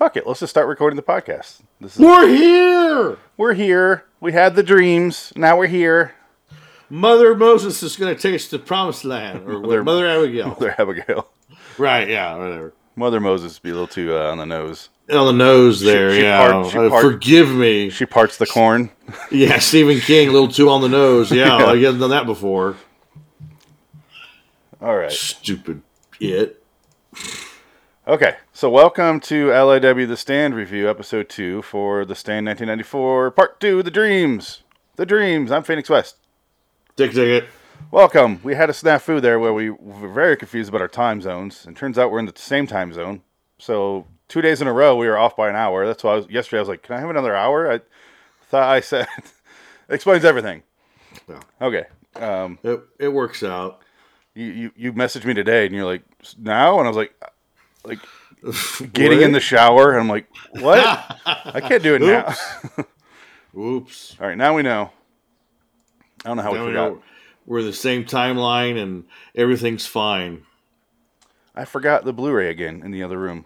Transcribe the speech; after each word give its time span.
fuck 0.00 0.16
it. 0.16 0.26
Let's 0.26 0.40
just 0.40 0.48
start 0.50 0.66
recording 0.66 0.96
the 0.96 1.02
podcast. 1.02 1.60
This 1.78 1.94
is 1.94 1.98
We're 2.00 2.26
here. 2.26 3.18
we're 3.36 3.52
here. 3.52 4.06
We 4.18 4.32
had 4.32 4.56
the 4.56 4.62
dreams. 4.62 5.30
Now 5.36 5.58
we're 5.58 5.66
here. 5.66 6.14
Mother 6.88 7.34
Moses 7.34 7.82
is 7.82 7.96
going 7.98 8.14
to 8.16 8.20
take 8.20 8.34
us 8.34 8.48
to 8.48 8.56
the 8.56 8.64
promised 8.64 9.04
land, 9.04 9.46
or 9.46 9.58
Mother- 9.60 9.84
Mother, 9.84 10.06
Abigail. 10.08 10.48
Mother 10.58 10.74
Abigail. 10.78 11.30
right? 11.76 12.08
Yeah, 12.08 12.34
whatever. 12.36 12.72
Mother 12.96 13.20
Moses 13.20 13.58
be 13.58 13.68
a 13.68 13.72
little 13.74 13.86
too 13.86 14.16
uh, 14.16 14.30
on 14.30 14.38
the 14.38 14.46
nose. 14.46 14.88
On 15.10 15.26
the 15.26 15.32
nose 15.32 15.80
there. 15.82 16.14
she 16.14 16.22
yeah. 16.22 16.50
part- 16.50 16.72
she 16.72 16.78
Uh, 16.78 16.88
part- 16.88 17.02
forgive 17.02 17.50
me. 17.50 17.90
She 17.90 18.06
parts 18.06 18.38
the 18.38 18.46
corn. 18.46 18.90
Yeah, 19.30 19.58
Stephen 19.58 19.98
King, 20.00 20.28
a 20.28 20.32
little 20.32 20.48
too 20.48 20.70
on 20.70 20.80
the 20.82 20.88
nose. 20.88 21.30
Yeah, 21.30 21.54
I 21.56 21.76
haven't 21.76 22.00
done 22.00 22.10
that 22.10 22.24
before. 22.26 22.76
All 24.80 24.96
right. 24.96 25.12
Stupid 25.12 25.82
it. 26.20 26.62
Okay. 28.10 28.38
So 28.52 28.68
welcome 28.68 29.20
to 29.20 29.50
LIW 29.50 30.08
The 30.08 30.16
Stand 30.16 30.56
review, 30.56 30.90
episode 30.90 31.28
two 31.28 31.62
for 31.62 32.04
The 32.04 32.16
Stand 32.16 32.44
1994, 32.46 33.30
part 33.30 33.60
two, 33.60 33.84
The 33.84 33.90
Dreams. 33.92 34.64
The 34.96 35.06
Dreams. 35.06 35.52
I'm 35.52 35.62
Phoenix 35.62 35.88
West. 35.88 36.16
Dick 36.96 37.12
ticket. 37.12 37.48
Welcome. 37.92 38.40
We 38.42 38.56
had 38.56 38.68
a 38.68 38.72
snafu 38.72 39.22
there 39.22 39.38
where 39.38 39.52
we 39.52 39.70
were 39.70 40.08
very 40.08 40.36
confused 40.36 40.70
about 40.70 40.80
our 40.80 40.88
time 40.88 41.20
zones, 41.20 41.64
and 41.64 41.76
turns 41.76 41.98
out 42.00 42.10
we're 42.10 42.18
in 42.18 42.26
the 42.26 42.32
same 42.34 42.66
time 42.66 42.92
zone. 42.92 43.22
So 43.58 44.08
two 44.26 44.40
days 44.42 44.60
in 44.60 44.66
a 44.66 44.72
row, 44.72 44.96
we 44.96 45.06
were 45.06 45.16
off 45.16 45.36
by 45.36 45.48
an 45.48 45.54
hour. 45.54 45.86
That's 45.86 46.02
why 46.02 46.14
I 46.14 46.16
was, 46.16 46.28
yesterday 46.28 46.58
I 46.58 46.62
was 46.62 46.68
like, 46.68 46.82
"Can 46.82 46.96
I 46.96 46.98
have 46.98 47.10
another 47.10 47.36
hour?" 47.36 47.70
I 47.70 47.80
thought 48.48 48.68
I 48.68 48.80
said 48.80 49.06
explains 49.88 50.24
everything. 50.24 50.64
Yeah. 51.28 51.40
Okay. 51.62 51.84
Um, 52.16 52.58
It, 52.64 52.80
it 52.98 53.08
works 53.12 53.44
out. 53.44 53.82
you, 54.34 54.46
you 54.46 54.72
you 54.74 54.92
messaged 54.94 55.26
me 55.26 55.32
today, 55.32 55.64
and 55.64 55.72
you're 55.72 55.84
like, 55.84 56.02
"Now," 56.36 56.80
and 56.80 56.88
I 56.88 56.90
was 56.90 56.96
like, 56.96 57.14
like 57.84 57.98
getting 58.92 59.22
in 59.22 59.32
the 59.32 59.40
shower, 59.40 59.90
and 59.92 60.00
I'm 60.00 60.08
like, 60.08 60.26
"What? 60.52 60.78
I 61.26 61.60
can't 61.60 61.82
do 61.82 61.94
it 61.94 62.02
now." 62.02 62.34
Oops. 63.56 64.16
All 64.20 64.26
right, 64.28 64.36
now 64.38 64.54
we 64.54 64.62
know. 64.62 64.90
I 66.24 66.28
don't 66.28 66.36
know 66.36 66.42
how 66.42 66.52
Now 66.52 66.60
we 66.60 66.66
we 66.66 66.72
forgot. 66.72 66.92
know 66.92 67.02
we're 67.46 67.62
the 67.62 67.72
same 67.72 68.04
timeline 68.04 68.80
and 68.80 69.04
everything's 69.34 69.86
fine. 69.86 70.42
I 71.54 71.64
forgot 71.64 72.04
the 72.04 72.12
Blu-ray 72.12 72.48
again 72.50 72.82
in 72.84 72.90
the 72.90 73.02
other 73.02 73.18
room. 73.18 73.44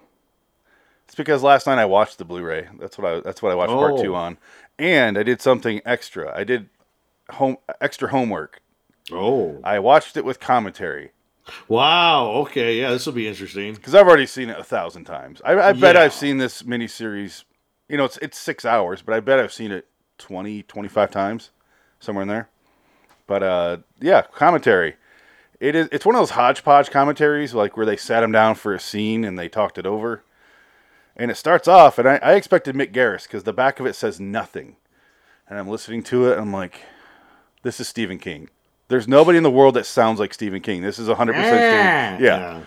It's 1.06 1.14
because 1.14 1.42
last 1.42 1.66
night 1.66 1.78
I 1.78 1.84
watched 1.84 2.18
the 2.18 2.24
Blu-ray. 2.24 2.68
That's 2.78 2.98
what 2.98 3.10
I 3.10 3.20
that's 3.20 3.40
what 3.42 3.52
I 3.52 3.54
watched 3.54 3.72
part 3.72 3.92
Oh. 3.92 4.02
two 4.02 4.14
on, 4.14 4.38
and 4.78 5.16
I 5.16 5.22
did 5.22 5.40
something 5.40 5.80
extra. 5.84 6.36
I 6.36 6.44
did 6.44 6.68
home 7.30 7.56
extra 7.80 8.08
homework. 8.10 8.60
Oh. 9.12 9.60
I 9.64 9.78
watched 9.78 10.16
it 10.16 10.24
with 10.24 10.40
commentary 10.40 11.12
Wow. 11.68 12.30
Okay. 12.30 12.80
Yeah, 12.80 12.90
this 12.90 13.06
will 13.06 13.12
be 13.12 13.28
interesting. 13.28 13.74
because 13.74 13.94
I've 13.94 14.06
already 14.06 14.26
seen 14.26 14.48
it 14.50 14.58
a 14.58 14.64
thousand 14.64 15.04
times. 15.04 15.40
I, 15.44 15.52
I 15.52 15.72
bet 15.72 15.94
Yeah. 15.96 16.02
I've 16.02 16.14
seen 16.14 16.38
this 16.38 16.62
miniseries. 16.62 17.44
You 17.88 17.96
know, 17.98 18.04
it's 18.04 18.16
it's 18.18 18.38
six 18.38 18.64
hours, 18.64 19.02
but 19.02 19.14
I 19.14 19.20
bet 19.20 19.38
I've 19.38 19.52
seen 19.52 19.70
it 19.70 19.86
20, 20.18 20.62
25 20.62 21.10
times, 21.10 21.50
somewhere 22.00 22.22
in 22.22 22.28
there. 22.28 22.48
But 23.26 23.42
uh, 23.42 23.76
yeah, 24.00 24.22
commentary. 24.22 24.96
It 25.60 25.74
is. 25.74 25.88
It's 25.92 26.04
one 26.04 26.14
of 26.14 26.20
those 26.20 26.30
hodgepodge 26.30 26.90
commentaries, 26.90 27.54
like 27.54 27.76
where 27.76 27.86
they 27.86 27.96
sat 27.96 28.22
him 28.22 28.32
down 28.32 28.54
for 28.54 28.74
a 28.74 28.80
scene 28.80 29.24
and 29.24 29.38
they 29.38 29.48
talked 29.48 29.78
it 29.78 29.86
over. 29.86 30.22
And 31.16 31.30
it 31.30 31.36
starts 31.36 31.68
off, 31.68 31.98
and 31.98 32.08
I, 32.08 32.16
I 32.16 32.34
expected 32.34 32.74
Mick 32.74 32.92
Garris 32.92 33.22
because 33.22 33.44
the 33.44 33.52
back 33.52 33.78
of 33.78 33.86
it 33.86 33.94
says 33.94 34.18
nothing, 34.18 34.74
and 35.48 35.56
I'm 35.58 35.68
listening 35.68 36.02
to 36.04 36.26
it. 36.28 36.32
And 36.32 36.40
I'm 36.40 36.52
like, 36.52 36.80
this 37.62 37.78
is 37.78 37.86
Stephen 37.86 38.18
King. 38.18 38.48
There's 38.94 39.08
nobody 39.08 39.36
in 39.36 39.42
the 39.42 39.50
world 39.50 39.74
that 39.74 39.86
sounds 39.86 40.20
like 40.20 40.32
Stephen 40.32 40.60
King. 40.60 40.80
This 40.82 41.00
is 41.00 41.08
100 41.08 41.32
percent 41.32 42.20
Stephen. 42.20 42.24
Yeah. 42.24 42.60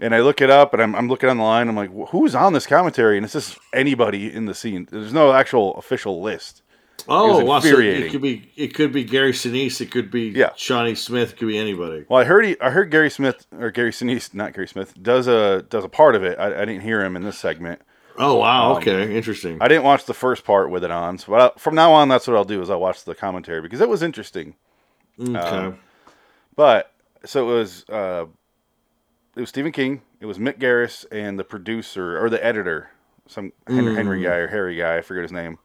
And 0.00 0.14
I 0.14 0.20
look 0.20 0.40
it 0.40 0.48
up, 0.48 0.72
and 0.72 0.82
I'm, 0.82 0.94
I'm 0.94 1.06
looking 1.06 1.28
on 1.28 1.36
the 1.36 1.42
line. 1.42 1.68
I'm 1.68 1.76
like, 1.76 1.90
who's 2.08 2.34
on 2.34 2.54
this 2.54 2.66
commentary? 2.66 3.18
And 3.18 3.24
it's 3.24 3.34
just 3.34 3.58
anybody 3.74 4.32
in 4.32 4.46
the 4.46 4.54
scene. 4.54 4.88
There's 4.90 5.12
no 5.12 5.32
actual 5.32 5.74
official 5.74 6.22
list. 6.22 6.62
Oh, 7.08 7.44
wow, 7.44 7.60
so 7.60 7.78
it 7.78 8.10
could 8.10 8.22
be 8.22 8.50
it 8.56 8.74
could 8.74 8.90
be 8.90 9.04
Gary 9.04 9.32
Sinise, 9.32 9.82
it 9.82 9.90
could 9.90 10.10
be 10.10 10.28
Yeah. 10.28 10.50
Shawnee 10.56 10.94
Smith, 10.94 11.32
it 11.32 11.38
could 11.38 11.48
be 11.48 11.58
anybody. 11.58 12.06
Well, 12.08 12.20
I 12.20 12.24
heard 12.24 12.46
he, 12.46 12.58
I 12.58 12.70
heard 12.70 12.90
Gary 12.90 13.10
Smith 13.10 13.46
or 13.52 13.70
Gary 13.70 13.90
Sinise, 13.92 14.32
not 14.32 14.54
Gary 14.54 14.66
Smith, 14.66 14.94
does 15.02 15.26
a 15.28 15.62
does 15.68 15.84
a 15.84 15.90
part 15.90 16.14
of 16.16 16.24
it. 16.24 16.38
I, 16.38 16.46
I 16.62 16.64
didn't 16.64 16.80
hear 16.80 17.04
him 17.04 17.14
in 17.14 17.22
this 17.22 17.38
segment. 17.38 17.82
Oh 18.18 18.36
wow, 18.36 18.72
Um, 18.72 18.76
okay, 18.78 19.14
interesting. 19.14 19.58
I 19.60 19.68
didn't 19.68 19.84
watch 19.84 20.06
the 20.06 20.14
first 20.14 20.42
part 20.44 20.70
with 20.70 20.84
it 20.84 20.90
on. 20.90 21.18
So 21.18 21.34
I, 21.34 21.52
from 21.58 21.74
now 21.74 21.92
on, 21.92 22.08
that's 22.08 22.26
what 22.26 22.34
I'll 22.34 22.44
do 22.44 22.62
is 22.62 22.70
I'll 22.70 22.80
watch 22.80 23.04
the 23.04 23.14
commentary 23.14 23.60
because 23.60 23.82
it 23.82 23.90
was 23.90 24.02
interesting. 24.02 24.54
Okay. 25.20 25.36
um, 25.38 25.78
But 26.54 26.92
so 27.24 27.50
it 27.50 27.54
was 27.54 27.84
uh, 27.88 28.26
it 29.36 29.40
was 29.40 29.48
Stephen 29.48 29.72
King, 29.72 30.02
it 30.20 30.26
was 30.26 30.38
Mick 30.38 30.58
Garris, 30.58 31.04
and 31.12 31.38
the 31.38 31.44
producer 31.44 32.22
or 32.22 32.30
the 32.30 32.42
editor, 32.44 32.90
some 33.26 33.52
Henry, 33.66 33.94
Henry 33.94 34.22
guy 34.22 34.36
or 34.36 34.48
Harry 34.48 34.76
guy, 34.76 34.96
I 34.98 35.00
forget 35.02 35.22
his 35.22 35.32
name. 35.32 35.58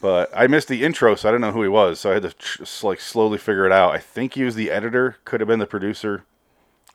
But 0.00 0.30
I 0.34 0.48
missed 0.48 0.66
the 0.68 0.82
intro, 0.84 1.14
so 1.14 1.28
I 1.28 1.32
didn't 1.32 1.42
know 1.42 1.52
who 1.52 1.62
he 1.62 1.68
was. 1.68 2.00
So 2.00 2.10
I 2.10 2.14
had 2.14 2.22
to 2.24 2.32
tr- 2.32 2.64
like 2.82 3.00
slowly 3.00 3.38
figure 3.38 3.66
it 3.66 3.72
out. 3.72 3.92
I 3.92 3.98
think 3.98 4.34
he 4.34 4.42
was 4.42 4.56
the 4.56 4.70
editor, 4.70 5.16
could 5.24 5.40
have 5.40 5.46
been 5.48 5.60
the 5.60 5.66
producer. 5.66 6.24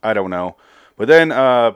I 0.04 0.14
don't 0.14 0.30
know. 0.30 0.58
But 0.98 1.08
then 1.08 1.32
uh, 1.32 1.74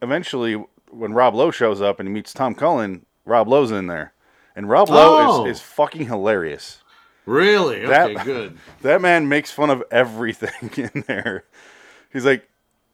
eventually, 0.00 0.54
when 0.90 1.12
Rob 1.12 1.34
Lowe 1.34 1.50
shows 1.50 1.80
up 1.80 2.00
and 2.00 2.08
he 2.08 2.12
meets 2.12 2.32
Tom 2.32 2.54
Cullen, 2.54 3.06
Rob 3.24 3.48
Lowe's 3.48 3.70
in 3.70 3.86
there, 3.86 4.12
and 4.56 4.68
Rob 4.68 4.88
Lowe 4.90 5.16
Oh. 5.42 5.46
is, 5.46 5.58
is 5.58 5.62
fucking 5.62 6.06
hilarious. 6.06 6.81
Really? 7.26 7.84
that- 7.86 8.10
Okay, 8.10 8.24
good. 8.24 8.58
That 8.82 9.00
man 9.00 9.28
makes 9.28 9.50
fun 9.50 9.70
of 9.70 9.82
everything 9.90 10.70
in 10.94 11.04
there. 11.06 11.44
He's 12.12 12.24
like, 12.24 12.48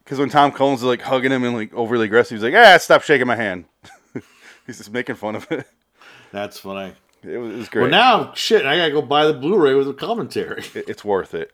because 0.05 0.19
when 0.19 0.29
Tom 0.31 0.53
Collins 0.53 0.81
is 0.81 0.85
like 0.87 1.03
hugging 1.03 1.33
him 1.33 1.45
and 1.45 1.55
like 1.55 1.75
overly 1.75 2.07
aggressive, 2.07 2.37
he's 2.37 2.43
like, 2.43 2.55
ah, 2.55 2.77
stop 2.79 3.03
shaking 3.03 3.27
my 3.27 3.37
hand. 3.37 3.65
he's 4.67 4.79
just 4.79 4.93
making 4.93 5.17
fun 5.17 5.37
of 5.37 5.51
it. 5.53 5.67
That's 6.33 6.59
funny. 6.59 6.93
It 7.23 7.37
was, 7.39 7.53
it 7.53 7.57
was 7.59 7.69
great. 7.69 7.83
Well, 7.83 7.91
now 7.91 8.33
shit, 8.35 8.65
I 8.65 8.77
gotta 8.77 8.93
go 8.93 9.03
buy 9.03 9.27
the 9.27 9.35
Blu-ray 9.35 9.75
with 9.75 9.87
the 9.87 9.95
commentary. 9.95 10.63
It- 10.75 10.89
it's 10.89 11.05
worth 11.05 11.35
it. 11.35 11.51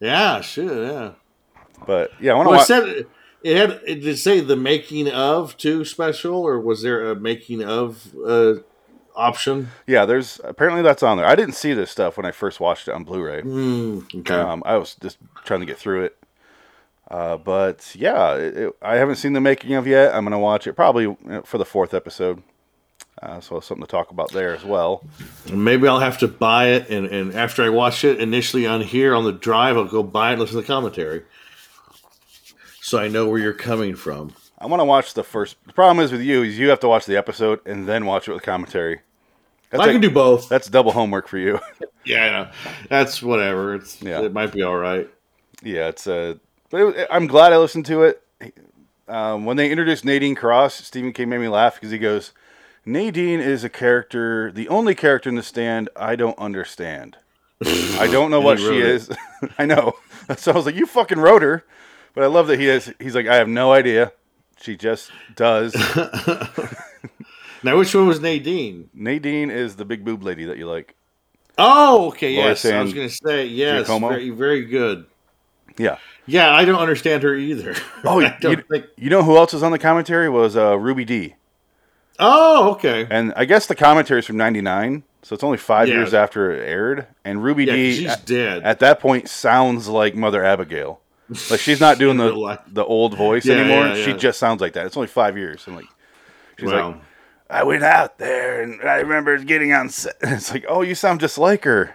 yeah, 0.00 0.40
shit, 0.40 0.64
yeah. 0.66 1.12
But 1.86 2.12
yeah, 2.20 2.32
I 2.32 2.34
want 2.36 2.46
to 2.46 2.50
Well, 2.50 2.58
watch. 2.58 2.66
said 2.66 3.06
it 3.42 3.56
had. 3.56 3.70
It 3.86 3.94
did 3.96 4.06
it 4.06 4.16
say 4.18 4.40
the 4.40 4.56
making 4.56 5.08
of 5.10 5.56
two 5.56 5.84
special, 5.84 6.36
or 6.36 6.60
was 6.60 6.82
there 6.82 7.10
a 7.10 7.16
making 7.16 7.62
of 7.64 8.14
uh, 8.24 8.54
option? 9.14 9.68
yeah, 9.86 10.04
there's 10.06 10.40
apparently 10.44 10.82
that's 10.82 11.02
on 11.02 11.16
there. 11.16 11.26
I 11.26 11.34
didn't 11.34 11.54
see 11.54 11.72
this 11.74 11.90
stuff 11.90 12.16
when 12.16 12.26
I 12.26 12.30
first 12.32 12.60
watched 12.60 12.88
it 12.88 12.94
on 12.94 13.04
Blu-ray. 13.04 13.42
Mm, 13.42 14.14
okay. 14.20 14.34
Um, 14.34 14.62
I 14.66 14.76
was 14.76 14.94
just 14.96 15.18
trying 15.44 15.60
to 15.60 15.66
get 15.66 15.78
through 15.78 16.04
it. 16.04 16.16
Uh, 17.10 17.36
but 17.36 17.92
yeah, 17.94 18.34
it, 18.36 18.56
it- 18.56 18.76
I 18.80 18.96
haven't 18.96 19.16
seen 19.16 19.32
the 19.34 19.40
making 19.40 19.74
of 19.74 19.86
yet. 19.86 20.14
I'm 20.14 20.24
gonna 20.24 20.38
watch 20.38 20.66
it 20.66 20.72
probably 20.74 21.14
for 21.44 21.58
the 21.58 21.64
fourth 21.64 21.92
episode. 21.94 22.42
Uh, 23.20 23.38
so 23.40 23.60
something 23.60 23.84
to 23.86 23.90
talk 23.90 24.10
about 24.10 24.32
there 24.32 24.52
as 24.54 24.64
well. 24.64 25.04
Maybe 25.52 25.86
I'll 25.86 26.00
have 26.00 26.18
to 26.18 26.28
buy 26.28 26.68
it, 26.70 26.88
and, 26.90 27.06
and 27.06 27.34
after 27.34 27.62
I 27.62 27.68
watch 27.68 28.02
it 28.04 28.18
initially 28.20 28.66
on 28.66 28.80
here 28.80 29.14
on 29.14 29.24
the 29.24 29.30
drive, 29.32 29.76
I'll 29.76 29.84
go 29.84 30.02
buy 30.02 30.30
it 30.30 30.32
and 30.32 30.40
listen 30.40 30.56
to 30.56 30.62
the 30.62 30.66
commentary. 30.66 31.22
So 32.80 32.98
I 32.98 33.06
know 33.08 33.28
where 33.28 33.38
you're 33.38 33.52
coming 33.52 33.94
from. 33.94 34.32
I 34.62 34.66
want 34.66 34.80
to 34.80 34.84
watch 34.84 35.14
the 35.14 35.24
first. 35.24 35.56
The 35.66 35.72
problem 35.72 36.04
is 36.04 36.12
with 36.12 36.20
you 36.22 36.42
is 36.44 36.58
you 36.58 36.68
have 36.70 36.78
to 36.80 36.88
watch 36.88 37.04
the 37.06 37.16
episode 37.16 37.60
and 37.66 37.88
then 37.88 38.06
watch 38.06 38.28
it 38.28 38.32
with 38.32 38.42
commentary. 38.44 39.00
That's 39.70 39.82
I 39.82 39.86
like- 39.86 39.94
can 39.94 40.00
do 40.00 40.10
both. 40.10 40.48
That's 40.48 40.68
double 40.68 40.92
homework 40.92 41.26
for 41.28 41.38
you. 41.38 41.58
Yeah, 42.04 42.24
I 42.24 42.30
know. 42.30 42.50
That's 42.88 43.22
whatever. 43.22 43.76
It's 43.76 44.02
Yeah. 44.02 44.22
it 44.22 44.32
might 44.32 44.50
be 44.52 44.64
all 44.64 44.76
right. 44.76 45.08
yeah, 45.62 45.86
it's 45.86 46.08
uh, 46.08 46.34
but 46.68 46.96
it, 46.96 47.06
I'm 47.12 47.28
glad 47.28 47.52
I 47.52 47.58
listened 47.58 47.86
to 47.86 48.02
it. 48.02 48.20
Um, 49.06 49.44
when 49.44 49.56
they 49.56 49.70
introduced 49.70 50.04
Nadine 50.04 50.34
Cross, 50.34 50.74
Stephen 50.84 51.12
King 51.12 51.28
made 51.28 51.38
me 51.38 51.46
laugh 51.46 51.74
because 51.74 51.92
he 51.92 51.98
goes, 51.98 52.32
"Nadine 52.84 53.38
is 53.38 53.62
a 53.62 53.68
character, 53.68 54.50
the 54.50 54.68
only 54.68 54.96
character 54.96 55.28
in 55.30 55.36
the 55.36 55.44
stand 55.44 55.90
I 55.94 56.16
don't 56.16 56.36
understand. 56.40 57.18
I 57.64 58.08
don't 58.10 58.32
know 58.32 58.40
what 58.48 58.58
she 58.58 58.66
wrote 58.66 58.78
it. 58.78 58.84
is. 58.84 59.10
I 59.60 59.66
know." 59.66 59.92
So 60.36 60.50
I 60.50 60.56
was 60.56 60.66
like, 60.66 60.74
"You 60.74 60.86
fucking 60.86 61.20
wrote 61.20 61.42
her," 61.42 61.64
but 62.14 62.24
I 62.24 62.26
love 62.26 62.48
that 62.48 62.58
he 62.58 62.68
is. 62.68 62.92
He's 62.98 63.14
like, 63.14 63.28
"I 63.28 63.36
have 63.36 63.48
no 63.48 63.72
idea. 63.72 64.10
She 64.62 64.76
just 64.76 65.10
does." 65.36 65.74
Now, 67.64 67.78
which 67.78 67.94
one 67.94 68.08
was 68.08 68.18
Nadine? 68.20 68.90
Nadine 68.92 69.48
is 69.48 69.76
the 69.76 69.84
big 69.84 70.04
boob 70.04 70.24
lady 70.24 70.44
that 70.46 70.58
you 70.58 70.66
like. 70.68 70.96
Oh, 71.56 72.08
okay. 72.08 72.34
Laura 72.36 72.48
Yes, 72.48 72.64
I 72.64 72.82
was 72.82 72.92
going 72.92 73.08
to 73.08 73.14
say 73.14 73.46
yes. 73.46 73.86
Giacomo? 73.86 74.08
Very, 74.08 74.30
very 74.30 74.64
good. 74.64 75.06
Yeah. 75.78 75.98
Yeah, 76.26 76.52
I 76.52 76.64
don't 76.64 76.80
understand 76.80 77.22
her 77.22 77.34
either. 77.36 77.76
Oh, 78.04 78.18
you, 78.18 78.30
think. 78.68 78.86
you 78.96 79.10
know 79.10 79.22
who 79.22 79.36
else 79.36 79.52
was 79.52 79.62
on 79.62 79.70
the 79.70 79.78
commentary 79.78 80.28
was 80.28 80.56
uh, 80.56 80.76
Ruby 80.76 81.04
Dee, 81.04 81.36
Oh, 82.18 82.72
okay. 82.72 83.06
and 83.08 83.32
I 83.36 83.44
guess 83.44 83.66
the 83.66 83.76
commentary 83.76 84.18
is 84.20 84.26
from 84.26 84.38
'99, 84.38 85.04
so 85.22 85.34
it's 85.34 85.44
only 85.44 85.56
five 85.58 85.86
Yeah. 85.86 85.94
years 85.94 86.12
after 86.14 86.50
it 86.50 86.68
aired. 86.68 87.06
And 87.24 87.44
Ruby 87.44 87.64
Yeah, 87.66 87.74
Dee 87.74 87.94
she's 87.94 88.10
at, 88.10 88.26
dead. 88.26 88.62
at 88.64 88.80
that 88.80 88.98
point 88.98 89.28
sounds 89.28 89.86
like 89.86 90.16
Mother 90.16 90.44
Abigail. 90.44 91.00
Like 91.50 91.60
she's 91.60 91.80
not 91.80 91.98
doing 91.98 92.16
the 92.16 92.60
the 92.72 92.84
old 92.84 93.16
voice 93.16 93.46
Yeah, 93.46 93.56
anymore. 93.56 93.86
yeah, 93.96 94.04
She 94.04 94.12
just 94.14 94.38
sounds 94.38 94.60
like 94.60 94.74
that. 94.74 94.86
It's 94.86 94.96
only 94.96 95.06
five 95.08 95.36
years, 95.36 95.66
and 95.66 95.76
like 95.76 95.86
she's 96.58 96.70
wow. 96.70 96.88
like, 96.92 97.00
I 97.50 97.62
went 97.64 97.82
out 97.84 98.18
there 98.18 98.62
and 98.62 98.80
I 98.82 98.96
remember 98.96 99.38
getting 99.38 99.72
on 99.72 99.88
set. 99.90 100.16
It's 100.22 100.52
like, 100.52 100.64
oh, 100.68 100.82
you 100.82 100.94
sound 100.94 101.20
just 101.20 101.38
like 101.38 101.64
her. 101.64 101.94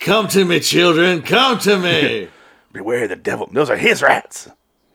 Come 0.00 0.28
to 0.28 0.44
me, 0.44 0.60
children. 0.60 1.22
Come 1.22 1.58
to 1.60 1.78
me. 1.78 2.28
Beware 2.72 3.06
the 3.08 3.16
devil. 3.16 3.48
Those 3.52 3.68
are 3.68 3.76
his 3.76 4.00
rats. 4.02 4.48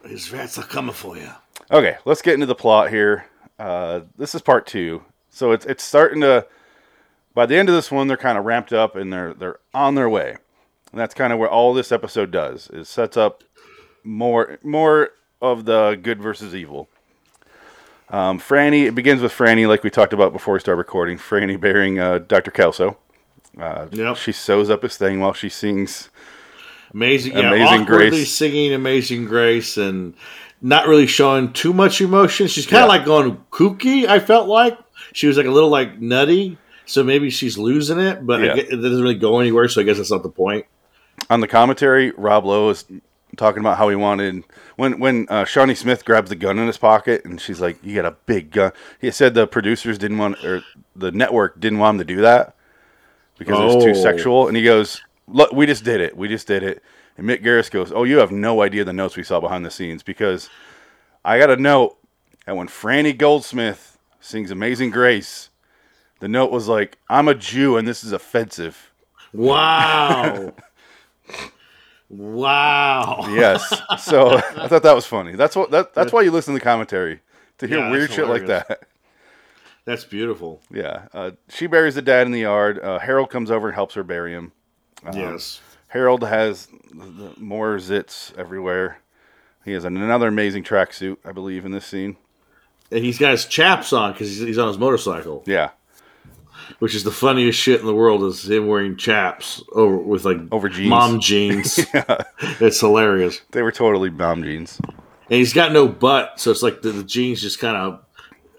His 0.06 0.32
rats 0.32 0.58
are 0.58 0.64
coming 0.64 0.94
for 0.94 1.18
you. 1.18 1.30
Okay, 1.72 1.98
let's 2.06 2.22
get 2.22 2.36
into 2.36 2.46
the 2.46 2.56
plot 2.56 2.90
here. 2.90 3.26
Uh, 3.60 4.02
this 4.18 4.34
is 4.36 4.42
part 4.42 4.66
two, 4.68 5.04
so 5.30 5.52
it's 5.52 5.66
it's 5.66 5.84
starting 5.84 6.22
to. 6.22 6.46
By 7.34 7.46
the 7.46 7.58
end 7.58 7.68
of 7.70 7.76
this 7.76 7.92
one, 7.92 8.08
they're 8.08 8.16
kind 8.18 8.38
of 8.38 8.46
ramped 8.46 8.72
up 8.72 8.96
and 8.96 9.12
they're 9.12 9.34
they're 9.34 9.60
on 9.74 9.96
their 9.96 10.10
way, 10.10 10.38
and 10.96 11.02
that's 11.02 11.14
kind 11.14 11.34
of 11.34 11.40
where 11.40 11.50
all 11.50 11.74
this 11.74 11.92
episode 11.92 12.32
does 12.32 12.70
is 12.70 12.88
sets 12.88 13.18
up 13.18 13.44
more 14.06 14.58
more 14.64 15.10
of 15.42 15.66
the 15.66 16.00
good 16.02 16.22
versus 16.22 16.56
evil. 16.56 16.88
Um, 18.10 18.40
Franny, 18.40 18.86
it 18.88 18.96
begins 18.96 19.22
with 19.22 19.34
Franny, 19.34 19.68
like 19.68 19.84
we 19.84 19.90
talked 19.90 20.14
about 20.14 20.32
before 20.32 20.54
we 20.54 20.62
start 20.62 20.78
recording. 20.78 21.18
Franny 21.18 21.60
bearing 21.60 22.00
uh, 22.00 22.20
Dr. 22.20 22.50
Kelso. 22.52 22.98
Uh, 23.60 23.88
Yep. 23.92 24.16
She 24.16 24.32
sews 24.32 24.70
up 24.70 24.84
his 24.84 24.96
thing 24.96 25.20
while 25.20 25.34
she 25.34 25.50
sings. 25.50 26.10
Amazing, 26.94 27.34
yeah, 27.34 27.52
Amazing 27.52 27.84
Grace. 27.86 28.32
singing 28.32 28.74
"Amazing 28.74 29.26
Grace" 29.26 29.76
and 29.76 30.14
not 30.62 30.88
really 30.88 31.08
showing 31.08 31.52
too 31.52 31.74
much 31.74 32.00
emotion. 32.00 32.48
She's 32.48 32.66
kind 32.66 32.84
of 32.84 32.88
Yeah. 32.88 32.96
like 32.98 33.06
going 33.06 33.38
kooky. 33.52 34.08
I 34.08 34.20
felt 34.20 34.48
like 34.48 34.78
she 35.12 35.28
was 35.28 35.36
like 35.36 35.46
a 35.46 35.52
little 35.52 35.70
like 35.70 36.00
nutty, 36.00 36.58
so 36.86 37.04
maybe 37.04 37.30
she's 37.30 37.58
losing 37.58 38.00
it. 38.00 38.26
But 38.26 38.42
Yeah. 38.42 38.56
it 38.56 38.70
doesn't 38.70 39.02
really 39.02 39.16
go 39.16 39.42
anywhere. 39.42 39.68
So 39.68 39.82
I 39.82 39.84
guess 39.84 39.98
that's 39.98 40.12
not 40.12 40.24
the 40.24 40.30
point. 40.30 40.66
On 41.30 41.40
the 41.40 41.48
commentary, 41.48 42.12
Rob 42.12 42.46
Lowe 42.46 42.70
is 42.70 42.86
talking 43.38 43.60
about 43.60 43.78
how 43.78 43.90
he 43.90 43.96
wanted 43.96 44.44
when 44.76 45.00
when 45.00 45.28
uh, 45.30 45.44
Shawnee 45.46 45.76
Smith 45.76 46.06
grabs 46.06 46.30
the 46.30 46.36
gun 46.36 46.58
in 46.60 46.68
his 46.68 46.78
pocket 46.78 47.26
and 47.26 47.40
she's 47.42 47.60
like, 47.60 47.78
"You 47.84 47.96
got 47.96 48.06
a 48.06 48.16
big 48.26 48.52
gun." 48.52 48.72
He 49.02 49.10
said 49.12 49.34
the 49.34 49.48
producers 49.48 49.98
didn't 49.98 50.18
want 50.20 50.44
or 50.44 50.64
the 50.96 51.12
network 51.12 51.60
didn't 51.60 51.80
want 51.80 51.96
him 51.96 52.00
to 52.08 52.14
do 52.16 52.22
that 52.22 52.56
because 53.38 53.60
it 53.60 53.64
was 53.76 53.84
too 53.84 53.92
Oh. 53.92 54.02
sexual. 54.02 54.48
And 54.48 54.56
he 54.56 54.64
goes, 54.64 55.02
"Look, 55.28 55.52
we 55.52 55.66
just 55.66 55.84
did 55.84 56.00
it. 56.02 56.16
We 56.16 56.28
just 56.28 56.48
did 56.48 56.64
it." 56.64 56.84
And 57.18 57.28
Mick 57.28 57.44
Garris 57.44 57.72
goes, 57.72 57.92
"Oh, 57.94 58.04
you 58.04 58.18
have 58.20 58.32
no 58.32 58.62
idea 58.62 58.84
the 58.84 58.94
notes 58.94 59.18
we 59.18 59.24
saw 59.24 59.40
behind 59.40 59.66
the 59.66 59.72
scenes 59.72 60.04
because 60.04 60.50
I 61.24 61.40
got 61.40 61.50
a 61.50 61.58
note 61.58 61.98
that 62.46 62.56
when 62.56 62.68
Franny 62.68 63.18
Goldsmith 63.18 63.98
sings 64.20 64.52
"Amazing 64.52 64.92
Grace." 64.92 65.50
The 66.20 66.28
note 66.30 66.52
was 66.52 66.68
like, 66.68 66.98
"I'm 67.10 67.28
a 67.28 67.36
Jew 67.36 67.78
and 67.78 67.88
this 67.88 68.04
is 68.04 68.12
offensive." 68.12 68.92
Wow. 69.34 70.54
wow. 72.10 73.26
Yes. 73.30 73.82
So 74.00 74.38
I 74.58 74.68
thought 74.68 74.84
that 74.84 74.96
was 74.96 75.06
funny. 75.06 75.36
That's 75.36 75.56
what 75.56 75.72
that, 75.72 75.94
that's 75.94 76.12
why 76.14 76.22
you 76.22 76.32
listen 76.32 76.54
to 76.54 76.60
the 76.60 76.64
commentary 76.64 77.22
to 77.60 77.68
hear 77.68 77.80
Yeah, 77.80 77.92
weird 77.92 78.12
shit 78.12 78.28
like 78.28 78.46
that. 78.48 78.84
That's 79.86 80.04
beautiful. 80.04 80.62
Yeah. 80.72 81.08
Uh, 81.14 81.32
she 81.50 81.68
buries 81.68 81.96
the 81.96 82.02
dad 82.02 82.26
in 82.26 82.32
the 82.32 82.40
yard. 82.42 82.80
Uh, 82.80 82.98
Harold 83.00 83.30
comes 83.30 83.52
over 83.52 83.68
and 83.68 83.76
helps 83.76 83.94
her 83.96 84.04
bury 84.04 84.34
him. 84.34 84.52
yes. 85.14 85.62
Harold 85.90 86.24
has 86.24 86.68
more 87.38 87.78
zits 87.78 88.36
everywhere. 88.38 88.98
He 89.64 89.72
has 89.74 89.86
another 89.86 90.28
amazing 90.28 90.64
tracksuit, 90.64 91.18
I 91.24 91.32
believe, 91.32 91.66
in 91.66 91.72
this 91.72 91.86
scene. 91.86 92.18
And 92.92 93.04
he's 93.04 93.18
got 93.18 93.32
his 93.32 93.46
chaps 93.46 93.94
on 93.94 94.12
because 94.12 94.30
he's, 94.30 94.40
he's 94.40 94.58
on 94.58 94.68
his 94.68 94.78
motorcycle, 94.78 95.44
Yeah. 95.46 95.70
Which 96.80 96.96
is 96.96 97.04
the 97.04 97.12
funniest 97.12 97.60
shit 97.60 97.80
in 97.80 97.86
the 97.86 97.94
world. 97.96 98.24
Is 98.24 98.50
him 98.50 98.68
wearing 98.68 98.98
chaps 98.98 99.64
over 99.74 99.96
with 99.98 100.26
like 100.26 100.38
Over 100.52 100.70
jeans. 100.70 100.90
mom 100.90 101.20
jeans. 101.20 101.80
It's 102.60 102.80
hilarious. 102.80 103.42
They 103.52 103.62
were 103.62 103.72
totally 103.72 104.10
mom 104.10 104.44
jeans. 104.44 104.80
and 104.84 104.94
he's 105.40 105.54
got 105.54 105.72
no 105.72 105.88
butt, 105.88 106.40
so 106.40 106.52
it's 106.52 106.62
like 106.64 106.82
the, 106.82 106.92
the 106.92 107.04
jeans 107.04 107.42
just 107.42 107.60
kind 107.60 107.76
of 107.78 108.00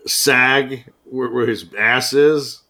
sag 0.07 0.85
where, 1.05 1.31
where 1.31 1.47
his 1.47 1.67
ass 1.79 2.13
is. 2.13 2.63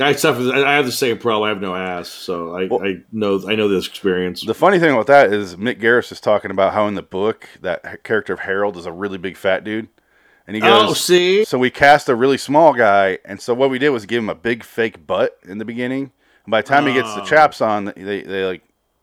I 0.00 0.12
suffer. 0.12 0.40
I 0.54 0.74
have 0.76 0.86
the 0.86 0.92
same 0.92 1.18
problem. 1.18 1.46
I 1.46 1.48
have 1.48 1.60
no 1.60 1.74
ass, 1.74 2.08
so 2.08 2.54
I, 2.56 2.66
Well- 2.66 2.84
I 2.84 2.98
know 3.10 3.42
I 3.48 3.56
know 3.56 3.66
this 3.66 3.88
experience. 3.88 4.44
The 4.46 4.54
funny 4.54 4.78
thing 4.78 4.92
about 4.92 5.08
that 5.08 5.32
is 5.32 5.56
Mick 5.56 5.80
Garris 5.80 6.12
is 6.12 6.20
talking 6.20 6.52
about 6.52 6.72
how 6.72 6.86
in 6.86 6.94
the 6.94 7.02
book 7.02 7.48
that 7.62 8.04
character 8.04 8.32
of 8.32 8.38
Harold 8.40 8.76
is 8.76 8.86
a 8.86 8.92
really 8.92 9.18
big 9.18 9.36
fat 9.36 9.64
dude. 9.64 9.88
And 10.48 10.56
he 10.56 10.62
oh, 10.62 10.66
goes, 10.66 10.90
oh, 10.90 10.94
see, 10.94 11.44
So 11.44 11.58
we 11.58 11.70
cast 11.70 12.08
a 12.08 12.14
really 12.16 12.38
small 12.38 12.72
guy, 12.72 13.18
and 13.26 13.38
so 13.40 13.52
what 13.52 13.68
we 13.68 13.78
did 13.78 13.90
was 13.90 14.06
give 14.06 14.20
him 14.22 14.30
a 14.30 14.34
big 14.34 14.64
fake 14.64 15.06
butt 15.06 15.38
in 15.46 15.58
the 15.58 15.64
beginning. 15.66 16.10
And 16.46 16.50
by 16.50 16.62
the 16.62 16.68
time 16.68 16.86
he 16.86 16.94
gets 16.94 17.14
the 17.14 17.20
Oh. 17.22 17.26
chaps 17.26 17.60
on, 17.60 17.92
they 17.94 18.22
they 18.22 18.44
like 18.46 18.62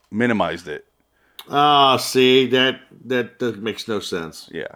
minimized 0.09 0.67
it. 0.67 0.85
oh, 1.47 1.97
see 1.97 2.47
that 2.47 2.79
that 3.05 3.37
that 3.39 3.61
makes 3.61 3.87
no 3.87 3.99
sense. 3.99 4.49
Yeah, 4.51 4.73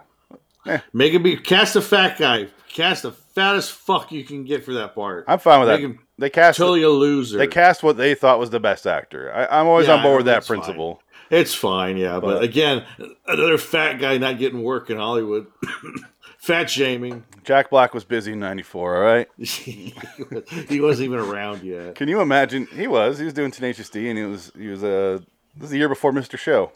Make 0.92 1.12
him 1.12 1.24
be 1.24 1.36
cast 1.36 1.74
a 1.74 1.82
fat 1.82 2.16
guy, 2.18 2.46
cast 2.68 3.02
the 3.02 3.10
fattest 3.12 3.72
fuck 3.72 4.12
you 4.12 4.22
can 4.22 4.44
get 4.44 4.64
for 4.64 4.72
that 4.74 4.94
part. 4.94 5.24
I'm 5.26 5.40
fine 5.40 5.58
with 5.58 5.68
Make 5.70 5.80
that. 5.80 5.84
him 5.86 5.98
They 6.18 6.30
cast 6.30 6.58
totally 6.58 6.82
a 6.82 6.88
loser. 6.90 7.36
they 7.38 7.48
cast 7.48 7.82
what 7.82 7.96
they 7.96 8.14
thought 8.14 8.38
was 8.38 8.50
the 8.50 8.60
best 8.60 8.86
actor. 8.86 9.32
I, 9.34 9.58
I'm 9.60 9.66
always 9.66 9.88
Yeah, 9.88 9.94
on 9.96 10.02
board 10.04 10.18
with 10.18 10.26
that 10.26 10.34
that's 10.34 10.46
fine. 10.46 10.58
principle. 10.58 11.02
It's 11.30 11.54
fine, 11.54 11.96
yeah, 11.96 12.14
but, 12.20 12.34
But- 12.38 12.42
again, 12.44 12.84
another 13.26 13.56
fat 13.58 13.94
guy 14.00 14.18
not 14.18 14.38
getting 14.38 14.62
work 14.62 14.90
in 14.90 14.96
Hollywood. 14.98 15.46
fat 16.40 16.68
shaming. 16.70 17.24
Jack 17.44 17.70
Black 17.70 17.94
was 17.94 18.04
busy 18.04 18.32
in 18.32 18.40
'94. 18.40 18.96
All 18.96 19.02
right. 19.02 19.28
he 19.38 20.80
wasn't 20.80 21.06
even 21.06 21.18
around 21.20 21.62
yet. 21.62 21.94
Can 21.94 22.08
you 22.08 22.20
imagine? 22.20 22.66
He 22.74 22.86
was. 22.86 23.18
He 23.18 23.24
was 23.24 23.34
doing 23.34 23.50
Tenacious 23.50 23.88
D, 23.88 24.08
and 24.08 24.18
he 24.18 24.24
was 24.24 24.52
he 24.56 24.68
was 24.68 24.82
uh, 24.84 25.20
this 25.56 25.64
is 25.64 25.70
the 25.70 25.78
year 25.78 25.88
before 25.88 26.12
Mr. 26.12 26.38
Show. 26.38 26.72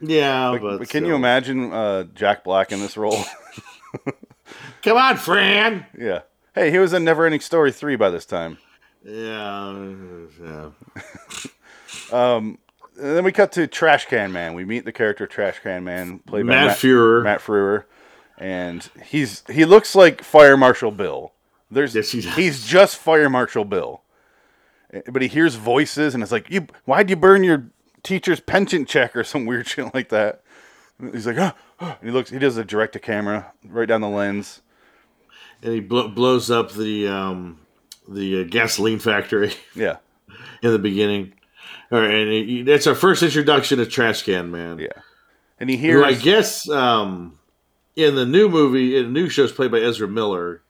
Yeah, 0.00 0.50
But, 0.52 0.62
but, 0.62 0.78
but 0.78 0.88
can 0.88 1.04
you 1.04 1.16
imagine 1.16 1.72
uh, 1.72 2.04
Jack 2.14 2.44
Black 2.44 2.70
in 2.70 2.78
this 2.78 2.96
role? 2.96 3.18
Come 4.82 4.96
on, 4.96 5.16
Fran. 5.16 5.86
yeah. 5.98 6.20
Hey, 6.54 6.70
he 6.70 6.78
was 6.78 6.92
in 6.92 7.02
Never 7.04 7.24
Ending 7.24 7.40
Story 7.40 7.72
three 7.72 7.96
by 7.96 8.08
this 8.10 8.24
time. 8.24 8.58
Yeah, 9.04 9.72
yeah. 10.40 10.70
And 12.12 12.58
then 12.96 13.24
we 13.24 13.32
cut 13.32 13.52
to 13.52 13.66
Trash 13.66 14.06
Can 14.06 14.32
Man. 14.32 14.54
We 14.54 14.64
meet 14.64 14.84
the 14.84 14.92
character 14.92 15.26
Trash 15.26 15.60
Can 15.60 15.84
Man, 15.84 16.18
played 16.20 16.46
by 16.46 16.52
Matt 16.54 16.66
Matt, 16.68 16.76
Fuhrer. 16.78 17.22
Matt 17.24 17.40
Frewer, 17.40 17.84
and 18.38 18.88
he's 19.04 19.42
he 19.50 19.64
looks 19.64 19.94
like 19.94 20.22
Fire 20.22 20.56
Marshal 20.56 20.90
Bill. 20.90 21.32
There's 21.70 21.94
Yes, 21.94 22.10
he 22.12 22.20
he's 22.22 22.66
just 22.66 22.96
Fire 22.96 23.28
Marshal 23.28 23.64
Bill, 23.64 24.02
Eh, 24.92 25.02
but 25.12 25.20
he 25.22 25.28
hears 25.28 25.54
voices 25.56 26.14
and 26.14 26.22
it's 26.22 26.32
like, 26.32 26.48
"You 26.50 26.66
why'd 26.86 27.10
you 27.10 27.16
burn 27.16 27.44
your 27.44 27.70
teacher's 28.02 28.40
pension 28.40 28.86
check 28.86 29.14
or 29.14 29.22
some 29.24 29.44
weird 29.50 29.66
shit 29.68 29.92
like 29.94 30.08
that?" 30.08 30.42
And 30.98 31.12
He's 31.14 31.26
like, 31.26 31.38
"Ah, 31.38 31.54
ah," 31.80 31.98
and 32.00 32.08
he 32.08 32.14
looks. 32.14 32.30
He 32.30 32.38
does 32.38 32.56
a 32.56 32.64
direct 32.64 32.94
to 32.94 32.98
camera 33.00 33.52
right 33.66 33.86
down 33.88 34.00
the 34.00 34.08
lens. 34.08 34.62
and 35.62 35.74
he 35.74 35.80
blo- 35.80 36.08
blows 36.08 36.50
up 36.50 36.72
the 36.72 37.06
um, 37.08 37.60
the 38.08 38.40
uh, 38.40 38.44
gasoline 38.44 38.98
factory 38.98 39.52
Yeah, 39.74 39.96
in 40.62 40.72
the 40.72 40.78
beginning. 40.78 41.34
All 41.92 42.00
right, 42.00 42.10
and 42.28 42.66
that's 42.68 42.86
our 42.86 42.94
first 42.94 43.22
introduction 43.22 43.78
to 43.78 43.86
Trash 43.86 44.22
Can 44.22 44.50
Man. 44.50 44.78
yeah, 44.78 44.88
and 45.60 45.68
he 45.70 45.76
Who 45.76 45.82
hears. 45.82 46.04
I 46.04 46.12
guess 46.14 46.68
um, 46.68 47.37
in 47.98 48.14
the 48.14 48.24
new 48.24 48.48
movie, 48.48 48.96
in 48.96 49.06
the 49.06 49.10
new 49.10 49.28
show, 49.28 49.42
is 49.42 49.52
played 49.52 49.72
by 49.72 49.80
Ezra 49.80 50.06
Miller, 50.06 50.62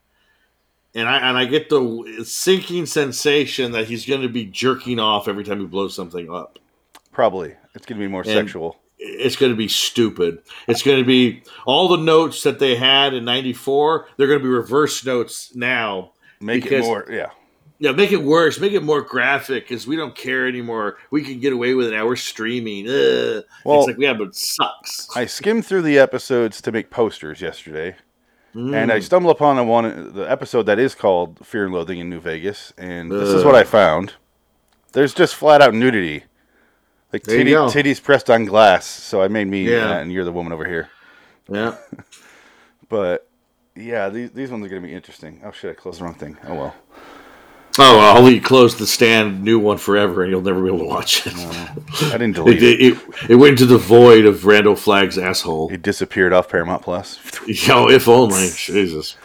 and 0.95 1.07
I 1.07 1.19
and 1.29 1.37
I 1.37 1.45
get 1.45 1.69
the 1.69 2.25
sinking 2.25 2.87
sensation 2.87 3.73
that 3.73 3.87
he's 3.87 4.07
going 4.07 4.23
to 4.23 4.31
be 4.31 4.47
jerking 4.47 4.99
off 4.99 5.29
every 5.29 5.45
time 5.45 5.61
he 5.61 5.67
blows 5.67 5.95
something 5.95 6.33
up. 6.33 6.59
Probably 7.13 7.55
it's 7.75 7.85
gonna 7.85 8.01
be 8.01 8.09
more 8.09 8.25
sexual. 8.25 8.79
It's 8.99 9.37
going 9.37 9.53
to 9.53 9.57
be 9.57 9.69
stupid. 9.69 10.43
It's 10.67 10.83
going 10.83 10.99
to 10.99 11.05
be 11.05 11.43
all 11.67 11.87
the 11.87 11.99
notes 11.99 12.43
that 12.43 12.59
they 12.59 12.75
had 12.75 13.15
in 13.15 13.25
'94. 13.25 14.09
They're 14.17 14.27
going 14.27 14.41
to 14.41 14.43
be 14.43 14.49
reverse 14.49 15.05
notes 15.05 15.55
now. 15.55 16.13
Make 16.41 16.67
it 16.67 16.81
more. 16.81 17.07
Yeah, 17.09 17.31
Yeah, 17.81 17.93
make 17.93 18.11
it 18.11 18.23
worse. 18.23 18.59
Make 18.59 18.73
it 18.73 18.83
more 18.83 19.03
graphic 19.03 19.69
because 19.69 19.87
we 19.87 19.95
don't 19.95 20.15
care 20.15 20.49
anymore. 20.49 20.97
We 21.13 21.23
can 21.23 21.39
get 21.39 21.53
away 21.53 21.75
with 21.75 21.87
it 21.89 21.91
now. 21.93 22.07
We're 22.07 22.17
streaming. 22.17 22.89
Ugh. 22.89 23.45
Well- 23.65 23.79
it's 23.81 23.87
like 23.89 23.99
yeah, 23.99 24.15
but 24.15 24.29
it 24.29 24.35
sucks. 24.35 25.09
I 25.17 25.27
skimmed 25.27 25.65
through 25.67 25.83
the 25.83 25.99
episodes 25.99 26.61
to 26.63 26.73
make 26.73 26.91
posters 26.91 27.41
yesterday. 27.41 27.97
Mm. 28.55 28.75
and 28.75 28.91
I 28.91 28.99
stumbled 29.01 29.37
upon 29.37 29.57
the 29.57 29.63
one 29.63 30.15
the 30.15 30.23
episode 30.23 30.63
that 30.65 30.79
is 30.79 30.95
called 30.95 31.39
Fear 31.47 31.67
and 31.67 31.75
Loathing 31.75 31.99
in 31.99 32.09
New 32.09 32.19
Vegas, 32.19 32.73
and 32.79 33.13
this 33.13 33.29
is 33.29 33.45
what 33.45 33.55
I 33.55 33.63
found. 33.63 34.15
There's 34.93 35.13
just 35.13 35.35
flat 35.35 35.61
out 35.61 35.75
nudity, 35.75 36.25
like 37.13 37.23
titty, 37.25 37.53
titties 37.53 38.03
pressed 38.03 38.31
on 38.31 38.47
glass. 38.47 38.87
So 38.87 39.21
I 39.23 39.29
made 39.29 39.49
me, 39.49 39.71
Yeah. 39.71 39.91
uh, 39.91 39.99
and 40.01 40.11
you're 40.11 40.25
the 40.25 40.33
woman 40.33 40.53
over 40.55 40.65
here. 40.67 40.89
yeah. 41.49 41.77
But 42.89 43.29
yeah, 43.77 44.09
these 44.09 44.31
these 44.31 44.51
ones 44.51 44.65
are 44.65 44.69
gonna 44.69 44.81
be 44.81 44.95
interesting. 44.95 45.43
Oh 45.45 45.53
shit, 45.53 45.71
I 45.71 45.75
closed 45.75 46.01
the 46.01 46.05
wrong 46.05 46.15
thing. 46.15 46.37
Oh 46.47 46.55
well. 46.55 46.75
Oh, 47.81 47.97
well, 47.99 48.25
I'll 48.27 48.41
close 48.41 48.77
the 48.77 48.87
stand, 48.87 49.43
new 49.45 49.59
one 49.59 49.79
forever, 49.79 50.23
and 50.23 50.31
you'll 50.33 50.43
never 50.43 50.61
be 50.63 50.69
able 50.69 50.79
to 50.81 50.85
watch 50.85 51.27
it. 51.27 51.33
I 51.37 52.13
didn't 52.19 52.31
It, 52.31 52.35
delete 52.35 52.63
it. 52.63 52.81
it, 52.81 52.99
it 53.31 53.35
went 53.37 53.53
into 53.53 53.67
the 53.67 53.79
void 53.79 54.27
of 54.27 54.45
Randall 54.47 54.75
Flagg's 54.75 55.17
asshole. 55.17 55.71
It 55.73 55.83
disappeared 55.83 56.33
off 56.33 56.49
Paramount 56.49 56.83
Plus. 56.83 57.19
Yo, 57.47 57.89
if 57.89 58.09
only. 58.09 58.51
Jesus. 58.57 59.17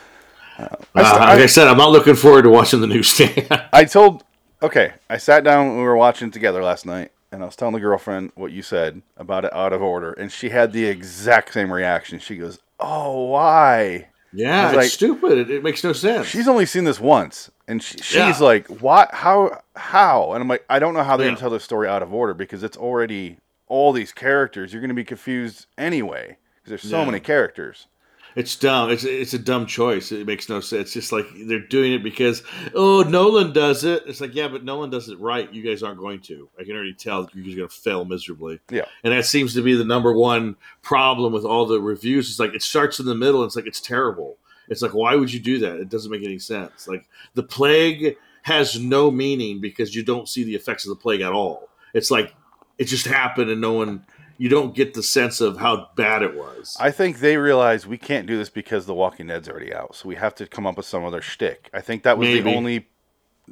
I, 0.57 0.63
Uh, 0.65 0.75
like 0.93 1.39
I 1.39 1.45
said, 1.47 1.67
I'm 1.67 1.77
not 1.77 1.89
looking 1.91 2.15
forward 2.15 2.43
to 2.43 2.49
watching 2.49 2.79
the 2.79 2.87
new 2.87 3.01
stand. 3.01 3.47
I 3.73 3.85
told. 3.85 4.23
Okay, 4.61 4.93
I 5.09 5.17
sat 5.17 5.43
down 5.43 5.69
when 5.69 5.77
we 5.77 5.83
were 5.83 5.97
watching 5.97 6.27
it 6.27 6.33
together 6.33 6.63
last 6.63 6.85
night, 6.85 7.11
and 7.31 7.41
I 7.41 7.45
was 7.47 7.55
telling 7.55 7.73
the 7.73 7.79
girlfriend 7.81 8.31
what 8.35 8.51
you 8.51 8.61
said 8.61 9.01
about 9.17 9.45
it 9.45 9.53
out 9.53 9.73
of 9.73 9.81
order, 9.81 10.13
and 10.13 10.31
she 10.31 10.49
had 10.49 10.71
the 10.71 10.85
exact 10.85 11.53
same 11.53 11.73
reaction. 11.73 12.19
She 12.19 12.37
goes, 12.37 12.59
"Oh, 12.79 13.25
why?" 13.25 14.09
yeah, 14.31 14.67
it's 14.69 14.77
like- 14.77 14.89
stupid. 14.91 15.39
It, 15.39 15.49
it 15.49 15.63
makes 15.63 15.83
no 15.83 15.91
sense. 15.91 16.27
She's 16.27 16.47
only 16.47 16.65
seen 16.67 16.83
this 16.85 16.99
once, 16.99 17.49
and 17.67 17.81
she, 17.81 17.97
she's 17.99 18.15
Yeah. 18.15 18.37
like, 18.39 18.67
"What? 18.81 19.13
How? 19.13 19.61
How?" 19.75 20.33
And 20.33 20.41
I'm 20.41 20.47
like, 20.47 20.65
"I 20.69 20.79
don't 20.79 20.93
know 20.93 21.03
how 21.03 21.17
they're 21.17 21.27
Yeah. 21.27 21.31
gonna 21.31 21.39
tell 21.41 21.49
this 21.49 21.63
story 21.63 21.87
out 21.87 22.03
of 22.03 22.13
order 22.13 22.33
because 22.33 22.63
it's 22.63 22.77
already 22.77 23.37
all 23.67 23.91
these 23.93 24.11
characters. 24.11 24.73
You're 24.73 24.81
gonna 24.81 24.93
be 24.93 25.03
confused 25.05 25.67
anyway 25.77 26.37
because 26.57 26.69
there's 26.81 26.91
so 26.91 26.99
Yeah. 26.99 27.05
many 27.05 27.19
characters." 27.19 27.87
It's 28.35 28.55
dumb. 28.55 28.89
It's 28.89 29.03
it's 29.03 29.35
a 29.35 29.37
dumb 29.39 29.67
choice. 29.67 30.11
It 30.11 30.25
makes 30.25 30.49
no 30.49 30.59
sense. 30.59 30.85
It's 30.85 30.93
just 30.93 31.11
like 31.11 31.27
they're 31.45 31.59
doing 31.59 31.93
it 31.93 32.01
because 32.01 32.41
oh 32.73 33.03
Nolan 33.03 33.53
does 33.53 33.83
it. 33.83 34.01
It's 34.07 34.21
like 34.21 34.33
yeah, 34.33 34.47
but 34.47 34.63
Nolan 34.63 34.89
does 34.89 35.07
it 35.07 35.19
right. 35.19 35.53
You 35.53 35.61
guys 35.61 35.83
aren't 35.83 35.99
going 35.99 36.19
to. 36.21 36.49
I 36.59 36.63
can 36.63 36.73
already 36.73 36.95
tell 36.95 37.29
you're 37.35 37.45
just 37.45 37.55
going 37.57 37.69
to 37.69 37.75
fail 37.75 38.05
miserably. 38.05 38.59
Yeah. 38.71 38.85
and 39.03 39.13
that 39.13 39.25
seems 39.25 39.53
to 39.53 39.61
be 39.61 39.75
the 39.75 39.85
number 39.85 40.11
one 40.13 40.55
problem 40.81 41.31
with 41.31 41.45
all 41.45 41.67
the 41.67 41.79
reviews. 41.79 42.27
It's 42.27 42.39
like 42.39 42.55
it 42.55 42.63
starts 42.63 42.99
in 42.99 43.05
the 43.05 43.13
middle. 43.13 43.41
And 43.43 43.47
it's 43.49 43.55
like 43.55 43.67
it's 43.67 43.79
terrible. 43.81 44.37
It's 44.69 44.81
like 44.81 44.93
why 44.93 45.15
would 45.15 45.31
you 45.33 45.39
do 45.39 45.59
that? 45.59 45.75
It 45.79 45.89
doesn't 45.89 46.11
make 46.11 46.23
any 46.23 46.39
sense. 46.39 46.87
Like 46.87 47.07
the 47.33 47.43
plague 47.43 48.15
has 48.43 48.79
no 48.79 49.09
meaning 49.11 49.61
because 49.61 49.95
you 49.95 50.03
don't 50.03 50.27
see 50.27 50.43
the 50.43 50.55
effects 50.55 50.85
of 50.85 50.89
the 50.89 50.95
plague 51.01 51.21
at 51.21 51.31
all. 51.31 51.69
It's 51.93 52.11
like 52.11 52.33
it 52.77 52.85
just 52.85 53.05
happened 53.05 53.49
and 53.49 53.61
no 53.61 53.73
one. 53.73 54.05
You 54.39 54.49
don't 54.49 54.73
get 54.75 54.95
the 54.95 55.03
sense 55.03 55.41
of 55.41 55.57
how 55.57 55.89
bad 55.95 56.23
it 56.23 56.35
was. 56.35 56.75
I 56.79 56.89
think 56.89 57.19
they 57.19 57.37
realize 57.37 57.85
we 57.85 57.99
can't 57.99 58.25
do 58.25 58.35
this 58.35 58.49
because 58.49 58.87
The 58.87 58.93
Walking 58.93 59.27
Dead's 59.27 59.47
already 59.47 59.71
out, 59.73 59.95
so 59.95 60.09
we 60.09 60.15
have 60.15 60.33
to 60.35 60.47
come 60.47 60.65
up 60.65 60.75
with 60.75 60.87
some 60.87 61.05
other 61.05 61.21
shtick. 61.21 61.69
I 61.71 61.81
think 61.81 62.01
that 62.03 62.17
was 62.17 62.27
Maybe. 62.27 62.41
the 62.41 62.55
only 62.55 62.87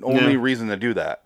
only 0.02 0.34
Yeah. 0.34 0.40
reason 0.42 0.68
to 0.70 0.78
do 0.78 0.94
that. 0.96 1.24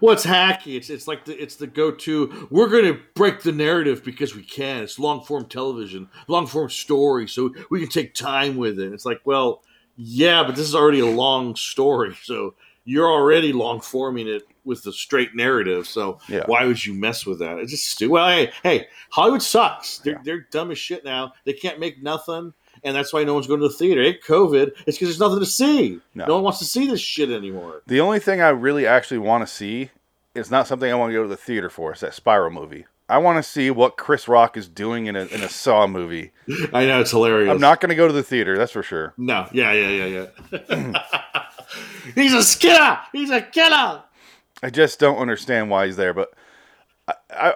Well, 0.00 0.12
it's 0.14 0.26
hacky. 0.26 0.76
It's 0.76 0.90
it's 0.90 1.08
like 1.08 1.24
the 1.24 1.40
it's 1.40 1.56
the 1.56 1.66
go 1.66 1.90
to. 1.90 2.48
We're 2.50 2.68
going 2.68 2.84
to 2.84 3.00
break 3.14 3.42
the 3.42 3.52
narrative 3.52 4.04
because 4.04 4.34
we 4.34 4.42
can. 4.42 4.82
It's 4.82 4.98
long 4.98 5.22
form 5.24 5.46
television, 5.46 6.08
long 6.28 6.46
form 6.46 6.70
story, 6.70 7.26
so 7.28 7.52
we 7.70 7.80
can 7.80 7.88
take 7.88 8.14
time 8.14 8.56
with 8.56 8.78
it. 8.78 8.92
It's 8.92 9.04
like, 9.04 9.20
well, 9.24 9.62
yeah, 9.96 10.44
but 10.44 10.54
this 10.56 10.66
is 10.68 10.74
already 10.74 11.00
a 11.00 11.06
long 11.06 11.56
story, 11.56 12.16
so 12.22 12.54
you're 12.84 13.10
already 13.10 13.52
long 13.52 13.80
forming 13.80 14.26
it 14.28 14.42
with 14.64 14.82
the 14.82 14.92
straight 14.92 15.34
narrative. 15.34 15.86
So 15.86 16.20
Yeah. 16.28 16.44
why 16.46 16.64
would 16.64 16.84
you 16.84 16.94
mess 16.94 17.26
with 17.26 17.38
that? 17.40 17.58
It's 17.58 17.70
just 17.72 17.86
stupid. 17.90 18.12
Well, 18.12 18.28
hey, 18.28 18.50
hey, 18.62 18.86
Hollywood 19.10 19.42
sucks. 19.42 19.98
They're 19.98 20.20
they're 20.24 20.46
dumb 20.50 20.70
as 20.70 20.78
shit 20.78 21.04
now. 21.04 21.32
They 21.44 21.52
can't 21.52 21.78
make 21.80 22.02
nothing. 22.02 22.52
And 22.84 22.94
that's 22.94 23.12
why 23.12 23.24
no 23.24 23.34
one's 23.34 23.46
going 23.46 23.60
to 23.60 23.68
the 23.68 23.74
theater. 23.74 24.02
It 24.02 24.22
COVID. 24.22 24.72
It's 24.86 24.98
because 24.98 25.08
there's 25.08 25.20
nothing 25.20 25.40
to 25.40 25.46
see. 25.46 26.00
No. 26.14 26.26
no 26.26 26.34
one 26.34 26.44
wants 26.44 26.58
to 26.60 26.64
see 26.64 26.86
this 26.86 27.00
shit 27.00 27.30
anymore. 27.30 27.82
The 27.86 28.00
only 28.00 28.18
thing 28.18 28.40
I 28.40 28.48
really 28.48 28.86
actually 28.86 29.18
want 29.18 29.46
to 29.46 29.52
see 29.52 29.90
is 30.34 30.50
not 30.50 30.66
something 30.66 30.90
I 30.90 30.94
want 30.94 31.10
to 31.10 31.14
go 31.14 31.22
to 31.22 31.28
the 31.28 31.36
theater 31.36 31.70
for. 31.70 31.92
It's 31.92 32.00
that 32.00 32.14
Spiral 32.14 32.50
movie. 32.50 32.86
I 33.10 33.18
want 33.18 33.42
to 33.42 33.48
see 33.48 33.70
what 33.70 33.96
Chris 33.96 34.28
Rock 34.28 34.56
is 34.56 34.68
doing 34.68 35.06
in 35.06 35.16
a 35.16 35.24
in 35.26 35.42
a 35.42 35.48
Saw 35.48 35.86
movie. 35.86 36.32
I 36.74 36.84
know 36.84 37.00
it's 37.00 37.10
hilarious. 37.10 37.50
I'm 37.50 37.60
not 37.60 37.80
going 37.80 37.88
to 37.88 37.94
go 37.94 38.06
to 38.06 38.12
the 38.12 38.22
theater, 38.22 38.58
that's 38.58 38.72
for 38.72 38.82
sure. 38.82 39.14
No, 39.16 39.48
yeah, 39.52 39.72
yeah, 39.72 40.06
yeah, 40.06 40.26
yeah. 40.52 41.02
He's 42.14 42.34
a 42.34 42.58
killer. 42.58 42.98
He's 43.12 43.30
a 43.30 43.40
killer. 43.40 44.02
I 44.62 44.70
just 44.70 44.98
don't 44.98 45.18
understand 45.18 45.70
why 45.70 45.86
he's 45.86 45.96
there. 45.96 46.12
But 46.12 46.32
I, 47.06 47.14
I, 47.30 47.54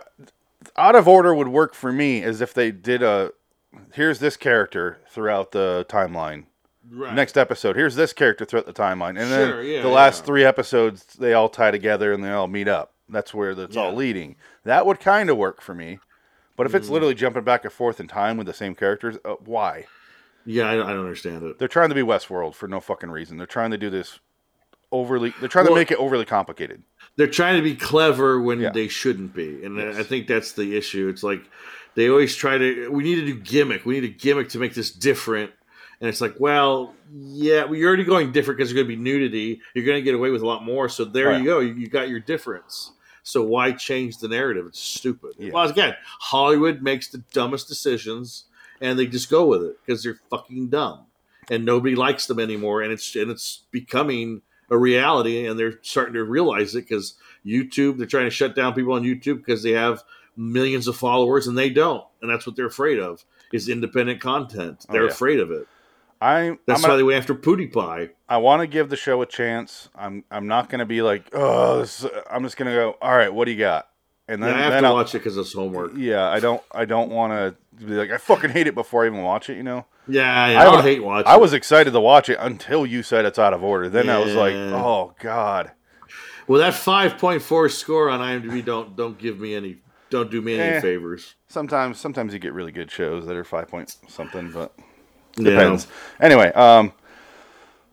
out 0.76 0.94
of 0.94 1.08
order 1.08 1.34
would 1.34 1.48
work 1.48 1.74
for 1.74 1.92
me 1.92 2.22
as 2.22 2.40
if 2.40 2.54
they 2.54 2.70
did 2.70 3.02
a 3.02 3.32
here's 3.92 4.18
this 4.18 4.36
character 4.36 4.98
throughout 5.10 5.52
the 5.52 5.86
timeline. 5.88 6.44
Right. 6.90 7.14
Next 7.14 7.38
episode, 7.38 7.76
here's 7.76 7.94
this 7.94 8.12
character 8.12 8.44
throughout 8.44 8.66
the 8.66 8.72
timeline, 8.72 9.10
and 9.20 9.30
then 9.30 9.64
yeah, 9.64 9.82
the 9.82 9.88
last 9.88 10.20
yeah. 10.22 10.26
three 10.26 10.44
episodes 10.44 11.04
they 11.18 11.32
all 11.32 11.48
tie 11.48 11.70
together 11.70 12.12
and 12.12 12.24
they 12.24 12.30
all 12.30 12.48
meet 12.48 12.66
up. 12.68 12.92
That's 13.08 13.32
where 13.32 13.54
that's 13.54 13.76
all 13.76 13.92
leading. 13.94 14.36
That 14.64 14.84
would 14.86 14.98
kind 15.00 15.30
of 15.30 15.36
work 15.36 15.60
for 15.62 15.74
me. 15.74 15.98
But 16.56 16.66
if 16.66 16.74
it's 16.74 16.88
Mm. 16.88 16.92
literally 16.92 17.14
jumping 17.14 17.44
back 17.44 17.64
and 17.64 17.72
forth 17.72 17.98
in 18.00 18.08
time 18.08 18.36
with 18.36 18.46
the 18.46 18.52
same 18.52 18.74
characters, 18.74 19.16
uh, 19.24 19.34
why? 19.44 19.86
Yeah, 20.44 20.68
I 20.68 20.74
don't, 20.76 20.86
I 20.86 20.90
don't 20.90 21.00
understand 21.00 21.42
it. 21.44 21.58
They're 21.58 21.68
trying 21.68 21.88
to 21.90 21.94
be 21.94 22.02
Westworld 22.02 22.54
for 22.54 22.66
no 22.68 22.80
fucking 22.80 23.10
reason. 23.10 23.36
They're 23.38 23.46
trying 23.46 23.70
to 23.70 23.78
do 23.78 23.88
this 23.88 24.18
overly. 24.90 25.32
They're 25.40 25.48
trying 25.48 25.64
Well- 25.66 25.74
to 25.74 25.80
make 25.80 25.90
it 25.90 25.98
overly 25.98 26.24
complicated. 26.24 26.82
They're 27.16 27.26
trying 27.26 27.56
to 27.56 27.62
be 27.62 27.74
clever 27.76 28.40
when 28.40 28.60
Yeah. 28.60 28.70
they 28.70 28.88
shouldn't 28.88 29.34
be, 29.34 29.64
and 29.64 29.76
Yes. 29.78 29.96
I 29.96 30.02
think 30.02 30.26
that's 30.26 30.52
the 30.52 30.76
issue. 30.76 31.08
It's 31.08 31.22
like 31.22 31.42
they 31.94 32.08
always 32.08 32.34
try 32.36 32.58
to. 32.58 32.88
We 32.90 33.02
need 33.04 33.18
a 33.18 33.22
new 33.22 33.38
gimmick. 33.38 33.84
We 33.84 33.94
need 34.00 34.04
a 34.04 34.12
gimmick 34.14 34.48
to 34.50 34.58
make 34.58 34.74
this 34.74 34.90
different. 34.90 35.50
And 36.00 36.08
it's 36.08 36.20
like, 36.20 36.34
well, 36.40 36.94
yeah, 37.14 37.64
well, 37.64 37.76
you're 37.76 37.88
already 37.88 38.04
going 38.04 38.32
different 38.32 38.58
because 38.58 38.70
there's 38.70 38.74
going 38.84 38.88
to 38.90 38.96
be 38.96 39.00
nudity. 39.00 39.60
You're 39.74 39.84
going 39.84 39.98
to 39.98 40.02
get 40.02 40.14
away 40.16 40.30
with 40.30 40.42
a 40.42 40.46
lot 40.46 40.64
more. 40.64 40.88
So 40.88 41.04
there 41.04 41.28
Right. 41.28 41.38
you 41.38 41.44
go. 41.44 41.60
You, 41.60 41.74
you 41.74 41.86
got 41.86 42.08
your 42.08 42.18
difference. 42.18 42.90
So 43.22 43.42
why 43.44 43.70
change 43.70 44.18
the 44.18 44.26
narrative? 44.26 44.66
It's 44.66 44.80
stupid. 44.80 45.34
Yeah. 45.38 45.52
Well, 45.52 45.68
again, 45.68 45.94
Hollywood 46.18 46.82
makes 46.82 47.06
the 47.08 47.18
dumbest 47.32 47.68
decisions, 47.68 48.46
and 48.80 48.98
they 48.98 49.06
just 49.06 49.30
go 49.30 49.46
with 49.46 49.62
it 49.62 49.76
because 49.86 50.02
they're 50.02 50.18
fucking 50.28 50.70
dumb, 50.70 51.06
and 51.48 51.64
nobody 51.64 51.94
likes 51.94 52.26
them 52.26 52.40
anymore. 52.40 52.82
And 52.82 52.92
it's 52.92 53.14
and 53.14 53.30
it's 53.30 53.62
becoming 53.70 54.42
a 54.70 54.76
reality, 54.76 55.46
and 55.46 55.56
they're 55.56 55.78
starting 55.82 56.14
to 56.14 56.24
realize 56.24 56.74
it 56.74 56.88
because 56.88 57.14
YouTube. 57.46 57.96
They're 57.98 58.08
trying 58.08 58.24
to 58.26 58.30
shut 58.30 58.56
down 58.56 58.74
people 58.74 58.94
on 58.94 59.04
YouTube 59.04 59.36
because 59.36 59.62
they 59.62 59.70
have 59.72 60.02
millions 60.36 60.88
of 60.88 60.96
followers, 60.96 61.46
and 61.46 61.56
they 61.56 61.70
don't, 61.70 62.04
and 62.20 62.30
that's 62.30 62.46
what 62.46 62.56
they're 62.56 62.66
afraid 62.66 62.98
of 62.98 63.24
is 63.52 63.68
independent 63.68 64.20
content. 64.20 64.86
Oh, 64.88 64.92
They're 64.92 65.04
yeah. 65.04 65.10
afraid 65.10 65.38
of 65.40 65.50
it. 65.50 65.66
I 66.20 66.56
That's 66.66 66.82
why 66.86 66.96
they 66.96 67.02
went 67.02 67.18
after 67.18 67.34
PewDiePie. 67.34 68.10
I 68.28 68.36
want 68.36 68.60
to 68.60 68.66
give 68.68 68.88
the 68.90 68.96
show 68.96 69.20
a 69.22 69.26
chance. 69.26 69.88
I'm 69.94 70.24
I'm 70.30 70.46
not 70.46 70.68
gonna 70.70 70.86
be 70.86 71.02
like, 71.02 71.28
oh, 71.32 71.80
this, 71.80 72.06
I'm 72.30 72.44
just 72.44 72.56
gonna 72.56 72.72
go. 72.72 72.96
All 73.02 73.14
right, 73.16 73.32
what 73.32 73.46
do 73.46 73.50
you 73.50 73.58
got? 73.58 73.88
And 74.28 74.40
then, 74.42 74.50
Yeah, 74.50 74.56
I 74.56 74.62
have 74.62 74.72
then 74.72 74.82
to 74.84 74.88
I'll- 74.90 74.94
watch 74.94 75.14
it 75.14 75.18
because 75.18 75.36
it's 75.36 75.52
homework. 75.52 75.92
Yeah, 75.96 76.28
I 76.28 76.38
don't 76.38 76.62
I 76.70 76.84
don't 76.84 77.10
want 77.10 77.32
to 77.78 77.84
be 77.84 77.94
like 77.94 78.10
I 78.12 78.18
fucking 78.18 78.50
hate 78.50 78.68
it 78.68 78.74
before 78.76 79.02
I 79.02 79.06
even 79.08 79.22
watch 79.22 79.50
it. 79.50 79.56
You 79.56 79.64
know, 79.64 79.84
Yeah, 80.06 80.46
yeah 80.48 80.60
I 80.62 80.66
I, 80.66 80.76
would- 80.76 80.84
hate 80.84 81.02
watching. 81.02 81.26
I 81.26 81.36
was 81.36 81.52
excited 81.52 81.92
to 81.92 82.00
watch 82.00 82.28
it 82.28 82.38
until 82.40 82.86
you 82.86 83.02
said 83.02 83.24
it's 83.24 83.38
out 83.40 83.52
of 83.52 83.64
order. 83.64 83.88
Then 83.88 84.08
I 84.08 84.18
was 84.20 84.34
like, 84.34 84.54
oh 84.54 85.14
god. 85.20 85.72
Well, 86.46 86.60
that 86.60 86.74
five 86.74 87.18
point 87.18 87.42
four 87.42 87.68
score 87.68 88.08
on 88.10 88.20
IMDb 88.20 88.64
don't 88.64 88.94
don't 88.96 89.18
give 89.18 89.40
me 89.40 89.54
any 89.56 89.78
don't 90.12 90.30
do 90.30 90.40
me 90.40 90.54
any 90.58 90.76
Eh. 90.76 90.80
favors. 90.80 91.34
Sometimes 91.48 91.98
sometimes 91.98 92.32
you 92.32 92.38
get 92.38 92.52
really 92.52 92.70
good 92.70 92.90
shows 92.90 93.26
that 93.26 93.34
are 93.36 93.42
five 93.44 93.68
point 93.68 93.96
something, 94.08 94.50
but 94.52 94.72
Yeah. 95.36 95.50
depends. 95.50 95.86
Anyway, 96.20 96.52
um, 96.52 96.92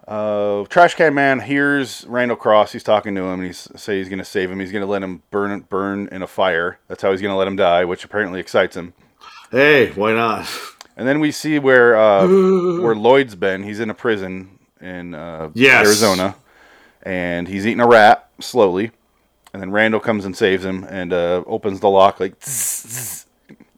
uh, 0.07 0.63
Trash 0.65 0.95
Can 0.95 1.13
Man 1.13 1.39
hears 1.39 2.05
Randall 2.07 2.38
Cross. 2.38 2.71
He's 2.73 2.83
talking 2.83 3.15
to 3.15 3.21
him, 3.21 3.39
and 3.39 3.45
he's 3.45 3.67
say 3.75 3.97
he's 3.99 4.09
going 4.09 4.19
to 4.19 4.25
save 4.25 4.51
him. 4.51 4.59
He's 4.59 4.71
going 4.71 4.83
to 4.83 4.89
let 4.91 5.01
him 5.03 5.21
burn 5.31 5.61
burn 5.69 6.09
in 6.11 6.21
a 6.21 6.27
fire. 6.27 6.79
That's 6.88 7.01
how 7.01 7.11
he's 7.11 7.21
going 7.21 7.33
to 7.33 7.38
let 7.38 7.47
him 7.47 7.55
die, 7.55 7.85
which 7.85 8.03
apparently 8.03 8.39
excites 8.39 8.75
him. 8.75 8.93
Hey, 9.51 9.91
why 9.91 10.13
not? 10.13 10.47
And 10.97 11.07
then 11.07 11.19
we 11.19 11.31
see 11.31 11.59
where 11.59 11.95
uh, 11.97 12.27
where 12.27 12.95
Lloyd's 12.95 13.35
been. 13.35 13.63
He's 13.63 13.79
in 13.79 13.89
a 13.89 13.93
prison 13.93 14.59
in 14.81 15.13
uh, 15.13 15.49
Yes. 15.53 15.85
Arizona, 15.85 16.35
and 17.03 17.47
he's 17.47 17.65
eating 17.65 17.79
a 17.81 17.88
rat 17.88 18.29
slowly. 18.39 18.91
And 19.53 19.61
then 19.61 19.71
Randall 19.71 19.99
comes 19.99 20.25
and 20.25 20.35
saves 20.37 20.63
him 20.63 20.83
and 20.83 21.11
uh, 21.11 21.43
opens 21.47 21.79
the 21.79 21.89
lock 21.89 22.19
like 22.19 22.35
zzz, 22.43 22.45
zzz, 22.89 23.25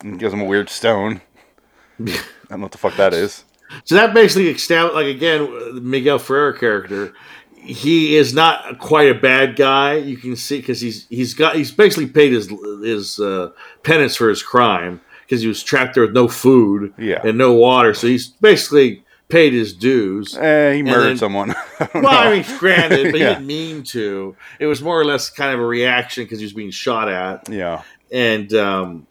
and 0.02 0.20
gives 0.20 0.34
him 0.34 0.42
a 0.42 0.46
weird 0.46 0.70
stone. 0.70 1.22
I 2.00 2.06
don't 2.50 2.60
know 2.60 2.66
what 2.66 2.72
the 2.72 2.78
fuck 2.78 2.96
that 2.98 3.14
is. 3.14 3.46
So 3.86 3.96
that 3.96 4.14
basically 4.14 4.50
established, 4.50 4.96
like 4.96 5.06
again, 5.08 5.90
Miguel 5.90 6.20
Ferrer 6.20 6.54
character. 6.54 7.14
He 7.56 8.16
is 8.16 8.34
not 8.34 8.80
quite 8.80 9.10
a 9.10 9.14
bad 9.14 9.56
guy. 9.56 9.94
You 9.96 10.18
can 10.18 10.36
see 10.36 10.58
because 10.58 10.82
he's 10.82 11.08
he's 11.08 11.34
got 11.36 11.56
he's 11.56 11.72
basically 11.72 12.08
paid 12.08 12.34
his 12.34 12.50
his 12.84 13.20
uh, 13.20 13.52
penance 13.84 14.16
for 14.16 14.28
his 14.30 14.42
crime 14.44 15.00
because 15.26 15.42
he 15.42 15.48
was 15.48 15.62
trapped 15.64 15.94
there 15.94 16.04
with 16.04 16.14
no 16.14 16.28
food 16.28 16.94
Yeah. 16.98 17.22
and 17.24 17.38
no 17.38 17.54
water. 17.54 17.94
So 17.94 18.08
he's 18.08 18.28
basically 18.28 19.06
paid 19.32 19.54
his 19.54 19.74
dues. 19.74 20.38
Eh, 20.38 20.74
he 20.74 20.84
murdered 20.84 21.10
then- 21.12 21.18
someone. 21.18 21.52
I 21.80 21.90
Well, 21.96 22.08
I 22.08 22.32
mean, 22.32 22.46
granted, 22.60 23.12
but 23.12 23.20
Yeah. 23.20 23.30
he 23.30 23.34
didn't 23.36 23.48
mean 23.48 23.84
to. 23.84 24.36
It 24.60 24.68
was 24.68 24.82
more 24.82 25.00
or 25.00 25.06
less 25.06 25.30
kind 25.30 25.54
of 25.54 25.60
a 25.60 25.66
reaction 25.66 26.24
because 26.24 26.40
he 26.40 26.46
was 26.46 26.54
being 26.54 26.72
shot 26.72 27.10
at, 27.10 27.50
yeah, 27.50 27.82
and 28.12 28.54
um, 28.54 29.08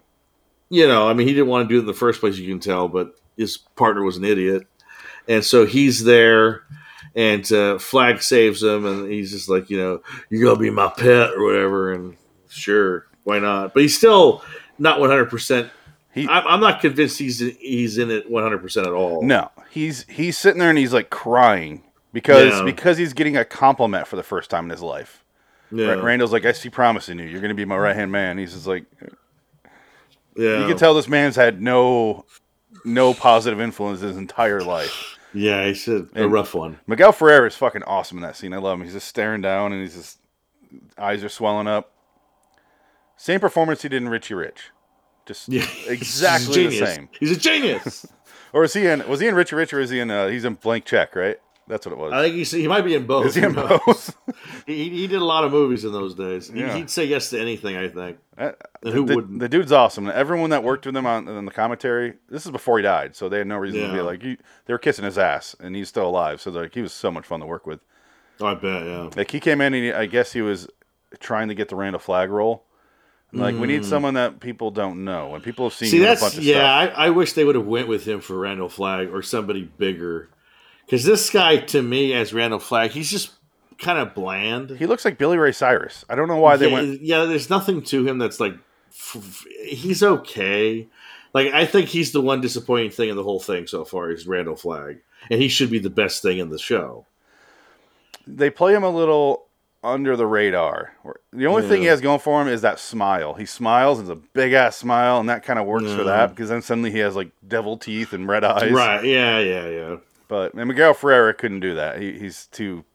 you 0.69 0.87
know, 0.87 1.09
I 1.09 1.13
mean, 1.13 1.27
he 1.27 1.33
didn't 1.33 1.49
want 1.49 1.67
to 1.67 1.73
do 1.73 1.77
it 1.79 1.81
in 1.81 1.85
the 1.87 1.93
first 1.93 2.19
place. 2.21 2.37
You 2.37 2.47
can 2.47 2.59
tell, 2.61 2.87
but 2.87 3.15
his 3.35 3.57
partner 3.57 4.03
was 4.03 4.17
an 4.17 4.23
idiot, 4.23 4.67
and 5.27 5.43
so 5.43 5.65
he's 5.65 6.03
there, 6.03 6.63
and 7.15 7.49
uh, 7.51 7.77
Flagg 7.79 8.21
saves 8.21 8.63
him, 8.63 8.85
and 8.85 9.11
he's 9.11 9.31
just 9.31 9.49
like, 9.49 9.69
you 9.69 9.77
know, 9.77 10.01
you're 10.29 10.43
gonna 10.45 10.59
be 10.59 10.69
my 10.69 10.87
pet 10.95 11.31
or 11.31 11.43
whatever, 11.43 11.91
and 11.93 12.15
sure, 12.49 13.07
why 13.23 13.39
not? 13.39 13.73
But 13.73 13.83
he's 13.83 13.97
still 13.97 14.43
not 14.79 14.99
100. 14.99 15.25
percent 15.29 15.69
He- 16.13 16.27
I'm 16.27 16.45
I'm 16.47 16.59
not 16.61 16.79
convinced 16.81 17.17
he's 17.19 17.39
he's 17.39 17.97
in 17.97 18.09
it 18.11 18.29
100 18.29 18.59
percent 18.59 18.87
at 18.87 18.93
all. 18.93 19.21
no, 19.23 19.49
he's 19.71 20.05
he's 20.09 20.37
sitting 20.37 20.59
there 20.59 20.69
and 20.69 20.77
he's 20.77 20.93
like 20.93 21.09
crying 21.09 21.83
because 22.13 22.53
Yeah. 22.59 22.63
because 22.63 22.97
he's 22.97 23.13
getting 23.13 23.35
a 23.37 23.45
compliment 23.45 24.05
for 24.07 24.15
the 24.17 24.23
first 24.23 24.49
time 24.49 24.65
in 24.65 24.69
his 24.71 24.81
life. 24.81 25.23
yeah, 25.71 25.93
Randall's 25.93 26.31
like, 26.33 26.45
I 26.45 26.51
see 26.51 26.69
promise 26.69 27.07
in 27.09 27.17
you. 27.19 27.25
You're 27.25 27.41
gonna 27.41 27.53
be 27.53 27.65
my 27.65 27.77
right 27.77 27.95
hand 27.95 28.11
man. 28.11 28.37
He's 28.37 28.53
just 28.53 28.67
like, 28.67 28.85
yeah, 30.35 30.59
you 30.61 30.67
can 30.67 30.77
tell 30.77 30.93
this 30.93 31.07
man's 31.07 31.35
had 31.35 31.61
no 31.61 32.25
no 32.85 33.13
positive 33.13 33.59
influence 33.59 34.01
his 34.01 34.17
entire 34.17 34.61
life. 34.61 35.17
yeah, 35.33 35.65
he's 35.67 35.87
a, 35.87 36.07
a 36.15 36.27
rough 36.27 36.53
one. 36.53 36.79
Miguel 36.87 37.11
Ferrer 37.11 37.45
is 37.47 37.55
fucking 37.55 37.83
awesome 37.83 38.17
in 38.17 38.21
that 38.23 38.35
scene. 38.35 38.53
I 38.53 38.57
love 38.57 38.77
him. 38.79 38.83
He's 38.85 38.93
just 38.93 39.07
staring 39.07 39.41
down 39.41 39.71
and 39.73 39.81
he's 39.81 39.95
just 39.95 40.19
eyes 40.97 41.23
are 41.23 41.29
swelling 41.29 41.67
up. 41.67 41.91
Same 43.17 43.39
performance 43.39 43.81
he 43.83 43.89
did 43.89 44.01
in 44.01 44.09
Richie 44.09 44.33
Rich. 44.33 44.71
Just 45.25 45.47
Yeah, 45.49 45.65
exactly 45.87 46.67
the 46.67 46.77
same. 46.85 47.09
He's 47.19 47.31
a 47.31 47.37
genius. 47.39 48.05
Or 48.53 48.63
is 48.63 48.73
he 48.73 48.85
in 48.87 49.07
was 49.07 49.19
he 49.19 49.27
in 49.27 49.35
Richie 49.35 49.55
Rich 49.55 49.73
or 49.73 49.79
is 49.79 49.89
he 49.89 49.99
in 49.99 50.11
uh 50.11 50.27
he's 50.27 50.45
in 50.45 50.55
blank 50.55 50.85
check, 50.85 51.15
right? 51.15 51.37
That's 51.67 51.85
what 51.85 51.93
it 51.93 51.99
was. 51.99 52.11
I 52.11 52.23
think 52.23 52.35
he's, 52.35 52.51
he 52.51 52.67
might 52.67 52.81
be 52.81 52.95
in 52.95 53.05
both. 53.05 53.27
Is 53.27 53.35
he 53.35 53.43
in 53.43 53.53
both? 53.53 54.17
he, 54.65 54.89
he 54.89 55.07
did 55.07 55.21
a 55.21 55.25
lot 55.25 55.45
of 55.45 55.53
movies 55.53 55.85
in 55.85 55.93
those 55.93 56.15
days. 56.15 56.49
He, 56.49 56.59
Yeah. 56.59 56.75
He'd 56.75 56.89
say 56.89 57.05
yes 57.05 57.29
to 57.29 57.39
anything. 57.39 57.77
I 57.77 57.87
think. 57.87 58.17
Uh, 58.37 58.51
And 58.83 58.93
who 58.93 59.05
the, 59.05 59.15
wouldn't? 59.15 59.39
the 59.39 59.47
dude's 59.47 59.71
awesome. 59.71 60.09
Everyone 60.09 60.49
that 60.49 60.63
worked 60.65 60.85
with 60.85 60.97
him 60.97 61.05
on, 61.05 61.29
on 61.29 61.45
the 61.45 61.51
commentary, 61.51 62.15
this 62.29 62.45
is 62.45 62.51
before 62.51 62.77
he 62.77 62.81
died, 62.83 63.15
so 63.15 63.29
they 63.29 63.37
had 63.37 63.47
no 63.47 63.57
reason 63.57 63.87
to 63.87 63.93
be 63.93 64.01
like, 64.01 64.21
he, 64.21 64.37
they 64.65 64.73
were 64.73 64.79
kissing 64.79 65.05
his 65.05 65.17
ass, 65.17 65.55
and 65.61 65.73
he's 65.75 65.87
still 65.87 66.07
alive. 66.09 66.41
So 66.41 66.51
like, 66.51 66.73
he 66.73 66.81
was 66.81 66.91
so 66.91 67.09
much 67.09 67.25
fun 67.25 67.39
to 67.39 67.45
work 67.45 67.65
with. 67.65 67.79
Oh, 68.41 68.47
I 68.47 68.55
bet. 68.55 68.83
Yeah. 68.83 69.09
Like 69.15 69.31
he 69.31 69.39
came 69.39 69.61
in, 69.61 69.73
and 69.73 69.83
he, 69.83 69.93
I 69.93 70.07
guess 70.07 70.33
he 70.33 70.41
was 70.41 70.67
trying 71.19 71.47
to 71.47 71.53
get 71.55 71.69
the 71.69 71.75
Randall 71.77 71.99
Flagg 71.99 72.31
role. 72.31 72.65
Like 73.33 73.55
we 73.55 73.67
need 73.67 73.85
someone 73.85 74.15
that 74.15 74.41
people 74.41 74.71
don't 74.71 75.05
know, 75.05 75.35
and 75.35 75.43
people 75.43 75.65
have 75.69 75.73
seen 75.73 75.87
Mm. 75.87 75.91
See, 75.91 75.99
that's 75.99 76.21
bunch 76.21 76.37
of 76.37 76.43
yeah. 76.43 76.69
I, 76.69 76.87
I 76.87 77.09
wish 77.11 77.33
they 77.33 77.45
would 77.45 77.55
have 77.55 77.65
went 77.65 77.87
with 77.87 78.05
him 78.05 78.19
for 78.19 78.37
Randall 78.37 78.67
Flagg 78.67 79.09
or 79.09 79.21
somebody 79.21 79.63
bigger, 79.77 80.29
because 80.85 81.05
this 81.05 81.29
guy 81.29 81.57
to 81.57 81.81
me 81.81 82.13
as 82.13 82.33
Randall 82.33 82.59
Flagg, 82.59 82.91
he's 82.91 83.09
just 83.09 83.31
kind 83.77 83.99
of 83.99 84.13
bland. 84.13 84.71
He 84.71 84.85
looks 84.85 85.05
like 85.05 85.17
Billy 85.17 85.37
Ray 85.37 85.53
Cyrus. 85.53 86.03
I 86.09 86.15
don't 86.15 86.27
know 86.27 86.37
why 86.37 86.57
they 86.57 86.67
yeah, 86.67 86.73
went. 86.73 87.01
yeah, 87.01 87.25
there's 87.25 87.49
nothing 87.49 87.81
to 87.83 88.05
him 88.05 88.17
that's 88.17 88.41
like 88.41 88.55
he's 89.63 90.03
okay. 90.03 90.89
Like 91.33 91.53
I 91.53 91.65
think 91.65 91.87
he's 91.87 92.11
the 92.11 92.21
one 92.21 92.41
disappointing 92.41 92.91
thing 92.91 93.09
in 93.09 93.15
the 93.15 93.23
whole 93.23 93.39
thing 93.39 93.65
so 93.65 93.85
far 93.85 94.11
is 94.11 94.27
Randall 94.27 94.57
Flagg, 94.57 94.99
and 95.29 95.41
he 95.41 95.47
should 95.47 95.69
be 95.71 95.79
the 95.79 95.89
best 95.89 96.21
thing 96.21 96.39
in 96.39 96.49
the 96.49 96.59
show. 96.59 97.05
They 98.27 98.49
play 98.49 98.73
him 98.73 98.83
a 98.83 98.89
little 98.89 99.45
under 99.83 100.15
the 100.15 100.25
radar. 100.27 100.93
The 101.33 101.47
only 101.47 101.67
thing 101.67 101.81
he 101.81 101.87
has 101.87 102.01
going 102.01 102.19
for 102.19 102.41
him 102.41 102.47
is 102.47 102.61
that 102.61 102.79
smile. 102.79 103.33
He 103.33 103.45
smiles, 103.45 103.99
and 103.99 104.09
it's 104.09 104.19
a 104.19 104.21
big 104.33 104.53
ass 104.53 104.77
smile, 104.77 105.19
and 105.19 105.29
that 105.29 105.43
kind 105.43 105.57
of 105.59 105.65
works 105.65 105.91
for 105.91 106.03
that 106.03 106.29
because 106.29 106.49
then 106.49 106.61
suddenly 106.61 106.91
he 106.91 106.99
has 106.99 107.15
like 107.15 107.31
devil 107.47 107.77
teeth 107.77 108.13
and 108.13 108.27
red 108.27 108.43
eyes. 108.43 108.71
Right? 108.71 109.03
Yeah, 109.03 109.39
yeah, 109.39 109.67
yeah. 109.67 109.95
But 110.27 110.53
and 110.53 110.67
Miguel 110.67 110.93
Ferrer 110.93 111.33
couldn't 111.33 111.59
do 111.61 111.75
that. 111.75 111.99
He, 111.99 112.17
he's 112.17 112.45
too 112.47 112.85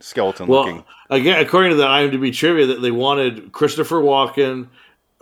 skeleton 0.00 0.48
Well, 0.48 0.64
looking. 0.64 0.84
again, 1.10 1.40
according 1.44 1.70
to 1.70 1.76
the 1.76 1.86
IMDb 1.86 2.34
trivia, 2.34 2.66
that 2.66 2.80
they 2.80 2.90
wanted 2.90 3.52
Christopher 3.52 3.96
Walken 4.00 4.68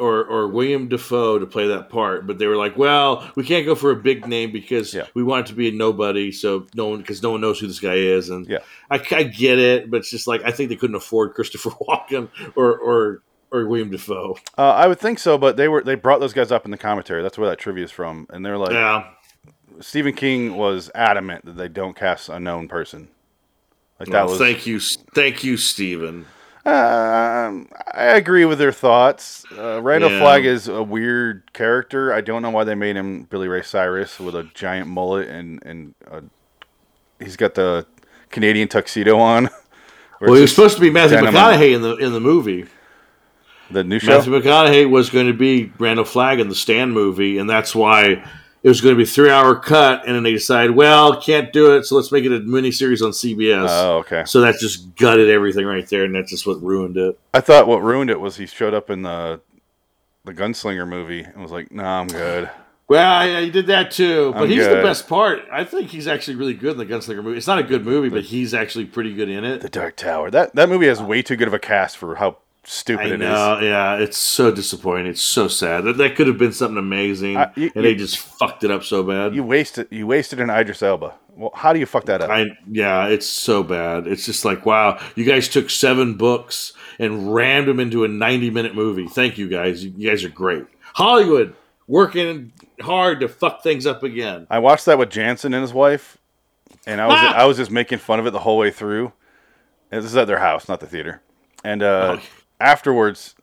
or 0.01 0.25
or 0.25 0.49
William 0.49 0.89
Dafoe 0.89 1.39
to 1.39 1.47
play 1.47 1.69
that 1.69 1.89
part, 1.91 2.27
but 2.27 2.39
they 2.39 2.47
were 2.47 2.57
like, 2.57 2.77
"Well, 2.77 3.31
we 3.37 3.45
can't 3.45 3.67
go 3.67 3.75
for 3.75 3.91
a 3.91 3.97
big 3.97 4.27
name 4.27 4.51
because 4.53 4.93
Yeah. 4.95 5.07
we 5.15 5.23
want 5.23 5.47
it 5.47 5.51
to 5.51 5.55
be 5.55 5.69
a 5.69 5.73
nobody, 5.73 6.33
so 6.33 6.67
no 6.75 6.89
one 6.89 6.99
because 7.01 7.23
no 7.23 7.31
one 7.33 7.41
knows 7.41 7.61
who 7.61 7.67
this 7.67 7.81
guy 7.81 7.95
is." 7.95 8.31
And 8.31 8.47
Yeah. 8.49 8.59
I, 8.91 8.97
I 9.13 9.23
get 9.25 9.59
it, 9.59 9.91
but 9.91 9.99
it's 9.99 10.11
just 10.11 10.27
like 10.27 10.43
I 10.45 10.51
think 10.51 10.71
they 10.71 10.77
couldn't 10.77 10.97
afford 10.97 11.35
Christopher 11.35 11.71
Walken 11.89 12.29
or 12.57 12.77
or 12.79 13.23
or 13.53 13.67
William 13.67 13.91
Dafoe. 13.91 14.37
Uh, 14.57 14.71
I 14.71 14.87
would 14.87 14.99
think 15.01 15.19
so, 15.19 15.37
but 15.37 15.57
they 15.57 15.69
were 15.69 15.83
they 15.83 15.95
brought 15.97 16.21
those 16.21 16.33
guys 16.33 16.51
up 16.53 16.65
in 16.65 16.71
the 16.71 16.79
commentary. 16.79 17.23
That's 17.23 17.37
where 17.39 17.49
that 17.51 17.59
trivia 17.59 17.85
is 17.85 17.91
from, 17.91 18.27
and 18.31 18.45
they're 18.47 18.59
like, 18.59 18.71
Yeah, 18.73 19.09
Stephen 19.81 20.15
King 20.15 20.57
was 20.57 20.91
adamant 20.95 21.45
that 21.45 21.57
they 21.57 21.69
don't 21.69 21.97
cast 21.97 22.29
a 22.29 22.39
known 22.41 22.69
person. 22.69 23.09
Like 23.99 24.09
that 24.11 24.23
Well, 24.27 24.31
was. 24.31 24.39
thank 24.39 24.67
you, 24.67 24.81
thank 25.15 25.45
you, 25.45 25.57
Stephen. 25.57 26.27
Um, 26.67 27.69
I 27.95 28.05
agree 28.17 28.45
with 28.45 28.59
their 28.59 28.73
thoughts. 28.73 29.45
Uh, 29.57 29.81
Randall 29.83 30.11
Yeah. 30.11 30.21
Flagg 30.21 30.45
is 30.45 30.69
a 30.69 30.83
weird 30.83 31.53
character. 31.55 32.13
I 32.13 32.21
don't 32.21 32.43
know 32.43 32.51
why 32.51 32.65
they 32.65 32.75
made 32.75 32.97
him 32.97 33.23
Billy 33.25 33.49
Ray 33.49 33.63
Cyrus 33.63 34.21
with 34.21 34.35
a 34.35 34.45
giant 34.55 34.87
mullet 34.89 35.29
and 35.29 35.63
and 35.65 35.95
uh 36.11 36.21
he's 37.19 37.37
got 37.37 37.55
the 37.55 37.87
Canadian 38.31 38.69
tuxedo 38.69 39.19
on. 39.19 39.49
Well, 40.23 40.35
he 40.35 40.43
was 40.43 40.51
supposed 40.51 40.75
to 40.75 40.83
be 40.83 40.91
Matthew 40.91 41.17
McConaughey 41.17 41.75
in 41.75 41.81
the 41.81 41.97
in 41.97 42.13
the 42.13 42.21
movie. 42.21 42.67
the 43.71 43.83
new 43.83 43.99
show. 43.99 44.19
Matthew 44.19 44.35
McConaughey 44.39 44.91
was 44.91 45.09
going 45.09 45.29
to 45.29 45.33
be 45.33 45.73
Randall 45.79 46.05
Flagg 46.05 46.41
in 46.41 46.51
the 46.51 46.55
Stand 46.55 46.93
movie, 46.93 47.39
and 47.39 47.49
that's 47.49 47.75
why 47.75 48.23
it 48.63 48.69
was 48.69 48.81
going 48.81 48.95
to 48.95 48.97
be 48.97 49.05
a 49.05 49.07
three 49.07 49.31
hour 49.31 49.55
cut. 49.57 50.07
And 50.07 50.15
then 50.15 50.23
they 50.23 50.33
decide, 50.33 50.71
well, 50.71 51.21
can't 51.21 51.53
do 51.53 51.77
it, 51.77 51.85
so 51.85 51.97
let's 51.97 52.13
make 52.13 52.25
it 52.25 52.33
a 52.33 52.41
miniseries 52.41 53.03
on 53.03 53.13
CBS. 53.13 53.69
Oh, 53.69 53.99
okay. 53.99 54.25
So 54.27 54.41
that 54.43 54.57
just 54.61 54.97
gutted 54.97 55.29
everything 55.31 55.67
right 55.67 55.89
there, 55.89 56.05
and 56.05 56.15
that's 56.15 56.31
just 56.31 56.47
what 56.47 56.63
ruined 56.63 56.97
it. 56.97 57.19
I 57.35 57.41
thought 57.41 57.67
what 57.67 57.83
ruined 57.83 58.11
it 58.11 58.21
was 58.21 58.37
he 58.37 58.47
showed 58.47 58.75
up 58.75 58.91
in 58.91 59.03
the 59.03 59.41
the 60.25 60.35
Gunslinger 60.35 60.87
movie 60.87 61.23
and 61.23 61.41
was 61.41 61.51
like, 61.51 61.73
"Nah, 61.73 62.01
I'm 62.01 62.09
good." 62.09 62.51
Well, 62.89 63.27
yeah, 63.27 63.41
he 63.41 63.51
did 63.51 63.69
that 63.69 63.93
too, 63.93 64.33
but 64.33 64.43
I'm 64.43 64.49
he's 64.49 64.67
the 64.67 64.83
best 64.83 65.09
part. 65.09 65.43
I 65.53 65.65
think 65.65 65.91
he's 65.91 66.09
actually 66.09 66.35
really 66.35 66.55
good 66.55 66.73
in 66.73 66.79
the 66.79 66.87
Gunslinger 66.87 67.23
movie. 67.23 67.39
It's 67.39 67.47
not 67.47 67.61
a 67.61 67.63
good 67.63 67.85
movie, 67.85 68.09
but 68.09 68.25
he's 68.25 68.53
actually 68.53 68.87
pretty 68.87 69.15
good 69.15 69.29
in 69.29 69.45
it. 69.45 69.61
The 69.61 69.69
Dark 69.69 69.95
Tower. 69.95 70.29
That 70.31 70.55
that 70.57 70.69
movie 70.69 70.89
has 70.89 71.01
way 71.01 71.23
too 71.23 71.37
good 71.37 71.47
of 71.49 71.55
a 71.55 71.61
cast 71.61 71.97
for 71.97 72.17
how 72.17 72.39
stupid 72.65 73.03
I 73.07 73.09
it 73.09 73.13
is. 73.15 73.19
know, 73.21 73.59
yeah, 73.61 73.97
it's 73.97 74.17
so 74.19 74.51
disappointing. 74.51 75.07
It's 75.07 75.23
so 75.23 75.49
sad. 75.49 75.85
That, 75.85 75.97
that 75.99 76.17
could 76.17 76.27
have 76.27 76.39
been 76.39 76.53
something 76.53 76.79
amazing, 76.79 77.37
I- 77.37 77.51
you- 77.57 77.71
and 77.75 77.85
they 77.85 77.95
just 77.95 78.19
fucked 78.19 78.65
it 78.65 78.71
up 78.71 78.85
so 78.85 79.03
bad. 79.03 79.35
You 79.35 79.43
wasted 79.45 79.89
you 79.91 80.07
wasted 80.07 80.41
an 80.41 80.51
Idris 80.51 80.83
Elba. 80.83 81.15
Well, 81.37 81.53
how 81.55 81.73
do 81.73 81.79
you 81.79 81.87
fuck 81.87 82.05
that 82.07 82.21
up? 82.21 82.29
I 82.31 82.47
yeah, 82.71 83.07
it's 83.07 83.27
so 83.27 83.63
bad. 83.63 84.07
It's 84.07 84.27
just 84.27 84.45
like 84.45 84.67
wow, 84.67 85.01
you 85.17 85.25
guys 85.25 85.49
took 85.49 85.71
seven 85.71 86.15
books 86.17 86.73
and 86.99 87.35
rammed 87.35 87.67
them 87.69 87.81
into 87.81 88.05
a 88.05 88.09
ninety-minute 88.09 88.75
movie. 88.75 89.07
Thank 89.07 89.39
you 89.39 89.49
guys. 89.49 89.83
You, 89.85 89.93
you 89.97 90.11
guys 90.11 90.23
are 90.25 90.29
great. 90.29 90.67
Hollywood 90.95 91.55
working 91.87 92.53
hard 92.81 93.21
to 93.21 93.29
fuck 93.29 93.63
things 93.63 93.87
up 93.87 94.03
again. 94.03 94.47
I 94.51 94.59
watched 94.59 94.85
that 94.87 94.99
with 94.99 95.09
Jansen 95.11 95.55
and 95.55 95.63
his 95.63 95.73
wife, 95.73 96.19
and 96.87 97.01
I 97.01 97.07
was 97.07 97.17
Ah! 97.19 97.33
I 97.37 97.45
was 97.47 97.57
just 97.57 97.71
making 97.71 97.99
fun 97.99 98.21
of 98.21 98.27
it 98.27 98.31
the 98.33 98.39
whole 98.41 98.59
way 98.59 98.71
through. 98.71 99.13
And 99.91 100.03
this 100.05 100.11
is 100.11 100.17
at 100.17 100.27
their 100.29 100.39
house, 100.39 100.69
not 100.69 100.79
the 100.81 100.87
theater. 100.87 101.21
And 101.65 101.83
uh, 101.83 102.19
Oh. 102.19 102.23
Afterwards, 102.61 103.35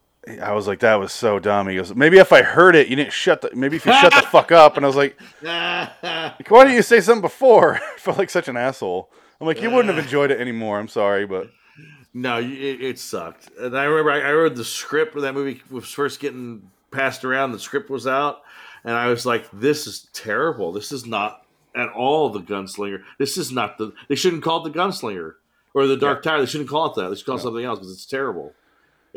I 0.42 0.52
was 0.52 0.68
like, 0.68 0.80
"That 0.80 0.96
was 0.96 1.12
so 1.12 1.40
dumb." 1.40 1.68
He 1.68 1.76
goes, 1.76 1.94
"Maybe 1.96 2.18
if 2.18 2.32
I 2.32 2.42
heard 2.42 2.76
it, 2.76 2.88
you 2.88 2.96
didn't 2.96 3.14
shut 3.14 3.42
the. 3.42 3.52
Maybe 3.54 3.78
if 3.78 3.86
you 3.86 3.94
shut 3.94 4.14
the 4.14 4.22
fuck 4.32 4.52
up." 4.52 4.78
And 4.78 4.86
I 4.86 4.88
was 4.88 4.96
like, 4.96 5.20
"Why 5.42 6.64
didn't 6.64 6.76
you 6.76 6.82
say 6.82 7.02
something 7.02 7.22
before?" 7.22 7.76
I 7.96 7.98
felt 7.98 8.18
like 8.18 8.30
such 8.30 8.48
an 8.48 8.58
asshole. 8.58 9.10
I'm 9.40 9.48
like, 9.48 9.62
"You 9.62 9.70
wouldn't 9.70 9.94
have 9.94 10.04
enjoyed 10.04 10.32
it 10.32 10.40
anymore." 10.40 10.80
I'm 10.80 10.88
sorry, 10.88 11.26
but 11.26 11.50
no, 12.14 12.40
it, 12.40 12.46
it 12.46 13.00
sucked. 13.00 13.50
And 13.60 13.78
I 13.78 13.86
remember 13.86 14.12
I, 14.12 14.22
I 14.22 14.32
read 14.32 14.56
the 14.56 14.66
script 14.66 15.16
when 15.16 15.24
that 15.24 15.34
movie 15.34 15.62
was 15.70 15.92
first 15.92 16.20
getting 16.20 16.70
passed 16.92 17.24
around. 17.24 17.52
The 17.52 17.60
script 17.60 17.90
was 17.90 18.08
out, 18.08 18.42
and 18.84 18.94
I 18.94 19.08
was 19.08 19.26
like, 19.26 19.48
"This 19.54 19.88
is 19.88 20.08
terrible. 20.14 20.72
This 20.72 20.92
is 20.92 21.06
not 21.06 21.46
at 21.76 21.90
all 21.90 22.30
the 22.30 22.42
gunslinger. 22.42 23.04
This 23.18 23.38
is 23.38 23.52
not 23.52 23.78
the. 23.78 23.94
They 24.10 24.16
shouldn't 24.16 24.44
call 24.44 24.66
it 24.66 24.74
the 24.74 24.78
gunslinger 24.78 25.36
or 25.74 25.88
the 25.88 25.96
Dark 25.96 26.24
Tower. 26.24 26.40
They 26.40 26.48
shouldn't 26.48 26.70
call 26.70 26.88
it 26.88 26.96
that. 26.96 27.10
They 27.10 27.16
should 27.16 27.26
call 27.26 27.38
it 27.38 27.42
something 27.42 27.64
else 27.64 27.80
because 27.80 27.94
it's 27.94 28.06
terrible. 28.06 28.54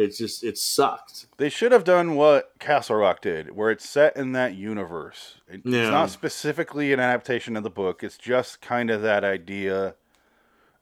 It's 0.00 0.16
just 0.18 0.42
it 0.42 0.56
sucked. 0.56 1.26
They 1.36 1.48
should 1.50 1.72
have 1.72 1.84
done 1.84 2.14
what 2.14 2.52
Castle 2.58 2.96
Rock 2.96 3.20
did, 3.20 3.54
where 3.54 3.70
it's 3.70 3.88
set 3.88 4.16
in 4.16 4.32
that 4.32 4.54
universe. 4.54 5.36
It- 5.46 5.60
Yeah. 5.64 5.82
It's 5.82 5.90
not 5.90 6.10
specifically 6.10 6.92
an 6.92 7.00
adaptation 7.00 7.56
of 7.56 7.62
the 7.62 7.70
book. 7.70 8.02
It's 8.02 8.16
just 8.16 8.60
kind 8.62 8.90
of 8.90 9.02
that 9.02 9.24
idea, 9.24 9.94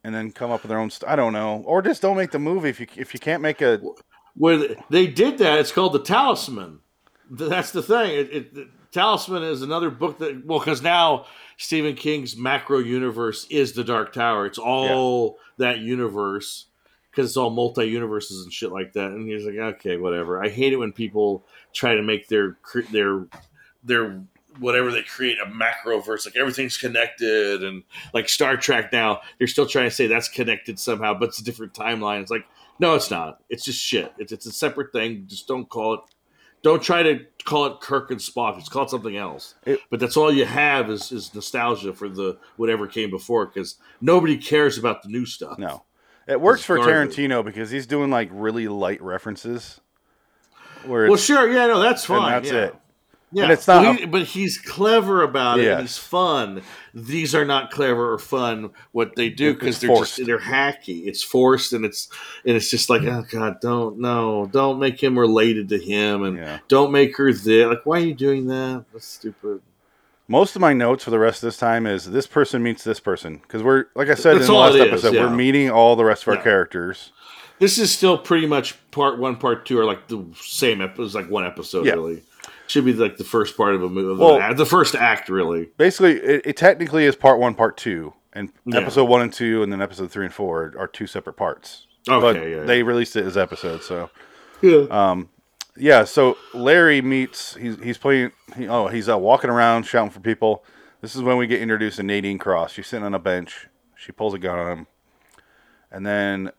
and 0.05 0.15
then 0.15 0.31
come 0.31 0.51
up 0.51 0.63
with 0.63 0.69
their 0.71 0.79
own. 0.79 0.91
St- 0.91 1.11
I 1.11 1.17
don't 1.17 1.33
know, 1.33 1.63
or 1.67 1.83
just 1.83 2.01
don't 2.01 2.17
make 2.17 2.31
the 2.31 2.39
movie 2.39 2.69
if 2.69 2.79
you 2.81 2.87
if 2.97 3.13
you 3.13 3.21
can't 3.21 3.43
make 3.43 3.61
a. 3.61 3.81
Where 4.37 4.77
they 4.89 5.09
did 5.09 5.39
that, 5.39 5.59
it's 5.59 5.73
called 5.73 5.95
the 5.95 6.03
Talisman. 6.03 6.79
That's 7.29 7.73
the 7.73 7.83
thing. 7.83 8.11
It, 8.13 8.33
it, 8.33 8.55
the 8.55 8.69
Talisman 8.93 9.43
is 9.43 9.63
another 9.63 9.91
book 9.91 10.19
that 10.19 10.47
well, 10.47 10.61
because 10.61 10.81
now 10.81 11.27
Stephen 11.57 11.97
King's 11.97 12.37
macro 12.37 12.79
universe 12.79 13.49
is 13.51 13.73
the 13.73 13.83
Dark 13.83 14.13
Tower. 14.13 14.47
It's 14.47 14.59
all 14.59 15.39
that 15.57 15.79
universe 15.81 16.67
because 17.19 17.31
it's 17.33 17.37
all 17.37 17.51
multi 17.51 17.85
universes 17.85 18.45
and 18.45 18.53
shit 18.53 18.71
like 18.71 18.93
that. 18.93 19.11
And 19.11 19.29
he's 19.29 19.45
like, 19.45 19.57
okay, 19.57 19.97
whatever. 19.97 20.41
I 20.41 20.49
hate 20.49 20.73
it 20.73 20.77
when 20.77 20.93
people 20.93 21.45
try 21.75 21.97
to 21.97 22.03
make 22.03 22.29
their 22.29 22.57
their 22.93 23.27
their 23.83 24.21
whatever 24.61 24.93
they 24.93 25.03
create 25.03 25.39
a 25.45 25.49
macro 25.49 26.01
verse 26.01 26.27
like 26.27 26.37
everything's 26.37 26.77
connected 26.77 27.63
and 27.65 27.83
like 28.15 28.29
Star 28.29 28.57
Trek 28.57 28.93
now 28.93 29.21
they're 29.39 29.47
still 29.47 29.67
trying 29.67 29.89
to 29.89 29.95
say 29.95 30.07
that's 30.09 30.29
connected 30.29 30.79
somehow 30.81 31.15
but 31.15 31.31
it's 31.31 31.41
a 31.41 31.45
different 31.45 31.75
timeline. 31.75 32.23
It's 32.23 32.31
like 32.31 32.45
no 32.79 32.95
it's 32.95 33.11
not. 33.11 33.41
It's 33.49 33.65
just 33.65 33.81
shit. 33.81 34.13
It's, 34.19 34.31
it's 34.31 34.47
a 34.47 34.53
separate 34.53 34.93
thing. 34.93 35.25
Just 35.27 35.49
don't 35.49 35.69
call 35.69 35.95
it 35.95 36.01
don't 36.63 36.83
try 36.83 37.03
to 37.03 37.21
call 37.45 37.67
it 37.67 37.81
Kirk 37.81 38.11
and 38.13 38.21
Spock. 38.21 38.59
Just 38.59 38.71
call 38.71 38.85
it 38.85 38.91
something 38.91 39.17
else. 39.17 39.55
It- 39.67 39.81
but 39.91 39.99
that's 40.01 40.17
all 40.17 40.33
you 40.33 40.45
have 40.45 40.89
is, 40.89 41.11
is 41.13 41.35
nostalgia 41.35 41.93
for 41.93 42.09
the 42.09 42.37
whatever 42.57 42.87
came 42.87 43.11
before 43.11 43.47
because 43.47 43.77
nobody 44.01 44.37
cares 44.37 44.79
about 44.79 45.03
the 45.03 45.09
new 45.09 45.25
stuff. 45.27 45.59
No, 45.59 45.85
it 46.29 46.41
works 46.41 46.63
for 46.65 46.77
garbage. 46.77 47.17
Tarantino 47.17 47.45
because 47.45 47.71
he's 47.71 47.87
doing 47.87 48.11
like 48.11 48.29
really 48.33 48.69
light 48.69 49.03
references. 49.03 49.81
Where 50.87 51.09
well 51.09 51.17
sure 51.17 51.51
yeah 51.51 51.67
no 51.67 51.81
that's 51.81 52.05
fine 52.05 52.33
and 52.35 52.45
that's 52.45 52.53
yeah. 52.55 52.65
it. 52.67 52.75
Yeah, 53.31 53.43
And 53.43 53.53
it's 53.53 53.69
not- 53.69 53.83
Well, 53.83 53.93
he- 53.93 54.07
but 54.07 54.23
he's 54.23 54.57
clever 54.57 55.23
about 55.23 55.59
it. 55.61 55.65
Yes. 55.65 55.73
and 55.79 55.83
He's 55.83 55.99
fun. 55.99 56.63
These 56.95 57.35
are 57.35 57.45
not 57.45 57.71
clever 57.71 58.15
or 58.15 58.19
fun. 58.19 58.71
What 58.93 59.17
they 59.17 59.29
do 59.29 59.53
because 59.53 59.81
they're 59.81 59.89
forced. 59.89 60.17
just 60.17 60.27
they're 60.27 60.39
hacky. 60.39 61.07
It's 61.07 61.23
forced, 61.23 61.75
and 61.75 61.85
it's 61.85 62.09
and 62.47 62.57
it's 62.57 62.71
just 62.71 62.89
like 62.89 63.03
oh 63.03 63.27
god, 63.31 63.61
don't 63.61 63.99
no, 63.99 64.49
don't 64.51 64.79
make 64.79 65.03
him 65.03 65.19
related 65.19 65.69
to 65.71 65.79
him, 65.79 66.23
and 66.23 66.39
Yeah. 66.39 66.61
don't 66.69 66.91
make 66.91 67.19
her 67.19 67.31
there. 67.33 67.69
Like 67.69 67.85
why 67.85 67.99
are 67.99 68.05
you 68.05 68.15
doing 68.15 68.47
that? 68.47 68.85
That's 68.95 69.07
stupid. 69.07 69.61
Most 70.31 70.55
of 70.55 70.61
my 70.61 70.75
notes 70.75 71.05
for 71.05 71.11
the 71.11 71.19
rest 71.19 71.43
of 71.43 71.47
this 71.49 71.57
time 71.57 71.87
is 71.87 72.05
this 72.11 72.27
person 72.27 72.63
meets 72.63 72.85
this 72.85 73.01
person 73.01 73.39
because 73.39 73.63
we're 73.63 73.87
like 73.95 74.09
I 74.09 74.15
said 74.15 74.35
That's 74.37 74.47
in 74.47 74.53
the 74.53 74.59
last 74.59 74.75
it 74.75 74.81
is, 74.83 74.89
episode, 75.05 75.15
yeah. 75.15 75.23
we're 75.25 75.35
meeting 75.35 75.71
all 75.71 75.97
the 75.97 76.05
rest 76.05 76.23
of 76.25 76.29
our 76.29 76.35
Yeah. 76.37 76.43
characters. 76.43 77.13
This 77.59 77.79
is 77.79 77.91
still 77.91 78.17
pretty 78.19 78.47
much 78.47 78.77
part 78.91 79.19
one, 79.19 79.37
part 79.37 79.65
two 79.67 79.79
are 79.81 79.85
like 79.87 80.07
the 80.09 80.23
same 80.41 80.81
episode. 80.83 81.03
It's 81.05 81.15
like 81.15 81.31
one 81.31 81.45
episode 81.47 81.87
Yeah. 81.87 81.95
really. 81.95 82.23
Should 82.67 82.85
be 82.85 82.93
like 82.93 83.17
the 83.17 83.25
first 83.25 83.57
part 83.57 83.75
of 83.75 83.83
a 83.83 83.89
movie, 83.89 84.23
Well- 84.23 84.55
the 84.55 84.67
first 84.67 84.95
act 84.95 85.31
really. 85.31 85.71
Basically, 85.79 86.13
it, 86.21 86.43
it 86.45 86.57
technically 86.59 87.07
is 87.07 87.17
part 87.17 87.39
one, 87.39 87.55
part 87.55 87.79
two, 87.79 88.13
and 88.35 88.51
episode 88.75 89.05
one 89.07 89.23
and 89.23 89.33
two, 89.33 89.63
and 89.63 89.73
then 89.73 89.81
episode 89.81 90.11
three 90.11 90.27
and 90.27 90.35
four 90.35 90.75
are, 90.79 90.87
two 90.87 91.07
separate 91.07 91.33
parts. 91.39 91.87
Okay, 92.07 92.21
but 92.21 92.49
yeah, 92.49 92.63
they 92.65 92.83
released 92.83 93.17
it 93.17 93.25
as 93.25 93.39
episodes. 93.39 93.87
So 93.87 94.11
yeah. 94.61 94.85
um, 94.91 95.31
yeah. 95.79 96.05
So 96.05 96.37
Larry 96.55 97.01
meets. 97.01 97.55
He's 97.55 97.79
he's 97.83 97.99
playing. 97.99 98.33
He, 98.57 98.69
oh, 98.69 98.89
he's 98.89 99.09
uh, 99.09 99.19
walking 99.19 99.51
around 99.51 99.85
shouting 99.85 100.11
for 100.11 100.21
people. 100.21 100.65
This 101.01 101.15
is 101.15 101.23
when 101.23 101.37
we 101.37 101.47
get 101.47 101.61
introduced 101.63 101.97
to 101.97 102.03
Nadine 102.03 102.39
Cross. 102.39 102.73
She's 102.73 102.87
sitting 102.87 103.05
on 103.07 103.15
a 103.15 103.19
bench. 103.19 103.69
She 103.97 104.13
pulls 104.13 104.35
a 104.35 104.39
gun 104.39 104.59
on 104.59 104.79
him, 104.79 104.87
and 105.91 106.07
then 106.07 106.51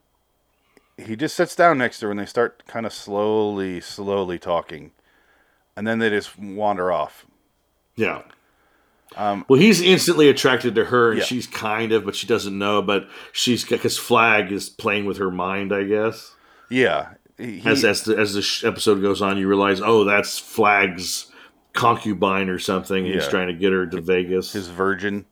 he 0.98 1.16
just 1.16 1.36
sits 1.36 1.56
down 1.56 1.78
next 1.78 2.00
to 2.00 2.06
her, 2.08 2.12
and 2.12 2.20
they 2.20 2.26
start 2.26 2.66
kind 2.68 2.86
of 2.86 2.94
slowly, 2.94 3.80
slowly 3.80 4.38
talking, 4.40 4.92
and 5.76 5.88
then 5.88 6.00
they 6.00 6.10
just 6.10 6.38
wander 6.38 6.92
off. 6.92 7.26
Yeah. 7.96 8.24
Um, 9.16 9.44
well, 9.50 9.60
he's 9.60 9.82
instantly 9.82 10.30
attracted 10.30 10.76
to 10.76 10.86
her, 10.86 11.12
and 11.12 11.20
Yeah. 11.20 11.26
she's 11.26 11.48
kind 11.48 11.92
of, 11.92 12.06
but 12.06 12.16
she 12.16 12.28
doesn't 12.28 12.58
know. 12.58 12.82
But 12.82 13.08
she's 13.32 13.66
because 13.66 13.98
Flagg 13.98 14.52
is 14.52 14.70
playing 14.70 15.06
with 15.06 15.18
her 15.18 15.32
mind, 15.32 15.74
I 15.74 15.84
guess. 15.84 16.36
Yeah. 16.70 17.14
He, 17.40 17.62
As 17.66 17.84
as 17.86 18.04
the 18.04 18.18
as 18.18 18.34
the 18.34 18.42
sh- 18.42 18.66
episode 18.66 19.02
goes 19.02 19.22
on, 19.22 19.38
you 19.38 19.48
realize, 19.48 19.80
oh, 19.82 20.04
that's 20.04 20.38
Flagg's 20.38 21.32
concubine 21.74 22.50
or 22.50 22.60
something. 22.60 23.06
and 23.06 23.14
He's 23.16 23.28
trying 23.28 23.48
to 23.48 23.54
get 23.54 23.72
her 23.72 23.86
to 23.88 24.02
Vegas. 24.02 24.52
his 24.54 24.68
virgin. 24.68 25.26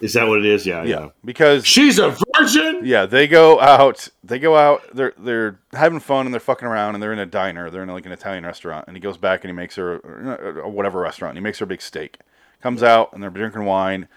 is 0.00 0.14
that 0.14 0.26
what 0.26 0.38
it 0.40 0.44
is? 0.44 0.66
Yeah, 0.66 0.82
Yeah. 0.82 1.00
yeah. 1.00 1.08
Because 1.24 1.64
She's 1.66 1.98
a 1.98 2.16
virgin. 2.36 2.80
Yeah, 2.84 3.06
they 3.06 3.26
go 3.28 3.60
out. 3.60 4.08
They 4.24 4.38
go 4.38 4.56
out. 4.56 4.82
They're 4.94 5.14
they're 5.16 5.58
having 5.72 6.00
fun 6.00 6.26
and 6.26 6.34
they're 6.34 6.40
fucking 6.40 6.66
around 6.68 6.94
and 6.94 7.02
they're 7.02 7.12
in 7.12 7.18
a 7.20 7.26
diner. 7.26 7.70
They're 7.70 7.84
in 7.84 7.88
like 7.88 8.04
an 8.06 8.12
Italian 8.12 8.44
restaurant. 8.44 8.84
And 8.88 8.96
he 8.96 9.00
goes 9.00 9.16
back 9.16 9.42
and 9.44 9.48
he 9.48 9.54
makes 9.54 9.76
her 9.76 9.98
or 10.60 10.68
whatever 10.68 11.00
restaurant. 11.00 11.36
He 11.36 11.40
makes 11.40 11.60
her 11.60 11.64
a 11.64 11.68
big 11.68 11.80
steak. 11.80 12.18
Comes 12.60 12.82
out 12.82 13.12
and 13.12 13.22
they're 13.22 13.30
drinking 13.30 13.64
wine. 13.64 14.08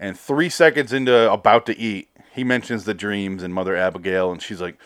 And 0.00 0.18
three 0.18 0.48
seconds 0.48 0.92
into 0.92 1.30
about 1.32 1.66
to 1.66 1.78
eat, 1.78 2.08
he 2.32 2.42
mentions 2.44 2.84
the 2.84 2.94
dreams 2.94 3.42
and 3.42 3.52
Mother 3.54 3.76
Abigail, 3.76 4.32
and 4.32 4.40
she's 4.42 4.60
like, 4.60 4.76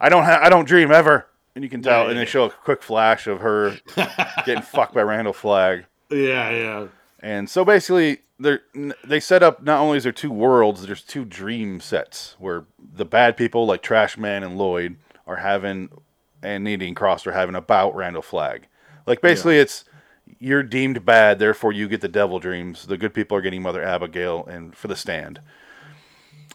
"I 0.00 0.08
don't 0.08 0.24
have. 0.24 0.42
I 0.42 0.48
don't 0.48 0.66
dream 0.66 0.90
ever." 0.90 1.26
And 1.54 1.64
you 1.64 1.70
can 1.70 1.82
tell. 1.82 2.02
Yeah, 2.02 2.10
and 2.10 2.14
yeah. 2.14 2.24
they 2.24 2.30
show 2.30 2.44
a 2.44 2.50
quick 2.50 2.82
flash 2.82 3.26
of 3.26 3.40
her 3.40 3.76
getting 4.46 4.62
fucked 4.62 4.94
by 4.94 5.02
Randall 5.02 5.32
Flagg. 5.32 5.86
Yeah, 6.10 6.50
yeah. 6.50 6.86
And 7.20 7.50
so 7.50 7.64
basically, 7.64 8.18
they 8.38 8.58
they 9.04 9.20
set 9.20 9.42
up 9.42 9.62
not 9.62 9.80
only 9.80 9.98
is 9.98 10.04
there 10.04 10.12
two 10.12 10.30
worlds, 10.30 10.86
there's 10.86 11.02
two 11.02 11.24
dream 11.24 11.80
sets 11.80 12.36
where 12.38 12.64
the 12.78 13.04
bad 13.04 13.36
people 13.36 13.66
like 13.66 13.82
Trash 13.82 14.16
Man 14.16 14.42
and 14.42 14.56
Lloyd 14.56 14.96
are 15.26 15.36
having, 15.36 15.90
and 16.42 16.64
Nadine 16.64 16.94
Cross 16.94 17.26
are 17.26 17.32
having 17.32 17.54
about 17.54 17.94
Randall 17.96 18.22
Flagg. 18.22 18.66
Like 19.06 19.20
basically, 19.20 19.58
it's 19.58 19.84
you're 20.38 20.62
deemed 20.62 21.04
bad, 21.04 21.38
therefore 21.38 21.72
you 21.72 21.88
get 21.88 22.00
the 22.00 22.08
devil 22.08 22.38
dreams. 22.38 22.86
The 22.86 22.98
good 22.98 23.14
people 23.14 23.36
are 23.36 23.40
getting 23.40 23.62
Mother 23.62 23.82
Abigail 23.82 24.46
and 24.46 24.76
for 24.76 24.88
the 24.88 24.96
stand. 24.96 25.40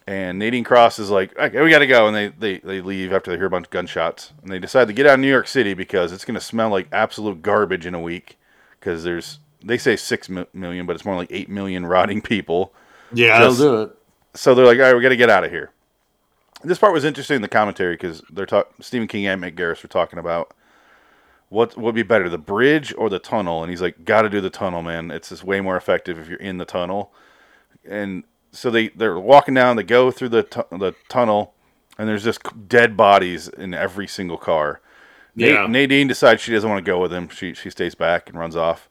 And 0.05 0.37
Nadine 0.37 0.65
Cross 0.65 0.99
is 0.99 1.09
like, 1.09 1.37
okay, 1.37 1.61
we 1.61 1.69
got 1.69 1.79
to 1.79 1.87
go. 1.87 2.07
And 2.07 2.15
they, 2.15 2.27
they, 2.27 2.59
they 2.59 2.81
leave 2.81 3.13
after 3.13 3.31
they 3.31 3.37
hear 3.37 3.45
a 3.45 3.49
bunch 3.49 3.67
of 3.67 3.71
gunshots. 3.71 4.33
And 4.41 4.51
they 4.51 4.59
decide 4.59 4.87
to 4.87 4.93
get 4.93 5.05
out 5.05 5.13
of 5.15 5.19
New 5.21 5.29
York 5.29 5.47
City 5.47 5.73
because 5.73 6.11
it's 6.11 6.25
going 6.25 6.35
to 6.35 6.41
smell 6.41 6.69
like 6.69 6.87
absolute 6.91 7.41
garbage 7.41 7.85
in 7.85 7.95
a 7.95 8.01
week. 8.01 8.37
Because 8.79 9.05
there's, 9.05 9.39
they 9.63 9.77
say 9.77 9.95
6 9.95 10.29
mi- 10.29 10.45
million, 10.53 10.85
but 10.85 10.95
it's 10.97 11.05
more 11.05 11.15
like 11.15 11.31
8 11.31 11.47
million 11.49 11.85
rotting 11.85 12.21
people. 12.21 12.73
Yeah, 13.13 13.39
Just- 13.39 13.59
they'll 13.59 13.71
do 13.71 13.81
it. 13.83 13.97
So 14.35 14.55
they're 14.55 14.65
like, 14.65 14.77
all 14.79 14.85
right, 14.85 14.95
we 14.95 15.01
got 15.01 15.09
to 15.09 15.15
get 15.15 15.29
out 15.29 15.43
of 15.43 15.51
here. 15.51 15.71
This 16.63 16.79
part 16.79 16.91
was 16.91 17.05
interesting 17.05 17.35
in 17.35 17.41
the 17.41 17.47
commentary 17.47 17.93
because 17.93 18.21
they're 18.31 18.45
talking, 18.45 18.73
Stephen 18.81 19.07
King 19.07 19.27
and 19.27 19.41
Mick 19.41 19.55
Garris 19.55 19.83
were 19.83 19.89
talking 19.89 20.17
about 20.17 20.53
what 21.49 21.77
would 21.77 21.93
be 21.93 22.03
better, 22.03 22.27
the 22.29 22.37
bridge 22.39 22.93
or 22.97 23.09
the 23.09 23.19
tunnel. 23.19 23.61
And 23.61 23.69
he's 23.69 23.81
like, 23.81 24.05
got 24.05 24.23
to 24.23 24.29
do 24.29 24.41
the 24.41 24.49
tunnel, 24.49 24.81
man. 24.81 25.11
It's 25.11 25.29
just 25.29 25.43
way 25.43 25.61
more 25.61 25.77
effective 25.77 26.17
if 26.17 26.27
you're 26.27 26.39
in 26.39 26.57
the 26.57 26.65
tunnel. 26.65 27.13
And 27.85 28.23
so 28.53 28.69
they 28.71 28.87
they're 28.89 29.19
walking 29.19 29.53
down. 29.53 29.75
They 29.75 29.83
go 29.83 30.09
through 30.11 30.29
the 30.29 30.43
tu- 30.43 30.63
the 30.71 30.93
tunnel, 31.09 31.53
and 31.97 32.07
there's 32.07 32.23
just 32.23 32.41
dead 32.69 32.95
bodies 32.95 33.47
in 33.49 33.73
every 33.73 34.07
single 34.07 34.37
car. 34.37 34.79
Yeah. 35.35 35.65
Nadine 35.67 36.07
decides 36.07 36.41
she 36.41 36.51
doesn't 36.53 36.69
want 36.69 36.85
to 36.85 36.89
go 36.89 37.01
with 37.01 37.11
him. 37.11 37.27
She 37.29 37.53
she 37.53 37.69
stays 37.69 37.95
back 37.95 38.29
and 38.29 38.37
runs 38.37 38.55
off. 38.55 38.87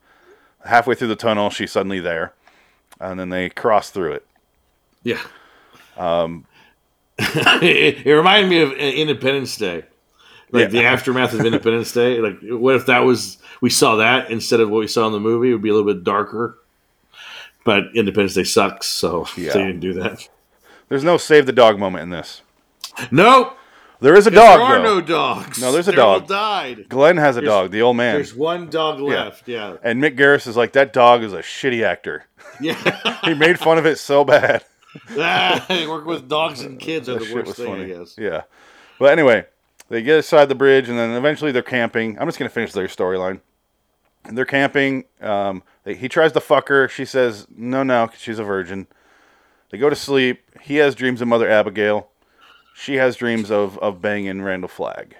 Halfway 0.65 0.95
through 0.97 1.09
the 1.09 1.17
tunnel, 1.17 1.49
she's 1.51 1.73
suddenly 1.73 2.01
there, 2.01 2.35
and 3.01 3.19
then 3.19 3.31
they 3.31 3.49
cross 3.49 3.91
through 3.91 4.13
it. 4.13 4.27
Yeah. 5.05 5.21
Um, 5.97 6.47
it, 7.19 8.07
it 8.07 8.13
reminded 8.13 8.49
me 8.49 8.63
of 8.63 8.71
uh, 8.71 8.75
Independence 8.75 9.57
Day, 9.57 9.85
like 10.51 10.65
Yeah. 10.65 10.67
the 10.69 10.85
aftermath 10.87 11.33
of 11.35 11.45
Independence 11.45 11.93
Day. 11.93 12.19
Like, 12.21 12.39
what 12.43 12.75
if 12.77 12.87
that 12.87 13.01
was 13.01 13.39
we 13.61 13.71
saw 13.71 13.97
that 13.97 14.31
instead 14.31 14.61
of 14.61 14.71
what 14.71 14.79
we 14.81 14.89
saw 14.89 15.07
in 15.07 15.13
the 15.13 15.21
movie? 15.21 15.51
It 15.51 15.53
would 15.55 15.63
be 15.63 15.69
a 15.71 15.75
little 15.75 15.93
bit 15.93 16.05
darker. 16.05 16.59
But 17.65 17.85
Independence 17.95 18.35
Day 18.35 18.45
sucks, 18.45 18.87
so 18.87 19.27
Yeah. 19.37 19.53
they 19.53 19.61
didn't 19.67 19.81
do 19.81 19.95
that. 19.95 20.29
There's 20.89 21.05
no 21.05 21.17
save 21.17 21.47
the 21.47 21.53
dog 21.53 21.79
moment 21.79 22.03
in 22.03 22.11
this. 22.11 22.43
No, 23.11 23.55
There 24.01 24.15
is 24.15 24.27
a 24.27 24.31
dog. 24.31 24.59
there 24.59 24.67
are 24.67 24.79
though. 24.79 24.95
no 24.97 25.01
dogs. 25.01 25.61
No, 25.61 25.73
there's 25.73 25.89
a 25.89 25.93
all 26.03 26.19
dog. 26.21 26.29
Died. 26.29 26.89
Glenn 26.89 27.17
has 27.17 27.37
a 27.37 27.41
There's- 27.41 27.51
dog, 27.51 27.71
the 27.71 27.83
old 27.83 27.97
man. 27.97 28.17
There's 28.17 28.35
one 28.35 28.69
dog 28.69 29.01
left. 29.01 29.49
Yeah, 29.49 29.77
And 29.83 30.03
Mick 30.03 30.17
Garris 30.19 30.47
is 30.47 30.57
like, 30.57 30.73
that 30.73 30.93
dog 30.93 31.23
is 31.23 31.33
a 31.33 31.39
shitty 31.41 31.83
actor. 31.83 32.25
yeah. 32.61 33.19
He 33.25 33.35
made 33.35 33.59
fun 33.59 33.79
of 33.79 33.87
it 33.87 33.99
so 33.99 34.25
bad. 34.25 34.65
ah, 35.17 35.65
working 35.89 36.07
with 36.09 36.29
dogs 36.29 36.61
and 36.63 36.79
kids 36.79 37.09
are 37.09 37.19
That 37.19 37.29
the 37.29 37.35
worst 37.35 37.55
thing, 37.57 37.67
funny. 37.67 37.85
I 37.95 37.99
guess. 37.99 38.17
Yeah. 38.19 38.43
But 38.99 39.13
anyway, 39.13 39.47
they 39.89 40.03
get 40.03 40.19
aside 40.19 40.49
the 40.51 40.55
bridge 40.57 40.89
and 40.89 40.99
then 40.99 41.11
eventually 41.13 41.53
they're 41.53 41.63
camping. 41.63 42.19
I'm 42.19 42.27
just 42.29 42.39
going 42.39 42.49
to 42.49 42.53
finish 42.53 42.73
their 42.73 42.89
storyline. 42.89 43.41
And 44.25 44.37
They're 44.39 44.45
camping. 44.45 45.05
Um, 45.21 45.63
they, 45.85 45.95
he 45.95 46.09
tries 46.09 46.33
to 46.33 46.41
fuck 46.41 46.69
her. 46.69 46.89
She 46.89 47.05
says, 47.05 47.47
no, 47.55 47.83
no, 47.83 48.07
'cause 48.07 48.21
she's 48.21 48.39
a 48.39 48.45
virgin. 48.45 48.87
They 49.71 49.79
go 49.79 49.91
to 49.91 49.97
sleep. 49.97 50.43
He 50.61 50.77
has 50.77 50.95
dreams 50.95 51.21
of 51.21 51.29
Mother 51.29 51.51
Abigail. 51.51 52.09
She 52.75 52.97
has 52.97 53.17
dreams 53.17 53.51
of, 53.51 53.79
of 53.79 54.01
banging 54.01 54.43
Randall 54.43 54.69
Flagg. 54.69 55.17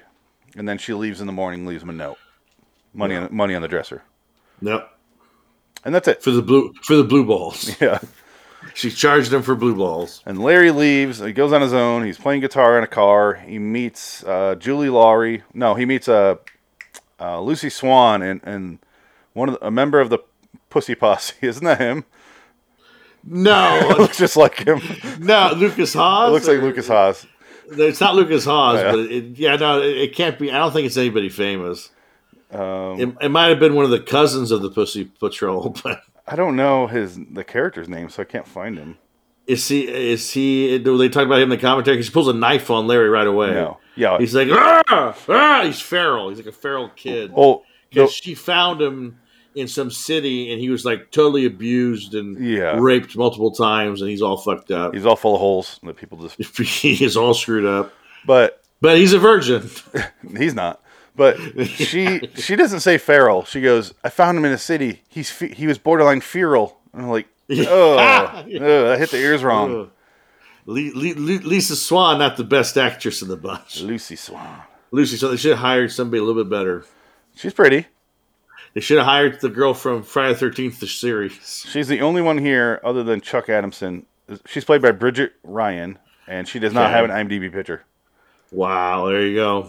And 0.57 0.69
then 0.69 0.79
she 0.79 0.95
leaves 0.95 1.21
in 1.21 1.27
the 1.27 1.33
morning, 1.33 1.67
leaves 1.67 1.83
him 1.83 1.91
a 1.91 1.95
note. 1.95 2.19
Money, 2.95 3.17
on, 3.17 3.35
money 3.35 3.55
on 3.55 3.63
the 3.63 3.69
dresser. 3.69 4.03
Nope. 4.61 4.89
And 5.85 5.95
that's 5.95 6.07
it. 6.07 6.23
For 6.23 6.31
the 6.31 6.43
blue 6.43 6.73
for 6.83 6.95
the 6.95 7.05
blue 7.05 7.25
balls. 7.25 7.75
Yeah. 7.81 7.99
She 8.75 8.91
charged 8.93 9.33
him 9.33 9.43
for 9.43 9.57
blue 9.57 9.75
balls. 9.75 10.23
And 10.25 10.41
Larry 10.41 10.71
leaves. 10.71 11.19
He 11.19 11.33
goes 11.33 11.53
on 11.53 11.61
his 11.63 11.73
own. 11.73 12.05
He's 12.05 12.17
playing 12.17 12.43
guitar 12.43 12.79
in 12.79 12.85
a 12.85 12.87
car. 12.87 13.35
He 13.35 13.59
meets 13.59 14.23
uh, 14.23 14.55
Julie 14.55 14.89
Lawry. 14.89 15.43
No, 15.53 15.75
he 15.75 15.85
meets 15.85 16.07
uh, 16.09 16.37
uh, 17.19 17.41
Lucy 17.41 17.71
Swan 17.71 18.23
and, 18.23 18.41
and 18.45 18.79
one 19.35 19.49
of 19.49 19.59
the, 19.59 19.67
a 19.67 19.71
member 19.71 20.01
of 20.01 20.11
the 20.11 20.19
Pussy 20.71 20.95
Posse. 20.95 21.35
Isn't 21.47 21.65
that 21.65 21.79
him? 21.81 22.05
No, 23.25 23.95
looks 23.99 24.19
just 24.19 24.37
like 24.37 24.67
him. 24.67 24.81
no, 25.21 25.53
Lukas 25.57 25.95
Haas. 25.95 26.29
It 26.29 26.33
looks 26.33 26.49
like 26.49 26.61
Lukas 26.61 26.89
Haas. 26.89 27.27
It's 27.71 28.01
not 28.01 28.15
Lukas 28.17 28.45
Haas, 28.45 28.81
Yeah. 28.81 28.91
but 28.91 28.99
it, 29.01 29.25
yeah, 29.39 29.57
no, 29.57 29.81
it, 29.81 30.15
can't 30.15 30.39
be. 30.39 30.51
I 30.51 30.59
don't 30.59 30.73
think 30.73 30.87
it's 30.87 30.97
anybody 30.97 31.29
famous. 31.29 31.91
Um, 32.51 33.01
It, 33.01 33.15
it 33.23 33.29
might 33.31 33.49
have 33.49 33.61
been 33.61 33.75
one 33.75 33.85
of 33.85 33.91
the 33.91 34.01
cousins 34.01 34.51
of 34.51 34.61
the 34.63 34.71
Pussy 34.71 35.05
Patrol, 35.05 35.71
but 35.85 36.03
I 36.27 36.37
don't 36.37 36.57
know 36.57 36.87
his 36.89 37.19
the 37.31 37.45
character's 37.45 37.89
name, 37.89 38.09
so 38.11 38.23
I 38.23 38.25
can't 38.25 38.47
find 38.47 38.77
him. 38.77 38.99
is 39.47 39.67
he? 39.69 39.89
Is 39.89 40.33
he? 40.33 40.79
Do 40.81 40.99
they 40.99 41.09
talk 41.09 41.25
about 41.25 41.37
him 41.39 41.45
in 41.45 41.49
the 41.51 41.57
commentary? 41.59 42.03
he 42.03 42.11
pulls 42.11 42.29
a 42.29 42.33
knife 42.35 42.71
on 42.71 42.87
Larry 42.89 43.09
right 43.09 43.27
away. 43.27 43.53
No. 43.53 43.79
Yeah. 43.95 44.19
He's 44.19 44.35
like, 44.35 44.49
ah, 44.51 44.83
ah, 45.29 45.63
he's 45.65 45.81
feral. 45.81 46.29
He's 46.31 46.39
like 46.39 46.47
a 46.47 46.53
feral 46.53 46.89
kid. 46.91 47.33
oh, 47.37 47.63
Because 47.91 48.13
she 48.13 48.35
found 48.35 48.81
him 48.83 49.19
in 49.55 49.69
some 49.69 49.91
city, 49.91 50.53
and 50.53 50.61
he 50.61 50.71
was 50.71 50.85
like 50.85 51.11
totally 51.11 51.45
abused 51.47 52.15
and 52.15 52.39
Yeah. 52.45 52.77
raped 52.79 53.17
multiple 53.17 53.51
times, 53.51 54.01
and 54.01 54.11
he's 54.11 54.23
all 54.23 54.37
fucked 54.37 54.71
up. 54.71 54.95
he's 54.95 55.07
all 55.07 55.17
full 55.17 55.35
of 55.35 55.41
holes 55.41 55.79
that 55.83 55.97
people 55.97 56.19
just. 56.19 56.59
he 56.61 57.05
is 57.05 57.17
all 57.17 57.35
screwed 57.35 57.65
up, 57.67 57.93
But 58.27 58.63
but 58.81 58.97
he's 58.99 59.13
a 59.13 59.19
virgin. 59.19 59.69
he's 60.37 60.55
not. 60.55 60.81
But 61.15 61.37
she 61.67 62.21
she 62.37 62.57
doesn't 62.57 62.81
say 62.81 62.97
feral. 62.99 63.45
She 63.45 63.61
goes, 63.61 63.93
"I 64.03 64.09
found 64.09 64.39
him 64.39 64.45
in 64.45 64.53
a 64.53 64.59
city. 64.59 65.03
He's 65.09 65.31
fe- 65.31 65.55
he 65.55 65.67
was 65.67 65.77
borderline 65.79 66.21
feral." 66.23 66.79
And 66.93 67.03
I'm 67.03 67.09
like, 67.11 67.27
oh, 67.51 67.97
oh, 67.99 68.93
I 68.93 68.97
hit 68.99 69.11
the 69.11 69.19
ears 69.19 69.43
wrong. 69.45 69.91
Lisa 70.67 71.77
Swan, 71.77 72.19
not 72.19 72.37
the 72.37 72.45
best 72.45 72.77
actress 72.79 73.23
in 73.23 73.29
the 73.29 73.37
bunch. 73.37 73.81
Lucy 73.81 74.17
Swan. 74.17 74.63
Lucy, 74.91 75.17
so 75.17 75.29
they 75.29 75.37
should 75.37 75.53
have 75.53 75.59
hired 75.61 75.91
somebody 75.91 76.21
a 76.21 76.23
little 76.25 76.43
bit 76.45 76.51
better. 76.51 76.85
She's 77.35 77.55
pretty. 77.55 77.87
They 78.75 78.81
should 78.81 78.99
have 78.99 79.07
hired 79.07 79.41
the 79.41 79.49
girl 79.51 79.75
from 79.75 80.03
Friday 80.03 80.33
the 80.33 80.39
Thirteenth, 80.39 80.81
the 80.81 80.87
series. 80.87 81.67
She's 81.71 81.89
the 81.89 82.01
only 82.01 82.23
one 82.23 82.39
here 82.39 82.81
other 82.83 83.03
than 83.03 83.21
Chuck 83.21 83.49
Adamson. 83.49 84.07
She's 84.47 84.65
played 84.65 84.81
by 84.81 84.93
Bridget 84.93 85.35
Ryan, 85.43 85.99
and 86.27 86.49
she 86.49 86.59
does 86.59 86.73
not 86.73 86.87
Okay. 86.87 86.93
have 86.95 87.05
an 87.05 87.11
IMDb 87.11 87.53
picture. 87.53 87.85
Wow, 88.51 89.07
there 89.07 89.23
you 89.27 89.35
go. 89.35 89.69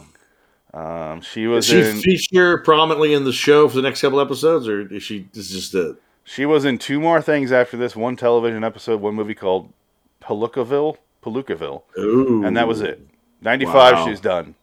Um, 0.73 1.21
she 1.21 1.47
was 1.47 1.65
she 1.67 1.81
in 1.81 1.97
feature 1.97 2.57
prominently 2.59 3.13
in 3.13 3.25
the 3.25 3.33
show 3.33 3.67
for 3.69 3.75
the 3.75 3.81
next 3.81 4.01
couple 4.01 4.19
episodes, 4.19 4.67
or 4.67 4.81
is 4.93 5.03
she 5.03 5.27
this 5.33 5.51
is 5.51 5.69
just 5.69 5.75
it? 5.75 5.97
she 6.23 6.45
was 6.45 6.65
in 6.65 6.77
two 6.77 6.99
more 6.99 7.21
things 7.21 7.51
after 7.51 7.77
this. 7.77 7.95
One 7.95 8.15
television 8.15 8.63
episode, 8.63 8.99
one 9.01 9.13
movie 9.15 9.35
called 9.35 9.71
Palookaville, 10.21 10.97
Palookaville, 11.21 11.83
Ooh, 11.99 12.43
and 12.45 12.57
that 12.57 12.67
was 12.67 12.81
it. 12.81 13.05
Ninety 13.41 13.65
five, 13.65 13.93
Wow. 13.95 14.05
she's 14.07 14.19
done. 14.21 14.55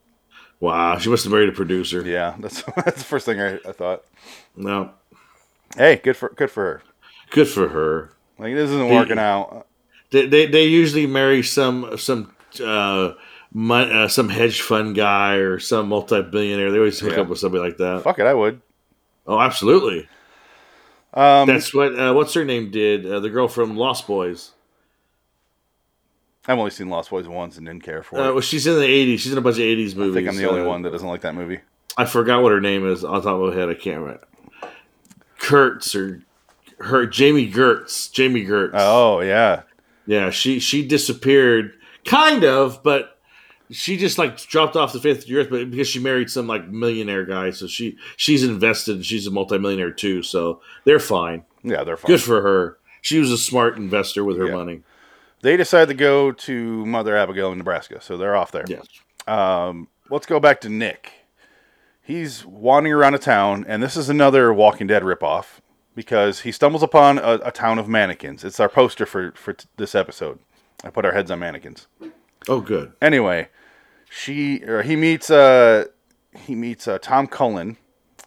Wow, 0.60 0.98
she 0.98 1.08
must 1.08 1.24
have 1.24 1.32
married 1.32 1.48
a 1.48 1.52
producer. 1.52 2.02
Yeah, 2.06 2.36
that's 2.38 2.62
that's 2.76 2.98
the 2.98 3.04
first 3.04 3.24
thing 3.26 3.40
I, 3.40 3.54
I 3.66 3.72
thought. 3.72 4.04
No, 4.56 4.90
Hey, 5.76 5.96
good 5.96 6.16
for 6.16 6.28
good 6.30 6.50
for 6.50 6.62
her. 6.64 6.82
good 7.30 7.48
for 7.48 7.68
her. 7.68 8.12
Like 8.38 8.54
this 8.54 8.70
isn't 8.70 8.88
The- 8.88 8.94
working 8.94 9.18
out. 9.18 9.66
They, 10.10 10.26
they, 10.26 10.46
they 10.46 10.64
usually 10.64 11.06
marry 11.06 11.42
some 11.44 11.96
some 11.96 12.34
uh, 12.62 13.12
mon- 13.52 13.92
uh, 13.92 14.08
some 14.08 14.28
hedge 14.28 14.60
fund 14.60 14.96
guy 14.96 15.34
or 15.36 15.58
some 15.60 15.88
multi 15.88 16.20
billionaire. 16.22 16.70
They 16.72 16.78
always 16.78 16.98
hook 16.98 17.12
Yeah. 17.12 17.20
up 17.20 17.28
with 17.28 17.38
somebody 17.38 17.62
like 17.62 17.76
that. 17.78 18.02
Fuck 18.02 18.18
it, 18.18 18.26
I 18.26 18.34
would. 18.34 18.60
Oh, 19.26 19.38
absolutely. 19.38 20.08
Um, 21.14 21.46
That's 21.46 21.72
what 21.72 21.98
uh, 21.98 22.12
what's 22.12 22.34
her 22.34 22.44
name 22.44 22.70
did. 22.70 23.06
Uh, 23.06 23.20
the 23.20 23.30
girl 23.30 23.46
from 23.48 23.76
Lost 23.76 24.06
Boys. 24.08 24.50
I've 26.48 26.58
only 26.58 26.70
seen 26.70 26.88
Lost 26.88 27.10
Boys 27.10 27.28
once 27.28 27.56
and 27.58 27.66
didn't 27.66 27.82
care 27.82 28.02
for 28.02 28.18
Uh, 28.18 28.28
it. 28.28 28.32
well, 28.32 28.40
she's 28.40 28.66
in 28.66 28.74
the 28.78 28.84
'80s. 28.86 29.18
She's 29.20 29.32
in 29.32 29.38
a 29.38 29.42
bunch 29.42 29.56
of 29.56 29.62
'80s 29.62 29.94
movies. 29.94 30.16
I 30.16 30.18
think 30.20 30.28
I'm 30.28 30.36
the 30.36 30.48
only 30.48 30.62
Uh, 30.62 30.66
one 30.68 30.82
that 30.82 30.90
doesn't 30.92 31.06
like 31.08 31.20
that 31.22 31.34
movie. 31.34 31.60
I 31.96 32.04
forgot 32.06 32.42
what 32.42 32.52
her 32.52 32.60
name 32.60 32.86
is 32.86 33.04
on 33.04 33.20
top 33.22 33.40
of 33.40 33.52
my 33.52 33.58
head. 33.60 33.68
I 33.68 33.74
can't 33.74 34.00
remember. 34.00 34.26
Kurtz 35.38 35.94
or 35.94 36.22
her 36.78 37.06
Jami 37.06 37.50
Gertz. 37.50 38.10
Jami 38.12 38.44
Gertz. 38.46 38.70
Oh 38.74 39.20
yeah, 39.20 39.62
Yeah, 40.06 40.30
she 40.30 40.58
she 40.60 40.86
disappeared, 40.86 41.72
kind 42.04 42.44
of, 42.44 42.82
but 42.82 43.18
she 43.70 43.96
just 43.96 44.18
like 44.18 44.38
dropped 44.38 44.76
off 44.76 44.92
the 44.92 45.00
face 45.00 45.18
of 45.18 45.26
the 45.26 45.36
earth. 45.36 45.48
But 45.50 45.70
because 45.70 45.88
she 45.88 45.98
married 45.98 46.30
some 46.30 46.46
like 46.46 46.68
millionaire 46.68 47.24
guy, 47.24 47.50
so 47.50 47.66
she 47.66 47.96
she's 48.16 48.42
invested. 48.44 48.96
and 48.96 49.04
She's 49.06 49.26
a 49.26 49.30
multimillionaire 49.30 49.92
too, 49.92 50.22
so 50.22 50.60
they're 50.84 50.98
fine. 50.98 51.44
yeah, 51.62 51.84
they're 51.84 51.96
fine. 51.96 52.10
Good 52.10 52.22
for 52.22 52.42
her. 52.42 52.78
She 53.02 53.18
was 53.18 53.30
a 53.30 53.38
smart 53.38 53.76
investor 53.76 54.24
with 54.24 54.36
her 54.38 54.46
Yeah. 54.48 54.54
money. 54.54 54.82
They 55.42 55.56
decide 55.56 55.88
to 55.88 55.94
go 55.94 56.32
to 56.32 56.86
Mother 56.86 57.16
Abigail 57.16 57.52
in 57.52 57.58
Nebraska, 57.58 58.00
so 58.00 58.16
they're 58.16 58.36
off 58.36 58.52
there. 58.52 58.64
Yes. 58.68 58.86
Um, 59.26 59.88
let's 60.10 60.26
go 60.26 60.38
back 60.40 60.60
to 60.62 60.68
Nick. 60.68 61.12
He's 62.02 62.44
wandering 62.44 62.92
around 62.92 63.14
a 63.14 63.18
town, 63.18 63.64
and 63.68 63.82
this 63.82 63.96
is 63.96 64.08
another 64.08 64.52
Walking 64.52 64.86
Dead 64.86 65.02
ripoff 65.02 65.60
because 65.94 66.40
he 66.40 66.52
stumbles 66.52 66.82
upon 66.82 67.18
a, 67.18 67.38
a 67.44 67.52
town 67.52 67.78
of 67.78 67.88
mannequins. 67.88 68.44
It's 68.44 68.60
our 68.60 68.68
poster 68.68 69.06
for 69.06 69.32
for 69.32 69.52
t- 69.52 69.66
this 69.76 69.94
episode. 69.94 70.40
I 70.82 70.90
put 70.90 71.04
our 71.04 71.12
heads 71.12 71.30
on 71.30 71.38
mannequins. 71.38 71.86
Oh, 72.48 72.60
good. 72.60 72.92
Anyway, 73.00 73.48
she 74.10 74.64
or 74.64 74.82
he 74.82 74.96
meets 74.96 75.30
uh 75.30 75.86
he 76.36 76.54
meets 76.54 76.88
uh, 76.88 76.98
Tom 76.98 77.26
Cullen, 77.26 77.76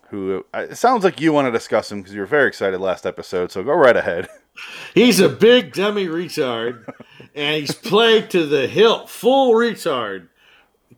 who 0.10 0.45
uh, 0.54 0.67
it 0.69 0.76
sounds 0.76 1.04
like 1.04 1.19
you 1.19 1.34
want 1.34 1.47
to 1.47 1.52
discuss 1.52 1.91
him 1.91 2.02
because 2.02 2.13
you 2.13 2.21
were 2.21 2.28
very 2.28 2.47
excited 2.47 2.80
last 2.80 3.06
episode. 3.06 3.52
So 3.52 3.63
go 3.63 3.73
right 3.73 3.97
ahead. 3.97 4.30
He's 4.93 5.19
a 5.19 5.29
big 5.29 5.73
dummy 5.73 6.07
retard, 6.07 6.87
and 7.33 7.59
he's 7.61 7.73
played 7.73 8.29
to 8.31 8.45
the 8.45 8.67
hilt, 8.67 9.09
full 9.09 9.53
retard. 9.53 10.27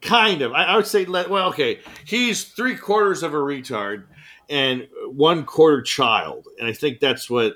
Kind 0.01 0.41
of. 0.41 0.51
I, 0.53 0.65
I 0.65 0.75
would 0.75 0.85
say, 0.87 1.05
let- 1.05 1.29
well, 1.29 1.49
okay, 1.49 1.79
he's 2.05 2.43
three 2.43 2.75
quarters 2.75 3.23
of 3.23 3.33
a 3.33 3.37
retard 3.37 4.03
and 4.49 4.87
one 5.07 5.45
quarter 5.45 5.81
child, 5.81 6.47
and 6.59 6.67
I 6.67 6.73
think 6.73 6.99
that's 6.99 7.29
what 7.29 7.55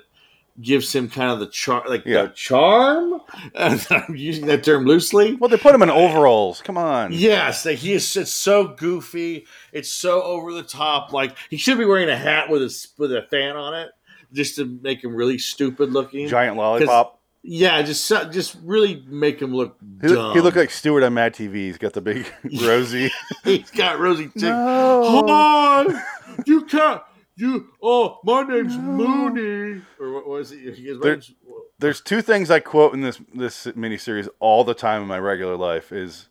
gives 0.60 0.94
him 0.94 1.08
kind 1.08 1.30
of 1.30 1.38
the 1.38 1.46
char, 1.46 1.84
like 1.88 2.04
Yeah. 2.04 2.22
the 2.22 2.28
charm. 2.30 3.20
I'm 3.54 4.16
using 4.16 4.46
that 4.46 4.64
term 4.64 4.84
loosely. 4.84 5.34
Well, 5.34 5.48
they 5.48 5.56
put 5.56 5.74
him 5.74 5.82
in 5.82 5.90
overalls. 5.90 6.60
Come 6.62 6.76
on. 6.76 7.12
Yes, 7.12 7.64
like 7.64 7.78
he 7.78 7.92
is. 7.92 8.16
It's 8.16 8.30
so 8.32 8.68
goofy. 8.68 9.46
It's 9.72 9.90
so 9.90 10.22
over 10.22 10.52
the 10.52 10.62
top. 10.62 11.12
Like 11.12 11.36
he 11.50 11.56
should 11.56 11.78
be 11.78 11.84
wearing 11.84 12.08
a 12.10 12.16
hat 12.16 12.48
with 12.50 12.62
a 12.62 12.86
with 12.98 13.12
a 13.12 13.22
fan 13.30 13.56
on 13.56 13.74
it, 13.74 13.90
just 14.32 14.56
to 14.56 14.64
make 14.82 15.02
him 15.04 15.14
really 15.14 15.38
stupid 15.38 15.92
looking. 15.92 16.28
Giant 16.28 16.56
lollipop. 16.56 17.18
Yeah, 17.42 17.80
just 17.82 18.06
just 18.08 18.56
really 18.64 19.02
make 19.08 19.40
him 19.40 19.54
look 19.54 19.78
He, 20.02 20.08
dumb. 20.08 20.34
he 20.34 20.40
looked 20.40 20.58
like 20.58 20.70
Stuart 20.70 21.02
on 21.02 21.14
Mad 21.14 21.34
TV. 21.34 21.54
He's 21.54 21.78
got 21.78 21.94
the 21.94 22.02
big 22.02 22.26
rosy. 22.62 23.10
he's 23.44 23.70
got 23.70 23.98
rosy 23.98 24.24
cheeks. 24.28 24.42
No. 24.42 25.24
on, 25.26 26.02
you 26.46 26.64
can't. 26.66 27.00
You 27.36 27.68
oh, 27.82 28.18
my 28.24 28.42
name's 28.42 28.76
Mooney. 28.76 29.80
Or 29.98 30.12
what 30.12 30.28
was 30.28 30.52
it? 30.52 30.74
He 30.74 30.84
goes, 30.84 30.96
my 30.98 31.02
There- 31.02 31.12
name's- 31.14 31.32
There's 31.78 32.00
two 32.02 32.20
things 32.20 32.50
I 32.50 32.60
quote 32.60 32.92
in 32.92 33.00
this 33.00 33.18
this 33.34 33.64
miniseries 33.68 34.28
all 34.38 34.62
the 34.64 34.74
time 34.74 35.00
in 35.00 35.08
my 35.08 35.18
regular 35.18 35.56
life. 35.56 35.92
Is 35.92 36.28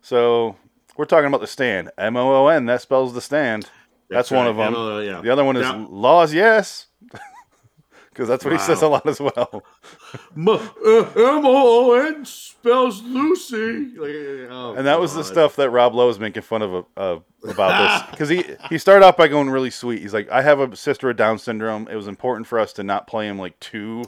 so 0.00 0.56
we're 0.96 1.04
talking 1.04 1.26
about 1.28 1.40
the 1.40 1.46
stand. 1.46 1.90
M 1.96 2.16
O 2.16 2.34
O 2.34 2.48
N. 2.48 2.66
That 2.66 2.80
spells 2.82 3.14
the 3.14 3.20
stand. 3.20 3.70
That's, 4.12 4.30
one 4.30 4.42
right. 4.46 4.50
of 4.50 4.56
them. 4.56 4.74
MLO, 4.74 5.06
yeah. 5.06 5.20
The 5.20 5.30
other 5.30 5.44
one 5.44 5.56
is 5.56 5.62
Now- 5.62 5.86
laws. 5.90 6.32
Yes. 6.34 6.86
Because 8.10 8.28
that's 8.28 8.44
what 8.44 8.52
he 8.52 8.58
says 8.58 8.82
a 8.82 8.88
lot 8.88 9.06
as 9.08 9.18
well. 9.20 9.64
M 10.36 10.46
O 10.46 10.72
O 11.46 11.94
N 11.94 12.26
spells 12.26 13.00
Lucy. 13.02 13.96
Like, 13.96 14.50
oh, 14.50 14.74
And 14.76 14.86
that 14.86 15.00
was 15.00 15.14
the 15.14 15.24
stuff 15.24 15.56
that 15.56 15.70
Rob 15.70 15.94
Lowe 15.94 16.08
was 16.08 16.20
making 16.20 16.42
fun 16.42 16.60
of 16.60 16.84
uh, 16.94 17.16
about 17.48 18.02
this 18.02 18.10
because 18.10 18.28
he 18.28 18.44
he 18.68 18.76
started 18.76 19.02
off 19.06 19.16
by 19.16 19.28
going 19.28 19.48
really 19.48 19.70
sweet. 19.70 20.02
He's 20.02 20.12
like, 20.12 20.28
I 20.28 20.42
have 20.42 20.60
a 20.60 20.76
sister 20.76 21.06
with 21.06 21.16
Down 21.16 21.38
syndrome. 21.38 21.88
It 21.90 21.96
was 21.96 22.06
important 22.06 22.46
for 22.46 22.58
us 22.58 22.74
to 22.74 22.82
not 22.82 23.06
play 23.06 23.26
him 23.26 23.38
like 23.38 23.58
too, 23.60 24.04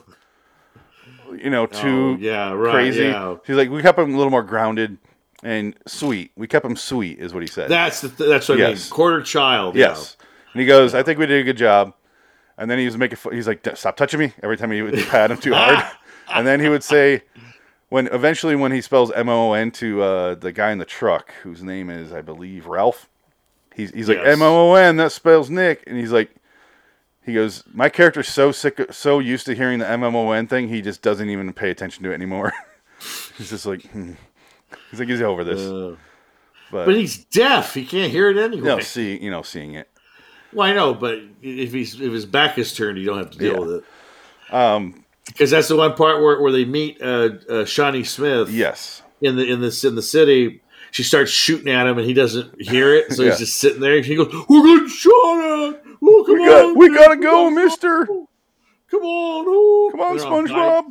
you 1.38 1.48
know, 1.48 1.64
too 1.64 2.16
Oh, 2.18 2.20
yeah, 2.20 2.52
right, 2.52 2.72
crazy. 2.72 3.04
yeah. 3.04 3.36
He's 3.46 3.56
like, 3.56 3.70
we 3.70 3.80
kept 3.80 3.98
him 3.98 4.12
a 4.12 4.16
little 4.18 4.30
more 4.30 4.42
grounded 4.42 4.98
and 5.44 5.76
sweet. 5.86 6.32
We 6.36 6.48
kept 6.48 6.64
him 6.66 6.74
sweet, 6.74 7.18
is 7.20 7.32
what 7.32 7.42
he 7.42 7.46
said. 7.46 7.68
That's 7.70 8.00
the 8.00 8.08
th- 8.08 8.28
that's 8.28 8.48
what 8.48 8.58
I 8.58 8.62
Yes. 8.70 8.86
mean. 8.90 8.94
Quarter 8.94 9.22
child. 9.22 9.76
yes, 9.76 10.16
and 10.52 10.60
he 10.60 10.66
goes, 10.66 10.94
I 10.94 11.02
think 11.04 11.18
we 11.20 11.26
did 11.26 11.40
a 11.40 11.44
good 11.44 11.56
job. 11.56 11.94
And 12.56 12.70
then 12.70 12.78
he 12.78 12.84
was 12.84 12.96
making, 12.96 13.18
he's 13.32 13.48
like, 13.48 13.66
stop 13.76 13.96
touching 13.96 14.20
me 14.20 14.32
every 14.42 14.56
time 14.56 14.70
he 14.70 14.80
would 14.80 14.94
pat 15.08 15.30
him 15.30 15.38
too 15.38 15.52
hard. 15.54 15.84
and 16.32 16.46
then 16.46 16.60
he 16.60 16.68
would 16.68 16.84
say, 16.84 17.22
when 17.88 18.06
eventually 18.08 18.54
when 18.56 18.70
he 18.72 18.80
spells 18.80 19.10
M 19.12 19.28
O 19.28 19.50
O 19.50 19.52
N 19.54 19.70
to 19.72 20.02
uh, 20.02 20.34
the 20.36 20.52
guy 20.52 20.70
in 20.70 20.78
the 20.78 20.84
truck 20.84 21.32
whose 21.42 21.62
name 21.64 21.90
is 21.90 22.12
I 22.12 22.20
believe 22.22 22.66
Ralph, 22.66 23.08
he's 23.74 23.90
he's 23.90 24.08
like. 24.08 24.18
M 24.18 24.40
O 24.42 24.70
O 24.70 24.74
N 24.74 24.96
that 24.98 25.10
spells 25.12 25.50
Nick, 25.50 25.82
and 25.88 25.98
he's 25.98 26.12
like, 26.12 26.30
he 27.26 27.34
goes, 27.34 27.64
my 27.72 27.88
character's 27.88 28.28
so 28.28 28.52
sick, 28.52 28.80
so 28.92 29.18
used 29.18 29.46
to 29.46 29.54
hearing 29.54 29.80
the 29.80 29.88
M 29.88 30.04
M 30.04 30.14
O 30.14 30.30
N 30.30 30.46
thing, 30.46 30.68
he 30.68 30.80
just 30.80 31.02
doesn't 31.02 31.28
even 31.30 31.52
pay 31.52 31.70
attention 31.70 32.04
to 32.04 32.10
it 32.12 32.14
anymore. 32.14 32.52
he's 33.36 33.50
just 33.50 33.66
like, 33.66 33.82
hmm. 33.90 34.12
he's 34.90 35.00
like 35.00 35.08
he's 35.08 35.20
over 35.22 35.44
this, 35.44 35.60
Uh, 35.60 35.96
but, 36.70 36.86
but 36.86 36.94
he's 36.96 37.24
deaf. 37.24 37.74
He 37.74 37.84
can't 37.84 38.10
hear 38.10 38.30
it 38.30 38.36
anyway. 38.36 38.66
no, 38.66 38.80
see, 38.80 39.16
you 39.22 39.30
know, 39.30 39.42
seeing 39.42 39.74
it. 39.74 39.88
Well, 40.52 40.68
I 40.68 40.72
know, 40.72 40.94
but 40.94 41.18
if 41.42 41.72
he's 41.72 42.00
if 42.00 42.12
his 42.12 42.26
back 42.26 42.58
is 42.58 42.72
turned, 42.74 42.98
you 42.98 43.04
don't 43.06 43.18
have 43.18 43.30
to 43.32 43.38
deal 43.38 43.52
Yeah. 43.54 43.58
with 43.58 43.70
it. 44.50 44.54
Um, 44.54 45.04
Because 45.26 45.50
that's 45.50 45.68
the 45.68 45.76
one 45.76 45.94
part 45.94 46.22
where, 46.22 46.40
where 46.40 46.52
they 46.52 46.64
meet 46.64 47.00
uh, 47.02 47.30
uh, 47.48 47.64
Shawnee 47.64 48.04
Smith. 48.04 48.50
yes, 48.50 49.02
In 49.20 49.36
the 49.36 49.44
in 49.50 49.60
this 49.60 49.82
in 49.84 49.94
the 49.94 50.02
city, 50.02 50.60
she 50.90 51.02
starts 51.02 51.30
shooting 51.30 51.72
at 51.72 51.86
him, 51.86 51.98
and 51.98 52.06
he 52.06 52.12
doesn't 52.14 52.60
hear 52.60 52.94
it, 52.94 53.12
so 53.12 53.22
Yeah. 53.22 53.30
he's 53.30 53.38
just 53.40 53.56
sitting 53.58 53.80
there. 53.80 53.96
And 53.96 54.04
he 54.06 54.14
goes, 54.16 54.32
"We're 54.48 54.64
getting 54.64 54.88
shot 54.88 55.10
at. 55.70 55.82
Oh, 56.06 56.24
come 56.26 56.38
we 56.38 56.46
got, 56.46 56.64
on, 56.66 56.78
we 56.78 56.88
man. 56.90 56.98
gotta 57.00 57.16
go, 57.16 57.50
Mister. 57.50 58.06
Come 58.06 59.02
on, 59.02 59.44
oh. 59.48 59.88
Come 59.90 60.00
on, 60.00 60.18
SpongeBob. 60.18 60.84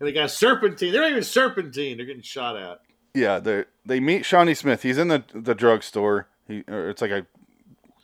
And 0.00 0.08
they 0.08 0.12
got 0.12 0.30
serpentine. 0.30 0.90
They're 0.92 1.02
not 1.02 1.10
even 1.10 1.22
serpentine. 1.22 1.98
They're 1.98 2.06
getting 2.06 2.22
shot 2.22 2.56
at. 2.56 2.80
Yeah, 3.14 3.38
they 3.40 3.64
they 3.84 4.00
meet 4.00 4.24
Shawnee 4.24 4.54
Smith. 4.54 4.82
He's 4.82 4.98
in 4.98 5.08
the 5.08 5.24
the 5.34 5.54
drugstore. 5.54 6.28
He 6.46 6.64
it's 6.68 7.02
like 7.02 7.10
a 7.10 7.26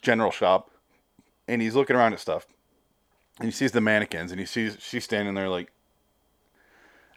general 0.03 0.31
shop, 0.31 0.71
and 1.49 1.63
he's 1.63 1.75
looking 1.75 1.97
around 1.97 2.13
at 2.13 2.21
stuff. 2.21 2.47
And 3.39 3.47
he 3.47 3.53
sees 3.53 3.73
the 3.73 3.81
mannequins, 3.81 4.31
and 4.31 4.41
he 4.41 4.47
sees 4.47 4.77
she's 4.81 5.05
standing 5.05 5.35
there 5.35 5.49
like. 5.49 5.71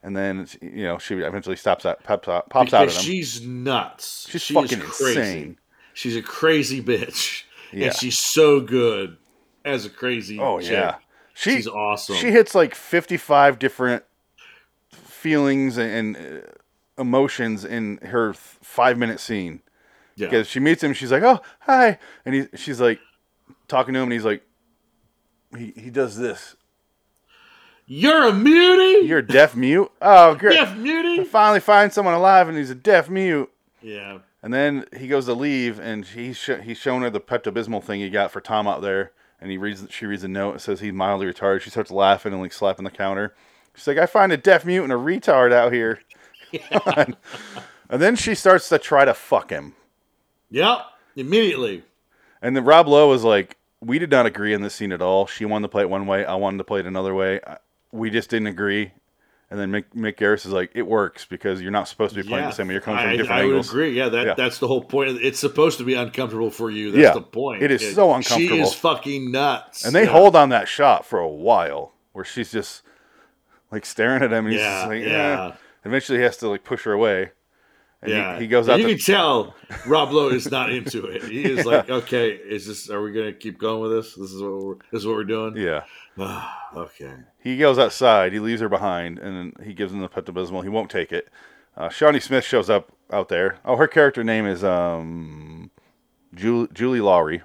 And 0.02 0.15
then 0.15 0.47
you 0.62 0.84
know 0.84 0.97
she 0.97 1.15
eventually 1.15 1.56
stops 1.58 1.86
out, 1.86 2.04
pops 2.04 2.28
out, 2.30 2.49
pops 2.49 2.73
out 2.73 2.84
at 2.84 2.86
Because 2.88 2.97
him. 2.99 3.04
she's 3.04 3.41
nuts. 3.41 4.28
She's 4.30 4.41
She 4.41 4.54
fucking 4.54 4.80
crazy. 4.80 5.19
insane. 5.19 5.58
She's 5.93 6.15
a 6.15 6.21
crazy 6.21 6.82
bitch, 6.82 7.43
Yeah. 7.73 7.88
and 7.88 7.95
she's 7.95 8.17
so 8.17 8.62
good 8.62 9.17
as 9.65 9.86
a 9.86 9.89
crazy. 9.89 10.39
Oh 10.39 10.60
chick. 10.62 10.71
yeah, 10.71 10.95
she 11.34 11.56
she's 11.56 11.67
awesome. 11.67 12.15
she 12.15 12.32
hits 12.32 12.56
like 12.56 12.75
fifty 12.75 13.17
five 13.17 13.60
different 13.60 14.04
feelings 14.93 15.78
and, 15.78 16.15
and 16.15 16.38
uh, 16.38 16.47
emotions 17.00 17.64
in 17.66 17.98
her 18.04 18.34
th- 18.34 18.38
five 18.62 18.98
minute 18.98 19.20
scene. 19.20 19.62
yeah. 20.16 20.28
because 20.28 20.48
she 20.48 20.60
meets 20.60 20.84
him. 20.84 20.94
She's 20.94 21.12
like, 21.12 21.24
"Oh, 21.24 21.40
hi," 21.62 21.98
and 22.26 22.36
he, 22.36 22.48
she's 22.56 22.80
like 22.82 23.00
talking 23.68 23.94
to 23.94 24.00
him, 24.00 24.04
and 24.06 24.14
he's 24.14 24.26
like, 24.26 24.44
he 25.58 25.74
he 25.76 25.90
does 25.90 26.18
this. 26.18 26.56
You're 27.86 28.28
a 28.28 28.34
mutie. 28.34 29.08
You're 29.08 29.20
a 29.20 29.26
deaf 29.26 29.56
mute. 29.56 29.92
Oh, 30.02 30.36
great! 30.40 30.54
deaf 30.54 30.78
mutie. 30.78 31.24
Finally, 31.24 31.62
find 31.62 31.92
someone 31.92 32.14
alive, 32.14 32.48
and 32.48 32.58
he's 32.58 32.70
a 32.70 32.76
deaf 32.76 33.10
mute. 33.10 33.50
Yeah. 33.82 34.20
And 34.44 34.54
then 34.54 34.86
he 34.96 35.08
goes 35.08 35.26
to 35.26 35.34
leave, 35.34 35.80
and 35.80 36.06
he's 36.06 36.38
sh- 36.38 36.62
he's 36.64 36.78
showing 36.78 37.02
her 37.02 37.10
the 37.10 37.20
Pepto 37.20 37.52
Bismol 37.52 37.84
thing 37.84 38.00
he 38.00 38.10
got 38.10 38.32
for 38.32 38.42
Tom 38.42 38.68
out 38.68 38.82
there, 38.82 39.12
and 39.42 39.50
he 39.50 39.58
reads 39.58 39.88
she 39.90 40.06
reads 40.06 40.24
a 40.24 40.28
note. 40.28 40.58
It 40.58 40.60
says 40.62 40.80
he's 40.80 40.94
mildly 40.94 41.26
retarded. 41.28 41.62
She 41.62 41.70
starts 41.72 41.92
laughing 41.92 42.32
and 42.32 42.42
like 42.42 42.54
slapping 42.54 42.86
the 42.86 42.92
counter. 42.92 43.34
She's 43.76 43.88
like, 43.88 43.98
"I 43.98 44.06
find 44.06 44.32
a 44.32 44.38
deaf 44.38 44.66
mute 44.66 44.84
and 44.84 44.94
a 44.94 44.96
retard 44.96 45.52
out 45.52 45.74
here." 45.74 46.00
and 46.96 47.16
then 47.90 48.16
she 48.16 48.36
starts 48.36 48.70
to 48.70 48.80
try 48.80 49.06
to 49.06 49.14
fuck 49.14 49.50
him. 49.50 49.74
Yep. 50.52 50.80
Immediately. 51.16 51.84
And 52.42 52.56
then 52.56 52.64
Rob 52.66 52.88
Lowe 52.88 53.10
was 53.10 53.24
like, 53.24 53.58
"We 53.82 54.00
did 54.00 54.12
not 54.12 54.26
agree 54.26 54.54
in 54.54 54.62
this 54.62 54.76
scene 54.76 54.92
at 54.92 55.02
all. 55.02 55.28
She 55.28 55.46
wanted 55.46 55.64
to 55.64 55.70
play 55.70 55.84
it 55.84 55.90
one 55.90 56.08
way. 56.08 56.26
I 56.26 56.36
wanted 56.36 56.58
to 56.60 56.64
play 56.64 56.80
it 56.80 56.86
another 56.86 57.14
way. 57.14 57.40
We 57.92 58.10
just 58.10 58.30
didn't 58.30 58.48
agree." 58.48 58.92
And 59.52 59.60
then 59.60 59.72
Mick, 59.72 59.86
Mick 59.96 60.16
Garris 60.18 60.46
is 60.46 60.52
like, 60.52 60.72
"It 60.76 60.84
works 60.84 61.26
because 61.26 61.60
you're 61.60 61.72
not 61.72 61.88
supposed 61.88 62.14
to 62.14 62.22
be 62.22 62.28
playing 62.28 62.44
yeah. 62.44 62.50
the 62.52 62.56
same 62.56 62.68
way. 62.68 62.74
You're 62.76 62.82
coming 62.82 63.00
I, 63.00 63.04
from 63.10 63.18
different 63.18 63.32
I 63.42 63.44
angles." 63.44 63.74
would 63.74 63.80
agree. 63.82 63.98
Yeah, 63.98 64.10
that 64.10 64.26
Yeah. 64.28 64.34
that's 64.36 64.60
the 64.60 64.68
whole 64.68 64.84
point. 64.84 65.18
It's 65.22 65.40
supposed 65.40 65.80
to 65.80 65.84
be 65.84 65.96
uncomfortable 65.96 66.52
for 66.52 66.70
you. 66.70 66.92
That's 66.92 67.02
Yeah. 67.02 67.14
the 67.16 67.22
point. 67.22 67.64
It 67.64 67.72
is 67.72 67.96
so 67.96 68.14
uncomfortable. 68.14 68.56
She 68.58 68.62
is 68.62 68.74
fucking 68.76 69.32
nuts. 69.32 69.86
And 69.86 69.94
they 69.96 70.04
Yeah. 70.04 70.12
hold 70.12 70.36
on 70.36 70.50
that 70.50 70.68
shot 70.68 71.04
for 71.06 71.20
a 71.20 71.28
while, 71.28 71.94
where 72.14 72.24
she's 72.24 72.52
just 72.52 72.84
like 73.72 73.86
staring 73.86 74.22
at 74.22 74.32
him. 74.32 74.46
And 74.46 74.54
he's 74.54 74.62
Yeah, 74.62 74.86
like, 74.86 75.02
yeah. 75.02 75.08
yeah. 75.08 75.52
Eventually, 75.86 76.20
he 76.20 76.24
has 76.24 76.38
to 76.38 76.50
like 76.50 76.63
push 76.63 76.84
her 76.84 76.92
away. 76.94 77.32
And 78.02 78.12
yeah, 78.12 78.36
he, 78.36 78.42
he 78.42 78.48
goes 78.48 78.68
And 78.68 78.74
out. 78.76 78.80
You 78.80 78.88
The, 78.88 78.96
can 78.96 79.04
tell 79.15 79.56
Rob 79.86 80.12
Lowe 80.12 80.30
is 80.30 80.50
not 80.50 80.72
into 80.72 81.06
it. 81.06 81.24
He 81.24 81.44
is 81.44 81.65
like, 81.65 81.89
okay, 81.89 82.30
is 82.32 82.65
this? 82.65 82.89
Are 82.89 83.02
we 83.02 83.12
gonna 83.12 83.34
keep 83.34 83.58
going 83.58 83.82
with 83.82 83.92
this? 83.92 84.15
This 84.15 84.32
is 84.32 84.42
what 84.42 84.63
we're. 84.63 84.76
This 84.92 85.02
is 85.02 85.06
what 85.08 85.15
we're 85.15 85.24
doing. 85.26 85.58
yeah, 85.58 85.84
okay. 86.76 87.13
he 87.39 87.58
goes 87.58 87.78
outside. 87.78 88.32
He 88.34 88.39
leaves 88.39 88.62
her 88.62 88.70
behind, 88.70 89.20
and 89.20 89.36
then 89.58 89.65
he 89.65 89.74
gives 89.74 89.92
him 89.92 90.02
the 90.02 90.10
Pepto. 90.10 90.63
He 90.63 90.70
won't 90.70 90.89
take 90.89 91.12
it. 91.12 91.30
Uh, 91.76 91.89
Shawnee 91.89 92.20
Smith 92.20 92.44
shows 92.44 92.70
up 92.70 92.92
out 93.12 93.30
there. 93.30 93.58
Oh, 93.65 93.76
her 93.78 93.88
character 93.88 94.24
name 94.24 94.46
is 94.46 94.63
um, 94.63 95.72
Julie, 96.34 96.68
Julie 96.74 97.02
Lawry. 97.02 97.42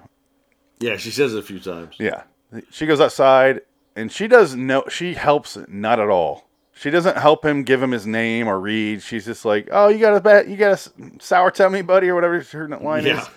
Yeah, 0.79 0.97
she 0.97 1.11
says 1.11 1.33
it 1.33 1.39
a 1.39 1.43
few 1.43 1.59
times. 1.59 1.95
Yeah. 1.99 2.23
She 2.69 2.85
goes 2.85 3.01
outside 3.01 3.61
and 3.95 4.11
she 4.11 4.27
does 4.27 4.55
no 4.55 4.83
she 4.89 5.13
helps 5.13 5.57
not 5.67 5.99
at 5.99 6.09
all. 6.09 6.47
She 6.77 6.89
doesn't 6.89 7.17
help 7.17 7.45
him 7.45 7.63
give 7.63 7.81
him 7.81 7.91
his 7.91 8.05
name 8.05 8.47
or 8.47 8.59
read. 8.59 9.01
She's 9.01 9.25
just 9.25 9.45
like, 9.45 9.69
"Oh, 9.71 9.87
you 9.87 9.97
got 9.99 10.15
a 10.15 10.19
bet, 10.21 10.47
you 10.49 10.57
got 10.57 10.85
a 10.87 11.21
sour 11.21 11.49
tummy, 11.49 11.81
buddy, 11.81 12.09
or 12.09 12.15
whatever 12.15 12.39
her 12.41 12.67
line 12.67 13.05
Yeah. 13.05 13.21
is." 13.21 13.27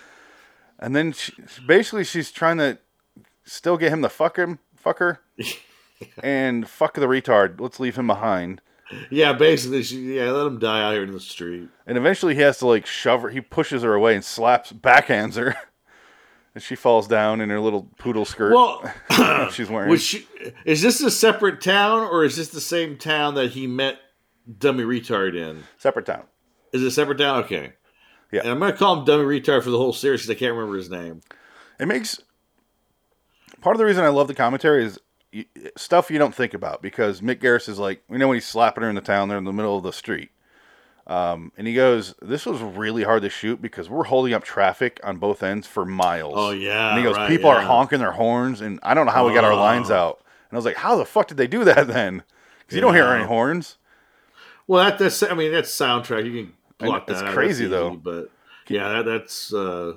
And 0.81 0.94
then 0.94 1.12
she, 1.12 1.33
basically 1.66 2.05
she's 2.05 2.31
trying 2.33 2.59
to 2.59 2.79
still 3.44 3.77
get 3.77 3.92
him 3.92 4.03
to 4.03 4.09
fuck 4.09 4.37
him, 4.37 4.59
fuck 4.77 4.98
her, 4.98 5.20
and 6.22 6.68
fuck 6.68 6.94
the 6.94 7.07
retard. 7.07 7.61
Let's 7.61 7.81
leave 7.81 7.96
him 7.96 8.07
behind. 8.09 8.61
Yeah, 9.11 9.35
basically, 9.35 9.83
she 9.83 10.16
yeah, 10.16 10.31
let 10.31 10.46
him 10.46 10.59
die 10.59 10.83
out 10.83 10.94
here 10.94 11.03
in 11.05 11.12
the 11.12 11.20
street. 11.20 11.68
And 11.87 11.98
eventually 11.98 12.35
he 12.35 12.40
has 12.40 12.59
to 12.59 12.66
like 12.66 12.87
shove 12.87 13.22
her. 13.22 13.29
He 13.29 13.40
pushes 13.40 13.83
her 13.83 13.94
away 13.94 14.14
and 14.14 14.24
slaps, 14.24 14.72
backhands 14.72 15.37
her, 15.37 15.55
and 16.58 16.62
she 16.64 16.74
falls 16.74 17.06
down 17.06 17.40
in 17.40 17.50
her 17.50 17.60
little 17.60 17.88
poodle 17.98 18.24
skirt 18.24 18.52
Well, 18.52 18.82
she's 19.52 19.70
wearing. 19.70 19.88
was 19.88 20.02
she? 20.02 20.26
Is 20.64 20.82
this 20.82 21.00
a 21.00 21.08
separate 21.08 21.60
town 21.60 22.00
or 22.00 22.24
is 22.24 22.34
this 22.34 22.48
the 22.48 22.60
same 22.60 22.96
town 22.96 23.36
that 23.36 23.52
he 23.52 23.68
met 23.68 24.00
Dummy 24.58 24.82
Retard 24.82 25.36
in? 25.36 25.62
Separate 25.76 26.04
town. 26.06 26.24
Is 26.72 26.82
it 26.82 26.86
a 26.88 26.90
separate 26.90 27.18
town? 27.18 27.44
Okay. 27.44 27.74
Yeah. 28.32 28.40
And 28.40 28.50
I'm 28.50 28.58
gonna 28.58 28.72
call 28.72 28.98
him 28.98 29.04
Dummy 29.04 29.22
Retard 29.22 29.62
for 29.62 29.70
the 29.70 29.78
whole 29.78 29.92
series 29.92 30.22
because 30.22 30.30
I 30.36 30.38
can't 30.38 30.52
remember 30.52 30.76
his 30.76 30.90
name. 30.90 31.20
It 31.78 31.86
makes 31.86 32.18
part 33.60 33.76
of 33.76 33.78
the 33.78 33.84
reason 33.84 34.02
I 34.02 34.08
love 34.08 34.26
the 34.26 34.34
commentary 34.34 34.84
is 34.84 34.98
stuff 35.76 36.10
you 36.10 36.18
don't 36.18 36.34
think 36.34 36.54
about 36.54 36.82
because 36.82 37.20
Mick 37.20 37.36
Garris 37.36 37.68
is 37.68 37.78
like, 37.78 38.02
you 38.10 38.18
know, 38.18 38.26
when 38.26 38.34
he's 38.36 38.46
slapping 38.46 38.82
her 38.82 38.88
in 38.88 38.96
the 38.96 39.00
town, 39.00 39.28
they're 39.28 39.38
in 39.38 39.44
the 39.44 39.52
middle 39.52 39.76
of 39.76 39.84
the 39.84 39.92
street. 39.92 40.30
Um, 41.08 41.52
and 41.56 41.66
he 41.66 41.72
goes, 41.74 42.14
This 42.20 42.44
was 42.44 42.60
really 42.60 43.02
hard 43.02 43.22
to 43.22 43.30
shoot 43.30 43.62
because 43.62 43.88
we're 43.88 44.04
holding 44.04 44.34
up 44.34 44.44
traffic 44.44 45.00
on 45.02 45.16
both 45.16 45.42
ends 45.42 45.66
for 45.66 45.84
miles. 45.86 46.34
Oh 46.36 46.50
yeah. 46.50 46.90
And 46.90 46.98
he 46.98 47.04
goes, 47.04 47.16
right, 47.16 47.28
People 47.28 47.50
are 47.50 47.60
honking 47.60 47.98
their 47.98 48.12
horns, 48.12 48.60
and 48.60 48.78
I 48.82 48.92
don't 48.94 49.06
know 49.06 49.12
how 49.12 49.26
we 49.26 49.32
got 49.34 49.44
our 49.44 49.54
lines 49.54 49.90
out. 49.90 50.20
And 50.50 50.56
I 50.56 50.56
was 50.56 50.64
like, 50.66 50.76
How 50.76 50.96
the 50.96 51.06
fuck 51.06 51.26
did 51.28 51.38
they 51.38 51.46
do 51.46 51.64
that 51.64 51.86
then? 51.86 52.22
Because 52.60 52.74
you 52.76 52.80
don't 52.82 52.94
hear 52.94 53.06
any 53.06 53.24
horns. 53.24 53.78
Well, 54.66 54.84
that, 54.84 54.98
that's 54.98 55.22
I 55.22 55.32
mean 55.34 55.50
that's 55.50 55.70
soundtrack. 55.74 56.26
You 56.26 56.44
can 56.44 56.52
block 56.76 57.08
it's 57.08 57.22
that. 57.22 57.32
crazy, 57.32 57.66
though. 57.66 57.94
but 57.94 58.30
yeah, 58.68 58.88
that, 58.90 59.06
that's 59.06 59.52
uh, 59.54 59.94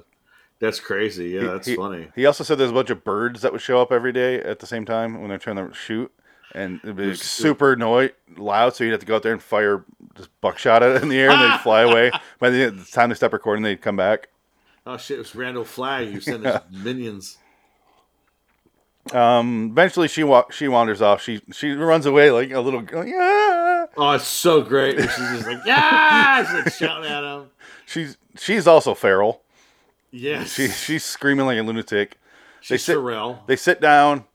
that's 0.59 0.79
crazy. 0.79 1.31
Yeah, 1.31 1.41
He- 1.41 1.47
that's 1.47 1.67
he, 1.67 1.75
funny. 1.75 2.07
He 2.15 2.25
also 2.25 2.45
said 2.45 2.57
there's 2.57 2.71
a 2.71 2.73
bunch 2.73 2.89
of 2.89 3.03
birds 3.03 3.41
that 3.41 3.51
would 3.51 3.59
show 3.61 3.81
up 3.81 3.91
every 3.91 4.13
day 4.13 4.41
at 4.41 4.59
the 4.59 4.65
same 4.65 4.85
time 4.85 5.19
when 5.19 5.27
they're 5.27 5.37
trying 5.37 5.57
to 5.57 5.73
shoot, 5.73 6.09
and 6.53 6.79
it'd 6.83 6.95
be 6.95 7.03
There's- 7.05 7.21
super 7.21 7.75
noi- 7.75 8.11
loud. 8.37 8.75
So 8.75 8.83
you'd 8.83 8.91
have 8.91 8.99
to 9.01 9.05
go 9.05 9.15
out 9.15 9.23
there 9.23 9.33
and 9.33 9.41
fire 9.41 9.83
just 10.15 10.29
buckshot 10.41 10.83
at 10.83 10.95
it 10.97 11.03
in 11.03 11.09
the 11.09 11.19
air, 11.19 11.29
and 11.31 11.41
they'd 11.41 11.59
fly 11.61 11.81
away. 11.81 12.11
By 12.39 12.49
the 12.49 12.69
the 12.69 12.85
time 12.85 13.09
they 13.09 13.15
stop 13.15 13.33
recording, 13.33 13.63
they'd 13.63 13.81
come 13.81 13.95
back. 13.95 14.27
Oh 14.85 14.97
shit! 14.97 15.15
It 15.15 15.19
was 15.19 15.35
Randall 15.35 15.63
Flagg. 15.65 16.09
You 16.11 16.19
sent 16.21 16.45
his 16.45 16.55
minions. 16.71 17.37
Um, 19.13 19.69
eventually, 19.71 20.07
she 20.07 20.23
wa- 20.23 20.45
she 20.51 20.67
wanders 20.67 21.01
off. 21.01 21.21
She 21.21 21.41
she 21.51 21.71
runs 21.71 22.05
away 22.05 22.29
like 22.31 22.51
a 22.51 22.59
little 22.59 22.81
girl. 22.81 23.05
yeah. 23.05 23.85
Oh, 23.97 24.11
it's 24.11 24.27
so 24.27 24.61
great. 24.61 24.97
She's 24.99 25.07
just 25.15 25.47
like 25.47 25.59
yeah, 25.65 26.45
she's 26.45 26.53
like 26.65 26.73
shouting 26.73 27.11
at 27.11 27.23
him. 27.23 27.49
She's 27.87 28.17
she's 28.37 28.67
also 28.67 28.93
feral. 28.93 29.41
Yes, 30.11 30.53
She 30.53 30.67
she's 30.67 31.03
screaming 31.03 31.45
like 31.45 31.57
a 31.57 31.61
lunatic. 31.63 32.17
she's 32.59 32.83
sit- 32.83 32.97
Pharrell. 32.97 33.45
They 33.47 33.55
sit 33.55 33.81
down. 33.81 34.25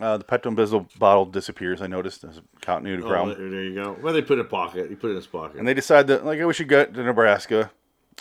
Uh, 0.00 0.16
the 0.16 0.24
Pepto 0.24 0.54
Bismol 0.54 0.86
bottle 0.98 1.26
disappears. 1.26 1.82
I 1.82 1.86
noticed 1.86 2.24
as 2.24 2.38
a 2.38 2.42
continuity 2.62 3.02
Oh, 3.02 3.08
problem. 3.08 3.38
there 3.38 3.50
there 3.50 3.62
you 3.64 3.74
go. 3.74 3.96
Well, 4.00 4.14
they 4.14 4.22
put 4.22 4.38
it 4.38 4.40
in 4.40 4.46
a 4.46 4.48
pocket. 4.48 4.88
He 4.88 4.94
put 4.96 5.08
it 5.08 5.10
in 5.10 5.16
his 5.16 5.26
pocket. 5.26 5.58
And 5.58 5.68
they 5.68 5.74
decide 5.74 6.06
that 6.06 6.24
like 6.24 6.40
we 6.40 6.54
should 6.54 6.68
go 6.68 6.84
to 6.84 7.02
Nebraska, 7.02 7.70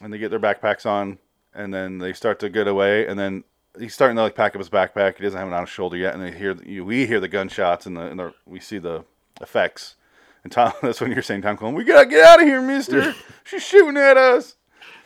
and 0.02 0.12
they 0.14 0.18
get 0.18 0.30
their 0.32 0.40
backpacks 0.40 0.86
on, 0.86 1.18
and 1.54 1.74
then 1.74 1.98
they 2.00 2.12
start 2.14 2.40
to 2.42 2.50
get 2.50 2.68
away, 2.68 3.08
and 3.08 3.18
then 3.18 3.44
he's 3.80 3.94
starting 3.94 4.18
to 4.18 4.22
like 4.24 4.36
pack 4.36 4.54
up 4.54 4.60
his 4.60 4.70
backpack. 4.70 5.16
He 5.18 5.24
doesn't 5.24 5.40
have 5.40 5.48
it 5.48 5.54
on 5.54 5.62
his 5.64 5.70
shoulder 5.70 5.96
yet, 5.96 6.14
and 6.14 6.22
they 6.22 6.32
hear 6.38 6.58
you, 6.66 6.84
we 6.84 7.06
hear 7.08 7.22
the 7.22 7.30
gunshots 7.30 7.86
and 7.86 7.96
the, 7.96 8.02
and 8.02 8.20
the 8.20 8.34
we 8.46 8.60
see 8.60 8.78
the 8.78 9.06
effects. 9.40 9.96
And 10.44 10.52
Tom, 10.52 10.74
that's 10.82 11.00
when 11.00 11.12
you're 11.14 11.22
saying 11.22 11.44
Tom 11.44 11.56
Cullen, 11.56 11.74
we 11.76 11.86
gotta 11.86 12.10
get 12.10 12.26
out 12.26 12.42
of 12.42 12.48
here, 12.48 12.62
Mister. 12.62 13.16
She's 13.46 13.64
shooting 13.64 13.96
at 13.96 14.18
us. 14.18 14.56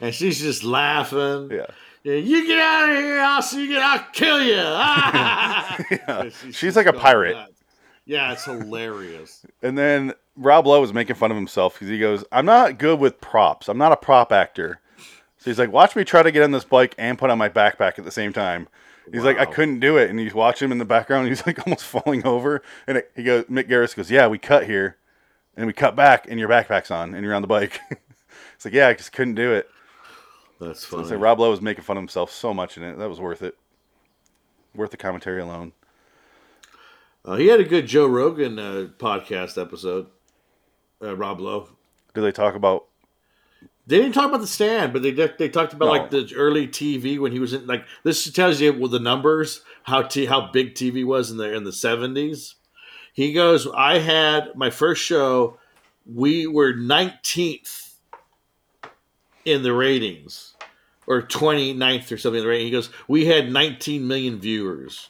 and 0.02 0.14
she's 0.16 0.40
just 0.40 0.64
laughing. 0.64 1.50
Yeah, 1.52 1.68
you 2.14 2.48
get 2.48 2.60
out 2.60 2.90
of 2.90 2.98
here! 2.98 3.20
I'll 3.20 3.42
see 3.42 3.64
you. 3.64 3.70
Get, 3.70 3.82
I'll 3.82 4.06
kill 4.14 4.42
you! 4.42 4.54
yeah. 4.56 5.78
She's 6.24 6.34
She's 6.42 6.60
just 6.60 6.78
like 6.78 6.86
a 6.88 6.94
pirate. 6.94 7.36
nuts. 7.36 7.52
Yeah, 8.06 8.32
it's 8.32 8.46
hilarious. 8.46 9.46
And 9.64 9.76
then 9.78 10.14
Rob 10.36 10.68
Lowe 10.68 10.80
was 10.82 10.94
making 10.94 11.16
fun 11.16 11.32
of 11.32 11.38
himself 11.38 11.74
because 11.74 11.88
he 11.88 11.98
goes, 11.98 12.24
I'm 12.32 12.46
not 12.46 12.78
good 12.78 13.00
with 13.00 13.20
props. 13.20 13.68
I'm 13.68 13.80
not 13.80 13.92
a 13.92 13.98
prop 13.98 14.32
actor. 14.32 14.80
So 15.38 15.50
he's 15.50 15.58
like, 15.58 15.72
watch 15.72 15.96
me 15.96 16.04
try 16.04 16.22
to 16.22 16.32
get 16.32 16.44
on 16.44 16.52
this 16.52 16.64
bike 16.66 16.94
and 17.00 17.18
put 17.18 17.32
on 17.32 17.40
my 17.40 17.50
backpack 17.50 17.98
at 17.98 18.06
the 18.06 18.12
same 18.12 18.32
time. 18.32 18.68
He's 19.12 19.24
like, 19.24 19.40
I 19.40 19.46
couldn't 19.46 19.80
do 19.80 19.98
it. 19.98 20.10
And 20.12 20.20
he's 20.20 20.34
watching 20.36 20.68
him 20.68 20.72
in 20.72 20.78
the 20.78 20.86
background. 20.86 21.28
He's 21.28 21.46
like 21.48 21.66
almost 21.66 21.86
falling 21.86 22.26
over. 22.26 22.62
And 22.88 22.98
it, 22.98 23.12
he 23.16 23.24
goes, 23.24 23.46
Mick 23.46 23.68
Garris 23.70 23.96
goes, 23.96 24.12
Yeah, 24.12 24.28
we 24.28 24.38
cut 24.38 24.66
here. 24.66 24.98
And 25.58 25.66
we 25.68 25.74
cut 25.74 25.96
back 25.96 26.28
and 26.30 26.40
your 26.40 26.50
backpack's 26.50 26.92
on 26.92 27.14
and 27.16 27.24
you're 27.24 27.34
on 27.34 27.42
the 27.42 27.48
bike. 27.48 27.80
it's 28.56 28.66
like, 28.66 28.74
Yeah, 28.74 28.88
I 28.90 28.94
just 28.94 29.12
couldn't 29.14 29.36
do 29.36 29.52
it. 29.54 29.70
That's 30.66 30.84
funny. 30.86 31.08
so 31.08 31.16
Rob 31.18 31.40
Lowe 31.40 31.52
was 31.52 31.62
making 31.62 31.84
fun 31.84 31.98
of 31.98 32.02
himself 32.02 32.32
so 32.32 32.54
much 32.54 32.78
in 32.78 32.84
it. 32.84 32.98
That 32.98 33.10
was 33.10 33.20
worth 33.20 33.42
it. 33.42 33.58
Worth 34.74 34.92
the 34.92 34.98
commentary 34.98 35.42
alone. 35.42 35.72
Uh, 37.24 37.36
he 37.36 37.48
had 37.48 37.60
a 37.60 37.64
good 37.64 37.88
Joe 37.88 38.06
Rogan 38.08 38.60
uh, 38.60 38.88
podcast 39.00 39.60
episode. 39.62 40.08
Uh, 41.02 41.16
Rob 41.16 41.40
Lowe. 41.40 41.70
Do 42.14 42.22
they 42.22 42.32
talk 42.32 42.56
about 42.56 42.86
They 43.88 43.98
didn't 43.98 44.14
talk 44.14 44.28
about 44.30 44.42
the 44.42 44.48
stand, 44.48 44.94
but 44.94 45.02
they 45.02 45.12
they 45.12 45.50
talked 45.50 45.74
about 45.74 45.86
No. 45.86 45.92
like 45.92 46.10
the 46.12 46.32
early 46.36 46.68
TV 46.68 47.20
when 47.20 47.32
he 47.32 47.40
was 47.40 47.54
in 47.54 47.68
like 47.68 47.86
this 48.04 48.30
tells 48.32 48.62
you 48.62 48.74
with 48.74 48.92
the 48.92 49.00
numbers 49.00 49.62
how 49.84 50.02
t- 50.04 50.26
how 50.26 50.50
big 50.52 50.74
TV 50.76 51.06
was 51.06 51.32
in 51.32 51.38
the 51.38 51.54
in 51.54 51.64
the 51.64 51.74
seventies. 51.74 52.56
He 53.14 53.34
goes, 53.34 53.68
I 53.76 54.00
had 54.00 54.56
my 54.56 54.70
first 54.70 55.02
show. 55.04 55.58
We 56.06 56.48
were 56.48 56.74
nineteenth 56.74 57.96
in 59.46 59.62
the 59.64 59.74
ratings, 59.74 60.55
or 61.08 61.22
29th 61.22 62.12
or 62.12 62.18
something 62.18 62.44
right? 62.46 62.62
He 62.62 62.72
goes, 62.72 62.90
we 63.08 63.26
had 63.26 63.52
nineteen 63.52 64.08
million 64.08 64.40
viewers, 64.40 65.10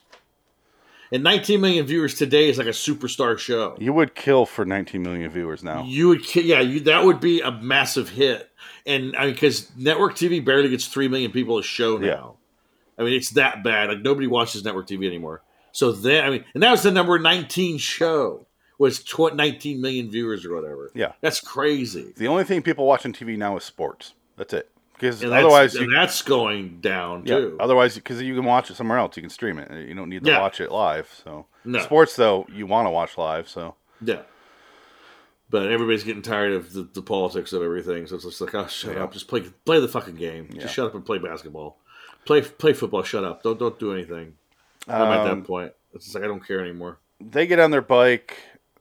and 1.11 1.23
nineteen 1.23 1.61
million 1.61 1.85
viewers 1.85 2.15
today 2.15 2.49
is 2.49 2.57
like 2.57 2.67
a 2.67 2.71
superstar 2.71 3.37
show. 3.37 3.75
you 3.79 3.93
would 3.93 4.15
kill 4.15 4.45
for 4.45 4.65
19 4.65 5.01
million 5.01 5.29
viewers 5.29 5.63
now? 5.63 5.83
You 5.85 6.09
would, 6.09 6.23
ki- 6.23 6.41
yeah, 6.43 6.59
you 6.61 6.79
that 6.81 7.03
would 7.05 7.19
be 7.19 7.41
a 7.41 7.51
massive 7.51 8.09
hit, 8.09 8.49
and 8.85 9.15
I 9.15 9.25
mean, 9.25 9.33
because 9.33 9.71
network 9.77 10.15
TV 10.15 10.43
barely 10.43 10.69
gets 10.69 10.87
three 10.87 11.07
million 11.07 11.31
people 11.31 11.57
a 11.57 11.63
show 11.63 11.97
now. 11.97 12.05
Yeah. 12.07 12.29
I 12.97 13.03
mean, 13.03 13.13
it's 13.13 13.31
that 13.31 13.63
bad. 13.63 13.89
Like 13.89 14.01
nobody 14.01 14.27
watches 14.27 14.63
network 14.63 14.87
TV 14.87 15.05
anymore. 15.05 15.41
So 15.73 15.91
then, 15.91 16.23
I 16.23 16.29
mean, 16.29 16.45
and 16.53 16.63
that 16.63 16.71
was 16.71 16.83
the 16.83 16.91
number 16.91 17.19
nineteen 17.19 17.77
show 17.77 18.47
was 18.77 19.01
tw- 19.03 19.33
19 19.33 19.79
million 19.79 20.11
viewers 20.11 20.43
or 20.45 20.53
whatever. 20.53 20.91
Yeah. 20.93 21.13
that's 21.21 21.39
crazy. 21.39 22.13
The 22.17 22.27
only 22.27 22.43
thing 22.43 22.61
people 22.61 22.85
watch 22.85 23.05
on 23.05 23.13
TV 23.13 23.37
now 23.37 23.55
is 23.55 23.63
sports. 23.63 24.13
That's 24.35 24.53
it. 24.53 24.69
Because 24.95 25.19
that's, 25.19 25.31
otherwise, 25.31 25.75
and 25.75 25.91
you, 25.91 25.95
that's 25.97 26.21
going 26.21 26.79
down 26.79 27.23
yeah, 27.25 27.35
too. 27.35 27.57
otherwise, 27.59 27.95
because 27.95 28.21
you 28.21 28.33
can 28.33 28.45
watch 28.45 28.69
it 28.71 28.75
somewhere 28.75 28.97
else, 28.97 29.15
you 29.17 29.21
can 29.21 29.29
stream 29.29 29.59
it. 29.59 29.69
You 29.87 29.93
don't 29.93 30.09
need 30.09 30.23
to 30.23 30.29
Yeah. 30.31 30.39
watch 30.39 30.61
it 30.61 30.71
live. 30.71 31.09
So 31.23 31.45
No. 31.65 31.79
sports, 31.79 32.15
though, 32.15 32.47
you 32.51 32.65
want 32.65 32.85
to 32.87 32.89
watch 32.91 33.17
live. 33.17 33.49
So 33.49 33.75
Yeah. 34.01 34.21
But 35.49 35.71
everybody's 35.71 36.03
getting 36.03 36.21
tired 36.23 36.53
of 36.53 36.73
the, 36.73 36.83
the 36.83 37.01
politics 37.01 37.53
of 37.53 37.61
everything, 37.61 38.07
so 38.07 38.15
it's 38.15 38.25
just 38.25 38.41
like, 38.41 38.55
oh, 38.55 38.67
shut 38.67 38.95
Yeah. 38.95 39.03
up, 39.03 39.13
just 39.13 39.27
play 39.27 39.41
play 39.41 39.79
the 39.79 39.87
fucking 39.87 40.15
game. 40.15 40.49
Just 40.57 40.73
shut 40.73 40.87
up 40.87 40.95
and 40.95 41.05
play 41.05 41.17
basketball. 41.19 41.77
Play 42.25 42.41
play 42.41 42.73
football. 42.73 43.03
Shut 43.03 43.23
up. 43.23 43.43
Don't 43.43 43.59
don't 43.59 43.77
do 43.79 43.93
anything. 43.93 44.33
I'm 44.87 45.01
at 45.11 45.27
Um, 45.27 45.39
that 45.41 45.47
point. 45.47 45.73
It's 45.93 46.05
just 46.05 46.15
like 46.15 46.23
I 46.23 46.27
don't 46.27 46.45
care 46.45 46.59
anymore. 46.61 46.97
they 47.21 47.45
get 47.47 47.59
on 47.59 47.71
their 47.71 47.81
bike. 47.81 48.37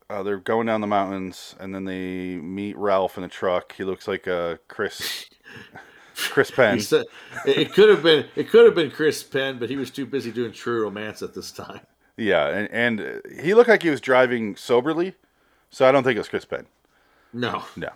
Uh, 0.09 0.23
they're 0.23 0.37
going 0.39 0.67
down 0.67 0.81
the 0.81 0.87
mountains, 0.87 1.55
and 1.59 1.75
then 1.75 1.85
they 1.87 2.37
meet 2.37 2.77
Ralph 2.77 3.17
in 3.17 3.23
the 3.23 3.29
truck. 3.29 3.73
He 3.73 3.85
looks 3.85 4.07
like 4.09 4.27
uh, 4.29 4.57
Chris 4.69 5.27
Chris 6.29 6.51
Penn. 6.51 6.81
Said, 6.81 7.05
it, 7.47 7.73
could 7.73 7.89
have 7.89 8.03
been 8.03 8.27
it 8.37 8.49
could 8.49 8.65
have 8.65 8.75
been 8.75 8.91
Chris 8.91 9.23
Penn, 9.23 9.59
but 9.59 9.71
he 9.71 9.77
was 9.77 9.91
too 9.91 10.07
busy 10.07 10.31
doing 10.31 10.53
True 10.53 10.83
Romance 10.83 11.23
at 11.23 11.35
this 11.35 11.51
time. 11.51 11.81
Yeah, 12.17 12.47
and, 12.49 12.71
and 12.71 13.23
he 13.43 13.55
looked 13.55 13.69
like 13.69 13.83
he 13.83 13.91
was 13.91 14.01
driving 14.01 14.55
soberly, 14.57 15.15
so 15.71 15.89
I 15.89 15.93
don't 15.93 16.05
think 16.05 16.17
it 16.17 16.21
was 16.21 16.29
Chris 16.29 16.45
Penn. 16.45 16.67
No. 17.33 17.65
No. 17.77 17.89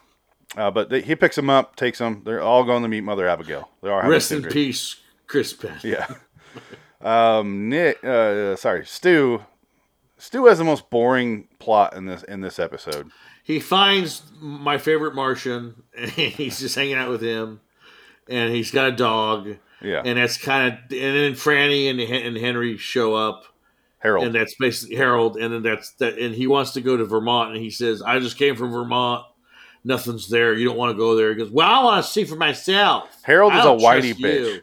Uh, 0.57 0.71
but 0.71 0.89
they, 0.89 1.03
he 1.03 1.15
picks 1.15 1.37
him 1.39 1.51
up, 1.51 1.77
takes 1.77 2.01
him. 2.01 2.23
They're 2.25 2.41
all 2.41 2.65
going 2.65 2.83
to 2.83 2.89
meet 2.89 3.03
Mother 3.03 3.29
Abigail. 3.29 3.71
They 3.83 3.91
are 3.91 4.09
Rest 4.09 4.33
in 4.33 4.43
peace, 4.43 4.97
Chris 5.27 5.53
Penn. 5.53 5.79
Yeah. 5.85 6.07
um, 7.01 7.69
Nick, 7.69 8.03
uh, 8.03 8.57
sorry, 8.57 8.85
Stu. 8.87 9.45
Stu 10.17 10.47
has 10.47 10.59
the 10.59 10.65
most 10.65 10.91
boring 10.91 11.47
plot 11.61 11.95
in 11.95 12.07
this 12.07 12.25
in 12.25 12.41
this 12.41 12.59
episode. 12.59 13.11
He 13.45 13.61
finds 13.61 14.23
my 14.41 14.79
favorite 14.79 15.15
Martian, 15.15 15.83
and 15.97 16.11
he's 16.11 16.59
just 16.59 16.75
hanging 16.75 16.95
out 16.95 17.11
with 17.11 17.23
him, 17.23 17.61
and 18.29 18.55
he's 18.55 18.71
got 18.71 18.89
a 18.89 18.93
dog, 18.93 19.57
Yeah, 19.83 20.03
and 20.05 20.19
that's 20.19 20.37
kind 20.39 20.73
of, 20.73 20.79
and 20.91 20.91
then 20.91 21.33
Franny 21.33 21.91
and, 21.91 22.01
and 22.01 22.37
Henry 22.37 22.77
show 22.77 23.15
up, 23.15 23.45
Harold. 23.99 24.27
and 24.27 24.35
that's 24.35 24.55
basically 24.59 24.97
Harold, 24.97 25.37
and 25.37 25.53
then 25.53 25.63
that's 25.63 25.91
that, 25.95 26.19
and 26.19 26.35
he 26.35 26.47
wants 26.47 26.73
to 26.73 26.81
go 26.81 26.97
to 26.97 27.05
Vermont, 27.05 27.53
and 27.55 27.63
he 27.63 27.71
says, 27.71 28.03
"I 28.03 28.19
just 28.19 28.37
came 28.39 28.57
from 28.57 28.71
Vermont." 28.71 29.25
Nothing's 29.85 30.29
there. 30.29 30.55
You 30.55 30.67
don't 30.67 30.77
want 30.77 30.93
to 30.93 30.99
go 30.99 31.15
there. 31.15 31.31
He 31.31 31.37
goes, 31.37 31.51
"Well, 31.51 31.69
I 31.69 31.83
want 31.85 32.05
to 32.05 32.11
see 32.11 32.25
for 32.25 32.37
myself." 32.37 33.09
Harold 33.23 33.55
is 33.55 33.65
a 33.65 33.69
whitey 33.69 34.15
bitch. 34.15 34.55
you." 34.55 34.61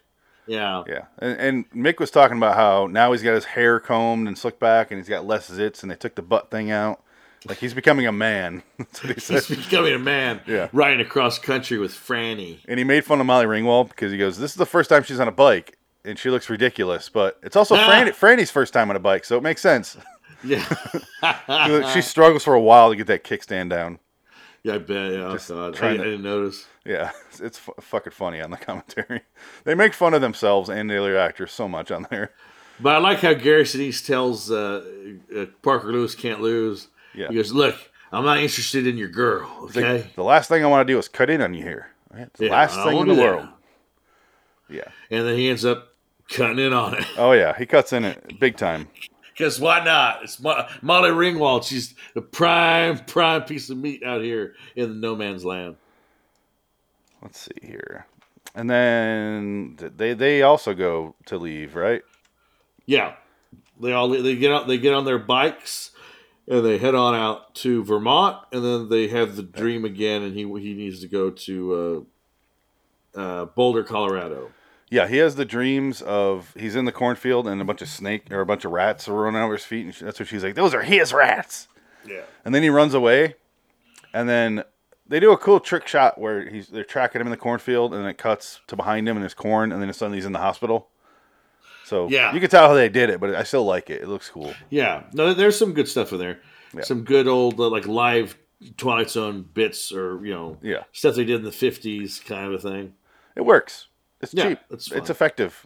Yeah, 0.47 0.83
Yeah, 0.87 1.05
and, 1.17 1.39
and 1.39 1.69
Mick 1.71 1.99
was 1.99 2.11
talking 2.11 2.37
about 2.37 2.55
how 2.55 2.85
now 2.85 3.11
he's 3.13 3.23
got 3.23 3.33
his 3.33 3.45
hair 3.45 3.79
combed 3.79 4.27
and 4.27 4.37
slicked 4.37 4.59
back, 4.59 4.91
and 4.91 4.99
he's 4.99 5.09
got 5.09 5.25
less 5.25 5.49
zits, 5.49 5.81
and 5.81 5.89
they 5.89 5.95
took 5.95 6.13
the 6.13 6.21
butt 6.21 6.51
thing 6.51 6.69
out. 6.69 7.01
Like 7.47 7.57
he's 7.59 7.73
becoming 7.73 8.07
a 8.07 8.11
man. 8.11 8.63
That's 8.77 9.03
what 9.03 9.19
he 9.21 9.33
he's 9.33 9.47
becoming 9.47 9.93
a 9.93 9.99
man. 9.99 10.41
Yeah. 10.47 10.69
riding 10.73 10.99
across 10.99 11.37
country 11.39 11.77
with 11.77 11.91
Franny. 11.91 12.59
And 12.67 12.77
he 12.79 12.83
made 12.83 13.05
fun 13.05 13.19
of 13.19 13.25
Molly 13.25 13.45
Ringwald 13.45 13.89
because 13.89 14.11
he 14.11 14.17
goes, 14.17 14.37
"This 14.39 14.51
is 14.51 14.57
the 14.57 14.65
first 14.65 14.89
time 14.89 15.03
she's 15.03 15.19
on 15.19 15.27
a 15.27 15.31
bike, 15.31 15.77
and 16.03 16.17
she 16.17 16.29
looks 16.29 16.49
ridiculous." 16.49 17.07
But 17.09 17.39
it's 17.43 17.55
also 17.55 17.75
Ah. 17.75 17.87
Franny, 17.87 18.09
Franny's 18.09 18.51
first 18.51 18.73
time 18.73 18.89
on 18.89 18.95
a 18.95 18.99
bike, 18.99 19.25
so 19.25 19.37
it 19.37 19.43
makes 19.43 19.61
sense. 19.61 19.97
Yeah, 20.43 21.91
she 21.93 22.01
struggles 22.03 22.43
for 22.43 22.53
a 22.53 22.61
while 22.61 22.91
to 22.91 22.95
get 22.95 23.07
that 23.07 23.23
kickstand 23.23 23.69
down. 23.71 23.97
yeah, 24.63 24.75
I 24.75 24.77
bet. 24.77 25.13
Yeah, 25.13 25.31
Just. 25.33 25.49
I, 25.49 25.71
trying 25.71 25.99
I 25.99 26.03
didn't 26.03 26.21
notice. 26.21 26.67
Yeah, 26.85 27.11
it's, 27.29 27.39
it's 27.39 27.57
fu- 27.57 27.73
fucking 27.79 28.11
funny 28.11 28.41
on 28.41 28.51
the 28.51 28.57
commentary. 28.57 29.21
They 29.63 29.73
make 29.73 29.93
fun 29.95 30.13
of 30.13 30.21
themselves 30.21 30.69
and 30.69 30.87
the 30.87 30.99
other 30.99 31.17
actors 31.17 31.51
so 31.51 31.67
much 31.67 31.89
on 31.89 32.05
there. 32.11 32.31
But 32.79 32.95
I 32.95 32.97
like 32.99 33.19
how 33.19 33.33
Gary 33.33 33.63
Sinise 33.63 34.05
tells 34.05 34.51
uh, 34.51 34.85
uh, 35.35 35.45
Parker 35.63 35.91
Lewis 35.91 36.13
can't 36.13 36.41
lose. 36.41 36.89
Yeah. 37.15 37.29
He 37.29 37.35
goes, 37.35 37.51
"Look, 37.53 37.75
I'm 38.11 38.25
not 38.25 38.37
interested 38.39 38.87
in 38.87 38.97
your 38.97 39.07
girl. 39.09 39.49
Okay." 39.65 40.09
the 40.15 40.23
last 40.23 40.49
thing 40.49 40.63
I 40.63 40.67
want 40.67 40.87
to 40.87 40.93
do 40.93 40.97
is 40.99 41.07
cut 41.07 41.29
in 41.29 41.41
on 41.41 41.53
you 41.53 41.63
here. 41.63 41.87
Right? 42.13 42.31
The 42.33 42.45
Yeah, 42.45 42.51
last 42.51 42.75
thing 42.75 42.97
in 42.97 43.07
the 43.07 43.13
do 43.13 43.21
that. 43.21 43.23
world. 43.25 43.47
Yeah. 44.69 44.87
And 45.11 45.27
then 45.27 45.37
he 45.37 45.49
ends 45.49 45.65
up 45.65 45.89
cutting 46.29 46.59
in 46.59 46.73
on 46.73 46.95
it. 46.95 47.05
Oh 47.17 47.31
yeah, 47.33 47.55
he 47.57 47.65
cuts 47.65 47.93
in 47.93 48.03
it 48.05 48.39
big 48.39 48.57
time. 48.57 48.87
Because 49.33 49.59
why 49.59 49.83
not? 49.83 50.23
It's 50.23 50.39
Mo- 50.39 50.65
Molly 50.81 51.09
Ringwald. 51.09 51.65
She's 51.65 51.93
the 52.13 52.21
prime, 52.21 52.99
prime 52.99 53.43
piece 53.43 53.69
of 53.69 53.77
meat 53.77 54.01
out 54.03 54.21
here 54.21 54.55
in 54.77 54.89
the 54.89 54.95
no 54.95 55.15
man's 55.15 55.43
land. 55.43 55.75
Let's 57.21 57.39
see 57.41 57.67
here, 57.67 58.05
and 58.55 58.69
then 58.69 59.75
they 59.77 60.13
they 60.13 60.41
also 60.43 60.73
go 60.73 61.15
to 61.25 61.37
leave, 61.37 61.75
right? 61.75 62.01
Yeah, 62.85 63.15
they 63.81 63.91
all 63.91 64.07
they 64.09 64.35
get 64.35 64.51
out. 64.51 64.67
They 64.67 64.77
get 64.77 64.93
on 64.93 65.05
their 65.05 65.19
bikes 65.19 65.91
and 66.47 66.65
they 66.65 66.77
head 66.77 66.95
on 66.95 67.15
out 67.15 67.55
to 67.55 67.83
Vermont. 67.83 68.37
And 68.51 68.63
then 68.63 68.89
they 68.89 69.07
have 69.07 69.35
the 69.35 69.43
dream 69.43 69.85
again, 69.85 70.21
and 70.23 70.33
he 70.35 70.41
he 70.59 70.73
needs 70.73 70.99
to 71.01 71.07
go 71.07 71.29
to 71.29 72.05
uh, 73.15 73.19
uh, 73.19 73.45
Boulder, 73.45 73.83
Colorado. 73.83 74.51
Yeah, 74.89 75.07
he 75.07 75.17
has 75.17 75.35
the 75.35 75.45
dreams 75.45 76.01
of 76.03 76.53
he's 76.57 76.75
in 76.75 76.85
the 76.85 76.91
cornfield 76.91 77.47
and 77.47 77.59
a 77.59 77.65
bunch 77.65 77.81
of 77.81 77.89
snake 77.89 78.31
or 78.31 78.41
a 78.41 78.45
bunch 78.45 78.65
of 78.65 78.71
rats 78.71 79.07
are 79.07 79.13
running 79.13 79.41
over 79.41 79.53
his 79.53 79.65
feet, 79.65 79.85
and 79.85 79.95
she- 79.95 80.05
that's 80.05 80.19
what 80.19 80.29
she's 80.29 80.43
like. 80.43 80.55
Those 80.55 80.73
are 80.73 80.83
his 80.83 81.11
rats. 81.11 81.67
Yeah. 82.07 82.21
And 82.45 82.53
then 82.53 82.61
he 82.61 82.69
runs 82.69 82.93
away, 82.93 83.35
and 84.13 84.29
then 84.29 84.63
they 85.07 85.19
do 85.19 85.31
a 85.31 85.37
cool 85.37 85.59
trick 85.59 85.87
shot 85.87 86.19
where 86.19 86.47
he's 86.47 86.67
they're 86.67 86.83
tracking 86.83 87.19
him 87.19 87.27
in 87.27 87.31
the 87.31 87.37
cornfield, 87.37 87.93
and 87.93 88.03
then 88.03 88.09
it 88.09 88.19
cuts 88.19 88.61
to 88.67 88.75
behind 88.75 89.09
him 89.09 89.17
and 89.17 89.23
there's 89.23 89.33
corn, 89.33 89.71
and 89.71 89.81
then 89.81 89.91
suddenly 89.91 90.19
he's 90.19 90.25
in 90.25 90.33
the 90.33 90.39
hospital. 90.39 90.89
So 91.85 92.07
Yeah. 92.09 92.33
you 92.33 92.39
can 92.39 92.49
tell 92.49 92.67
how 92.67 92.73
they 92.73 92.89
did 92.89 93.09
it, 93.09 93.19
but 93.19 93.35
I 93.35 93.43
still 93.43 93.63
like 93.63 93.89
it. 93.89 94.01
It 94.01 94.07
looks 94.07 94.29
cool. 94.29 94.53
Yeah, 94.69 95.03
no, 95.13 95.33
there's 95.33 95.57
some 95.57 95.73
good 95.73 95.87
stuff 95.87 96.11
in 96.11 96.17
there. 96.19 96.39
Yeah. 96.75 96.81
Some 96.81 97.03
good 97.03 97.27
old 97.27 97.59
uh, 97.59 97.69
like 97.69 97.87
live 97.87 98.35
Twilight 98.77 99.09
Zone 99.09 99.47
bits, 99.53 99.91
or 99.91 100.25
you 100.25 100.33
know, 100.33 100.57
Yeah, 100.61 100.83
stuff 100.91 101.15
they 101.15 101.23
did 101.25 101.35
in 101.37 101.43
the 101.43 101.51
'50s, 101.51 102.25
kind 102.25 102.47
of 102.47 102.53
a 102.53 102.57
thing. 102.69 102.93
it 103.35 103.41
works. 103.45 103.87
It's 104.21 104.33
Yeah, 104.33 104.49
cheap. 104.49 104.59
it's 104.71 104.91
It's, 104.91 105.09
effective. 105.09 105.65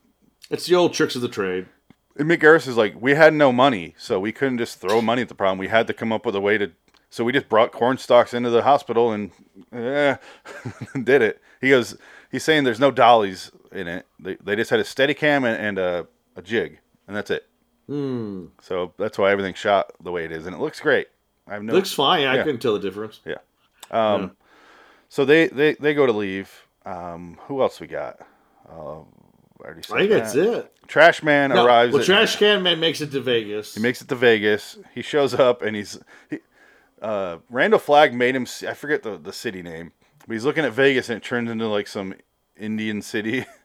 It's 0.50 0.66
the 0.66 0.76
old 0.76 0.94
tricks 0.94 1.16
of 1.16 1.22
the 1.22 1.28
trade. 1.30 1.68
And 2.18 2.30
Mick 2.30 2.40
Garris 2.42 2.68
is 2.68 2.76
like, 2.76 3.00
we 3.00 3.14
had 3.14 3.34
no 3.34 3.52
money, 3.54 3.96
so 3.98 4.20
we 4.20 4.32
couldn't 4.34 4.58
just 4.58 4.82
throw 4.82 5.02
money 5.02 5.22
at 5.22 5.30
the 5.30 5.36
problem. 5.36 5.58
We 5.60 5.68
had 5.70 5.88
to 5.88 5.94
come 5.94 6.12
up 6.12 6.26
with 6.26 6.36
a 6.36 6.42
way 6.42 6.58
to. 6.58 6.72
So 7.12 7.24
we 7.24 7.32
just 7.32 7.48
brought 7.48 7.72
corn 7.72 7.98
stalks 7.98 8.34
into 8.34 8.50
the 8.50 8.64
hospital 8.64 9.12
and 9.14 9.32
eh, 9.72 10.18
did 11.04 11.22
it. 11.22 11.42
He 11.62 11.70
goes, 11.70 11.98
he's 12.30 12.44
saying 12.44 12.66
there's 12.66 12.80
no 12.80 12.92
dollies 12.92 13.52
in 13.72 13.88
it. 13.88 14.06
They, 14.20 14.36
they 14.36 14.56
just 14.56 14.70
had 14.70 14.80
a 14.80 14.86
steady 14.86 15.14
cam 15.14 15.44
and, 15.44 15.58
and 15.60 15.78
a, 15.80 16.08
a 16.36 16.42
jig, 16.42 16.80
and 17.08 17.16
that's 17.16 17.32
it. 17.32 17.48
Hmm. 17.88 18.46
So 18.62 18.94
that's 18.98 19.18
why 19.18 19.32
everything's 19.32 19.58
shot 19.58 19.92
the 20.04 20.12
way 20.12 20.26
it 20.26 20.32
is, 20.32 20.46
and 20.46 20.56
it 20.56 20.60
looks 20.60 20.80
great. 20.80 21.08
I 21.48 21.54
have 21.54 21.64
no. 21.64 21.74
Looks 21.74 21.92
fine. 21.92 22.26
I 22.28 22.38
couldn't 22.44 22.62
tell 22.62 22.74
the 22.74 22.80
difference. 22.80 23.20
um, 23.92 24.22
yeah. 24.22 24.30
So 25.10 25.26
they, 25.26 25.48
they, 25.48 25.74
they 25.74 25.94
go 25.96 26.06
to 26.06 26.12
leave. 26.12 26.52
Um, 26.86 27.38
who 27.48 27.62
else 27.64 27.80
we 27.80 27.88
got? 27.88 28.20
Uh, 28.70 29.00
I 29.02 29.66
already 29.66 29.82
said 29.82 29.96
I 29.96 30.00
think 30.02 30.10
that. 30.12 30.18
that's 30.24 30.36
it. 30.36 30.74
Trash 30.88 31.24
Man 31.24 31.50
No, 31.50 31.66
arrives. 31.66 31.92
well, 31.94 32.02
at- 32.02 32.06
Trash 32.06 32.36
Can 32.38 32.62
Man 32.64 32.80
makes 32.80 33.02
it 33.02 33.12
to 33.12 33.20
Vegas. 33.22 33.74
He 33.76 33.82
makes 33.82 34.02
it 34.02 34.08
to 34.10 34.16
Vegas. 34.16 34.78
He 34.94 35.02
shows 35.02 35.34
up 35.34 35.62
and 35.64 35.76
he's 35.76 36.00
he, 36.30 36.40
uh, 37.02 37.38
Randall 37.50 37.80
Flagg 37.80 38.14
made 38.14 38.36
him. 38.36 38.46
I 38.68 38.74
forget 38.74 39.04
the 39.04 39.18
the 39.18 39.34
city 39.34 39.62
name, 39.62 39.92
but 40.28 40.34
he's 40.34 40.46
looking 40.46 40.64
at 40.66 40.72
Vegas 40.74 41.10
and 41.10 41.18
it 41.18 41.24
turns 41.24 41.50
into 41.50 41.68
like 41.68 41.88
some 41.88 42.14
Indian 42.58 43.02
city, 43.02 43.46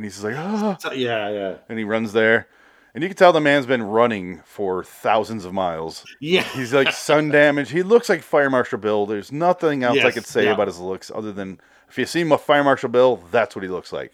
and 0.00 0.04
he's 0.06 0.24
like 0.24 0.34
ah, 0.34 0.78
yeah, 0.94 1.28
yeah, 1.28 1.54
and 1.68 1.78
he 1.78 1.84
runs 1.84 2.14
there, 2.14 2.48
and 2.94 3.02
you 3.02 3.08
can 3.10 3.18
tell 3.18 3.34
the 3.34 3.40
man's 3.40 3.66
been 3.66 3.82
running 3.82 4.40
for 4.46 4.82
thousands 4.82 5.44
of 5.44 5.52
miles. 5.52 6.06
yeah. 6.20 6.42
He's 6.42 6.72
like 6.72 6.90
sun 6.92 7.28
damaged. 7.32 7.70
He 7.70 7.82
looks 7.82 8.08
like 8.08 8.22
Fire 8.22 8.48
Marshal 8.48 8.78
Bill. 8.78 9.04
There's 9.04 9.30
nothing 9.30 9.82
else 9.82 9.98
I 9.98 10.10
could 10.10 10.24
say 10.24 10.44
yeah. 10.44 10.52
about 10.54 10.68
his 10.68 10.78
looks 10.78 11.10
other 11.14 11.32
than 11.32 11.60
if 11.90 11.98
you 11.98 12.06
see 12.06 12.24
Fire 12.24 12.64
Marshal 12.64 12.88
Bill, 12.88 13.16
that's 13.30 13.54
what 13.54 13.62
he 13.62 13.68
looks 13.68 13.92
like. 13.92 14.12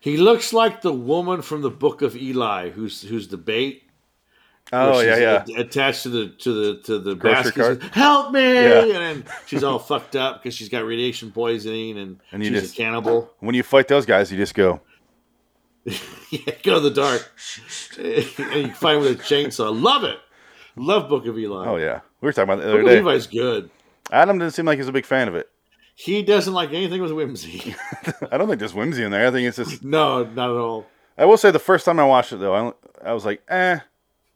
He 0.00 0.16
looks 0.16 0.52
like 0.54 0.80
the 0.80 0.92
woman 0.92 1.42
from 1.42 1.60
the 1.60 1.70
Book 1.70 2.00
of 2.00 2.16
Eli, 2.16 2.70
who's 2.70 3.02
who's 3.02 3.28
the 3.28 3.36
bait. 3.36 3.82
Oh 4.72 5.00
yeah, 5.00 5.16
yeah. 5.18 5.44
a- 5.58 5.60
attached 5.60 6.04
to 6.04 6.08
the 6.08 6.28
to 6.38 6.52
the 6.52 6.82
to 6.84 6.98
the 6.98 7.14
Grocery 7.14 7.42
basket. 7.52 7.80
cart? 7.80 7.82
Help 7.94 8.32
me! 8.32 8.54
Yeah. 8.54 8.80
And 8.80 8.90
then 8.90 9.24
she's 9.46 9.62
all 9.62 9.78
fucked 9.78 10.16
up 10.16 10.42
because 10.42 10.54
she's 10.54 10.70
got 10.70 10.86
radiation 10.86 11.30
poisoning 11.32 11.98
and, 11.98 12.18
And 12.32 12.42
she's 12.42 12.52
just- 12.52 12.72
a 12.74 12.76
cannibal. 12.76 13.30
When 13.40 13.54
you 13.54 13.62
fight 13.62 13.88
those 13.88 14.06
guys, 14.06 14.32
you 14.32 14.38
just 14.38 14.54
go. 14.54 14.80
yeah, 16.30 16.54
go 16.62 16.78
in 16.78 16.82
the 16.82 16.90
dark, 16.90 17.30
and 17.98 18.66
you 18.68 18.72
fight 18.74 18.96
with 18.96 19.12
a 19.12 19.22
chainsaw. 19.22 19.70
Love 19.78 20.04
it. 20.04 20.18
Love 20.76 21.08
Book 21.08 21.26
of 21.26 21.38
Eli. 21.38 21.66
Oh 21.66 21.76
yeah, 21.76 22.00
we 22.20 22.26
were 22.26 22.32
talking 22.32 22.52
about 22.52 22.60
it 22.62 22.66
the 22.66 22.72
Book 22.72 22.80
other 22.86 22.98
of 22.98 23.04
day. 23.04 23.10
Eli's 23.10 23.26
good. 23.26 23.70
Adam 24.10 24.38
didn't 24.38 24.54
seem 24.54 24.64
like 24.66 24.78
he's 24.78 24.88
a 24.88 24.92
big 24.92 25.06
fan 25.06 25.28
of 25.28 25.34
it. 25.34 25.48
He 25.94 26.22
doesn't 26.22 26.52
like 26.52 26.70
anything 26.70 27.00
with 27.00 27.12
whimsy. 27.12 27.74
I 28.32 28.36
don't 28.36 28.48
think 28.48 28.58
there's 28.58 28.74
whimsy 28.74 29.04
in 29.04 29.10
there. 29.12 29.26
I 29.28 29.30
think 29.30 29.46
it's 29.46 29.56
just. 29.58 29.84
no, 29.84 30.24
not 30.24 30.50
at 30.50 30.56
all. 30.56 30.86
I 31.16 31.24
will 31.26 31.36
say 31.36 31.50
the 31.52 31.58
first 31.60 31.84
time 31.84 32.00
I 32.00 32.04
watched 32.04 32.32
it 32.32 32.36
though, 32.40 32.54
I, 32.54 32.72
I 33.10 33.12
was 33.12 33.24
like, 33.24 33.42
eh. 33.48 33.78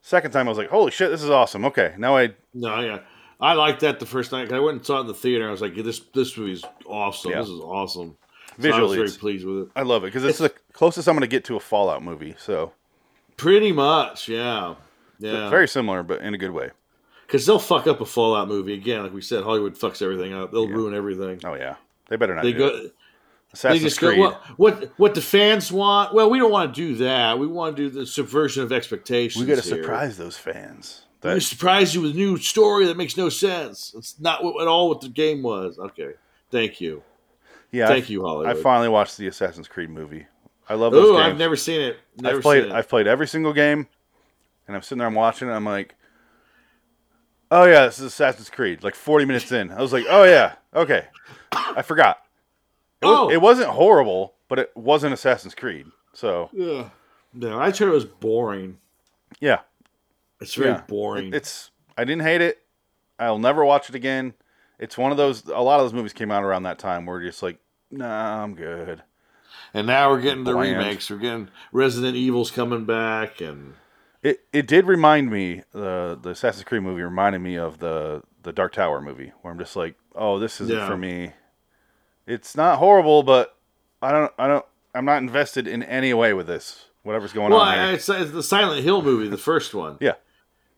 Second 0.01 0.30
time 0.30 0.46
I 0.46 0.51
was 0.51 0.59
like, 0.59 0.68
holy 0.70 0.92
shit, 0.92 1.11
this 1.11 1.22
is 1.22 1.30
awesome. 1.30 1.64
Okay, 1.64 1.94
now 1.99 2.16
I 2.16 2.34
No, 2.55 2.78
yeah. 2.80 3.01
I 3.40 3.55
liked 3.55 3.80
that 3.80 3.99
the 4.01 4.07
first 4.07 4.32
night. 4.32 4.49
'cause 4.49 4.57
I 4.57 4.61
went 4.61 4.76
and 4.78 4.86
saw 4.86 4.99
it 4.99 5.03
in 5.03 5.07
the 5.09 5.14
theater. 5.14 5.49
I 5.49 5.51
was 5.51 5.61
like, 5.61 5.74
this 5.74 5.99
this 6.14 6.36
movie's 6.36 6.64
awesome. 6.86 7.32
Yeah. 7.32 7.40
This 7.40 7.49
is 7.49 7.61
awesome. 7.61 8.16
So 8.61 8.70
I 8.72 8.80
was 8.80 8.94
very 8.94 9.11
pleased 9.11 9.46
with 9.46 9.59
it. 9.64 9.68
I 9.76 9.82
love 9.82 10.04
it 10.04 10.09
because 10.09 10.24
it's 10.24 10.38
the 10.38 10.52
closest 10.72 11.09
I'm 11.09 11.14
going 11.14 11.20
to 11.22 11.26
get 11.26 11.44
to 11.44 11.56
a 11.56 11.61
Fallout 11.61 12.02
movie. 12.02 12.34
So 12.38 12.72
Pretty 13.36 13.70
much, 13.72 14.28
yeah. 14.28 14.74
Yeah. 15.20 15.48
very 15.48 15.68
similar, 15.68 16.02
but 16.02 16.20
in 16.22 16.34
a 16.34 16.38
good 16.38 16.50
way. 16.50 16.70
Because 17.26 17.46
they'll 17.46 17.59
fuck 17.59 17.86
up 17.86 18.00
a 18.00 18.06
Fallout 18.06 18.48
movie. 18.48 18.74
Again, 18.74 19.02
like 19.02 19.12
we 19.12 19.20
said, 19.22 19.44
Hollywood 19.44 19.74
fucks 19.74 20.02
everything 20.02 20.32
up. 20.32 20.50
They'll 20.50 20.68
ruin 20.68 20.94
everything. 20.94 21.40
Oh 21.44 21.54
yeah, 21.54 21.76
they 22.09 22.16
better 22.16 22.34
not 22.34 22.42
They 22.42 22.52
do 22.52 22.59
go. 22.59 22.66
it. 22.66 22.82
They 22.82 22.90
Assassin's 23.52 23.82
just 23.82 24.00
go. 24.00 24.09
Creed. 24.09 24.20
What, 24.20 24.42
what 24.56 24.92
what 24.96 25.14
the 25.14 25.20
fans 25.22 25.70
want? 25.70 26.14
Well, 26.14 26.30
we 26.30 26.38
don't 26.38 26.50
want 26.50 26.74
to 26.74 26.80
do 26.80 26.96
that. 27.04 27.38
We 27.38 27.46
want 27.46 27.76
to 27.76 27.82
do 27.82 27.90
the 27.90 28.06
subversion 28.06 28.62
of 28.62 28.72
expectations. 28.72 29.42
we 29.42 29.46
got 29.46 29.62
to 29.62 29.68
surprise 29.68 30.16
those 30.16 30.36
fans. 30.36 31.02
We 31.22 31.40
surprise 31.40 31.94
you 31.94 32.02
with 32.02 32.12
a 32.12 32.14
new 32.14 32.36
story 32.38 32.86
that 32.86 32.96
makes 32.96 33.16
no 33.16 33.28
sense. 33.28 33.92
It's 33.96 34.18
not 34.20 34.42
what, 34.44 34.62
at 34.62 34.68
all 34.68 34.88
what 34.88 35.00
the 35.00 35.09
game 35.09 35.42
was. 35.42 35.78
Okay, 35.78 36.12
thank 36.50 36.80
you, 36.80 37.02
yeah, 37.70 37.86
thank 37.88 38.06
I, 38.06 38.08
you, 38.08 38.46
I 38.46 38.54
finally 38.54 38.88
watched 38.88 39.16
the 39.18 39.26
Assassin's 39.28 39.68
Creed 39.68 39.90
movie. 39.90 40.26
I 40.68 40.74
love 40.74 40.92
those 40.92 41.08
Oh, 41.10 41.12
games. 41.16 41.32
I've 41.32 41.38
never 41.38 41.56
seen 41.56 41.80
it. 41.80 41.98
Never 42.18 42.36
I've 42.36 42.42
played. 42.42 42.62
seen 42.64 42.72
it. 42.72 42.74
I've 42.74 42.88
played 42.88 43.06
every 43.06 43.26
single 43.26 43.52
game, 43.52 43.86
and 44.66 44.76
I'm 44.76 44.82
sitting 44.82 44.98
there, 44.98 45.06
I'm 45.06 45.14
watching, 45.14 45.48
it, 45.48 45.52
I'm 45.52 45.64
like, 45.64 45.94
oh 47.50 47.64
yeah, 47.64 47.86
this 47.86 47.98
is 47.98 48.06
Assassin's 48.06 48.50
Creed. 48.50 48.82
Like 48.84 48.94
40 48.94 49.24
minutes 49.24 49.50
in, 49.52 49.70
I 49.70 49.80
was 49.80 49.92
like, 49.92 50.04
oh 50.08 50.24
yeah, 50.24 50.54
okay, 50.74 51.06
I 51.52 51.82
forgot. 51.82 52.18
It, 53.00 53.06
was, 53.06 53.16
Oh. 53.18 53.30
it 53.30 53.40
wasn't 53.40 53.68
horrible, 53.70 54.34
but 54.48 54.58
it 54.58 54.72
wasn't 54.76 55.14
Assassin's 55.14 55.54
Creed. 55.54 55.86
So 56.12 56.50
Yeah. 56.52 56.90
No, 57.32 57.58
I 57.58 57.66
heard 57.66 57.82
it 57.82 57.86
was 57.90 58.04
boring. 58.06 58.78
yeah, 59.40 59.60
It's 60.40 60.54
very 60.54 60.70
yeah. 60.70 60.80
boring. 60.88 61.28
It- 61.28 61.34
it's. 61.34 61.70
I 61.96 62.04
didn't 62.04 62.22
hate 62.22 62.40
it. 62.40 62.58
I'll 63.18 63.38
never 63.38 63.64
watch 63.64 63.88
it 63.88 63.94
again. 63.94 64.34
It's 64.78 64.96
one 64.96 65.10
of 65.10 65.16
those. 65.16 65.46
A 65.46 65.60
lot 65.62 65.80
of 65.80 65.84
those 65.86 65.92
movies 65.94 66.12
came 66.12 66.30
out 66.30 66.44
around 66.44 66.62
that 66.64 66.78
time 66.78 67.06
where 67.06 67.20
you're 67.20 67.30
just 67.30 67.42
like, 67.42 67.58
nah, 67.90 68.42
I'm 68.42 68.54
good. 68.54 69.02
and 69.74 69.86
now 69.86 70.10
we're 70.10 70.20
getting 70.20 70.44
the 70.44 70.52
Bland. 70.52 70.78
remakes. 70.78 71.10
We're 71.10 71.16
getting 71.18 71.48
Resident 71.72 72.16
Evil's 72.16 72.50
coming 72.50 72.84
back, 72.84 73.40
and 73.40 73.74
It 74.22 74.40
it 74.52 74.66
did 74.66 74.86
remind 74.86 75.30
me 75.30 75.62
the 75.72 76.18
the 76.20 76.30
Assassin's 76.30 76.64
Creed 76.64 76.82
movie 76.82 77.02
reminded 77.02 77.40
me 77.40 77.56
of 77.56 77.78
the 77.78 78.22
the 78.42 78.52
Dark 78.52 78.72
Tower 78.72 79.00
movie 79.00 79.32
where 79.42 79.52
I'm 79.52 79.58
just 79.58 79.74
like, 79.76 79.96
oh, 80.14 80.38
this 80.38 80.60
isn't 80.60 80.76
Yeah. 80.76 80.86
for 80.86 80.96
me. 80.96 81.32
It's 82.26 82.56
not 82.56 82.78
horrible, 82.78 83.22
but 83.22 83.56
I 84.02 84.12
don't 84.12 84.32
I 84.38 84.46
don't 84.46 84.64
I'm 84.94 85.04
not 85.04 85.22
invested 85.22 85.66
in 85.66 85.82
any 85.82 86.14
way 86.14 86.32
with 86.34 86.46
this. 86.46 86.86
Whatever's 87.02 87.32
going 87.32 87.50
Well, 87.52 87.60
on 87.60 87.74
here. 87.74 87.94
it's, 87.94 88.08
it's 88.08 88.32
the 88.32 88.42
Silent 88.42 88.82
Hill 88.84 89.00
movie, 89.02 89.28
the 89.28 89.38
first 89.38 89.72
one. 89.74 89.96
Yeah. 90.00 90.14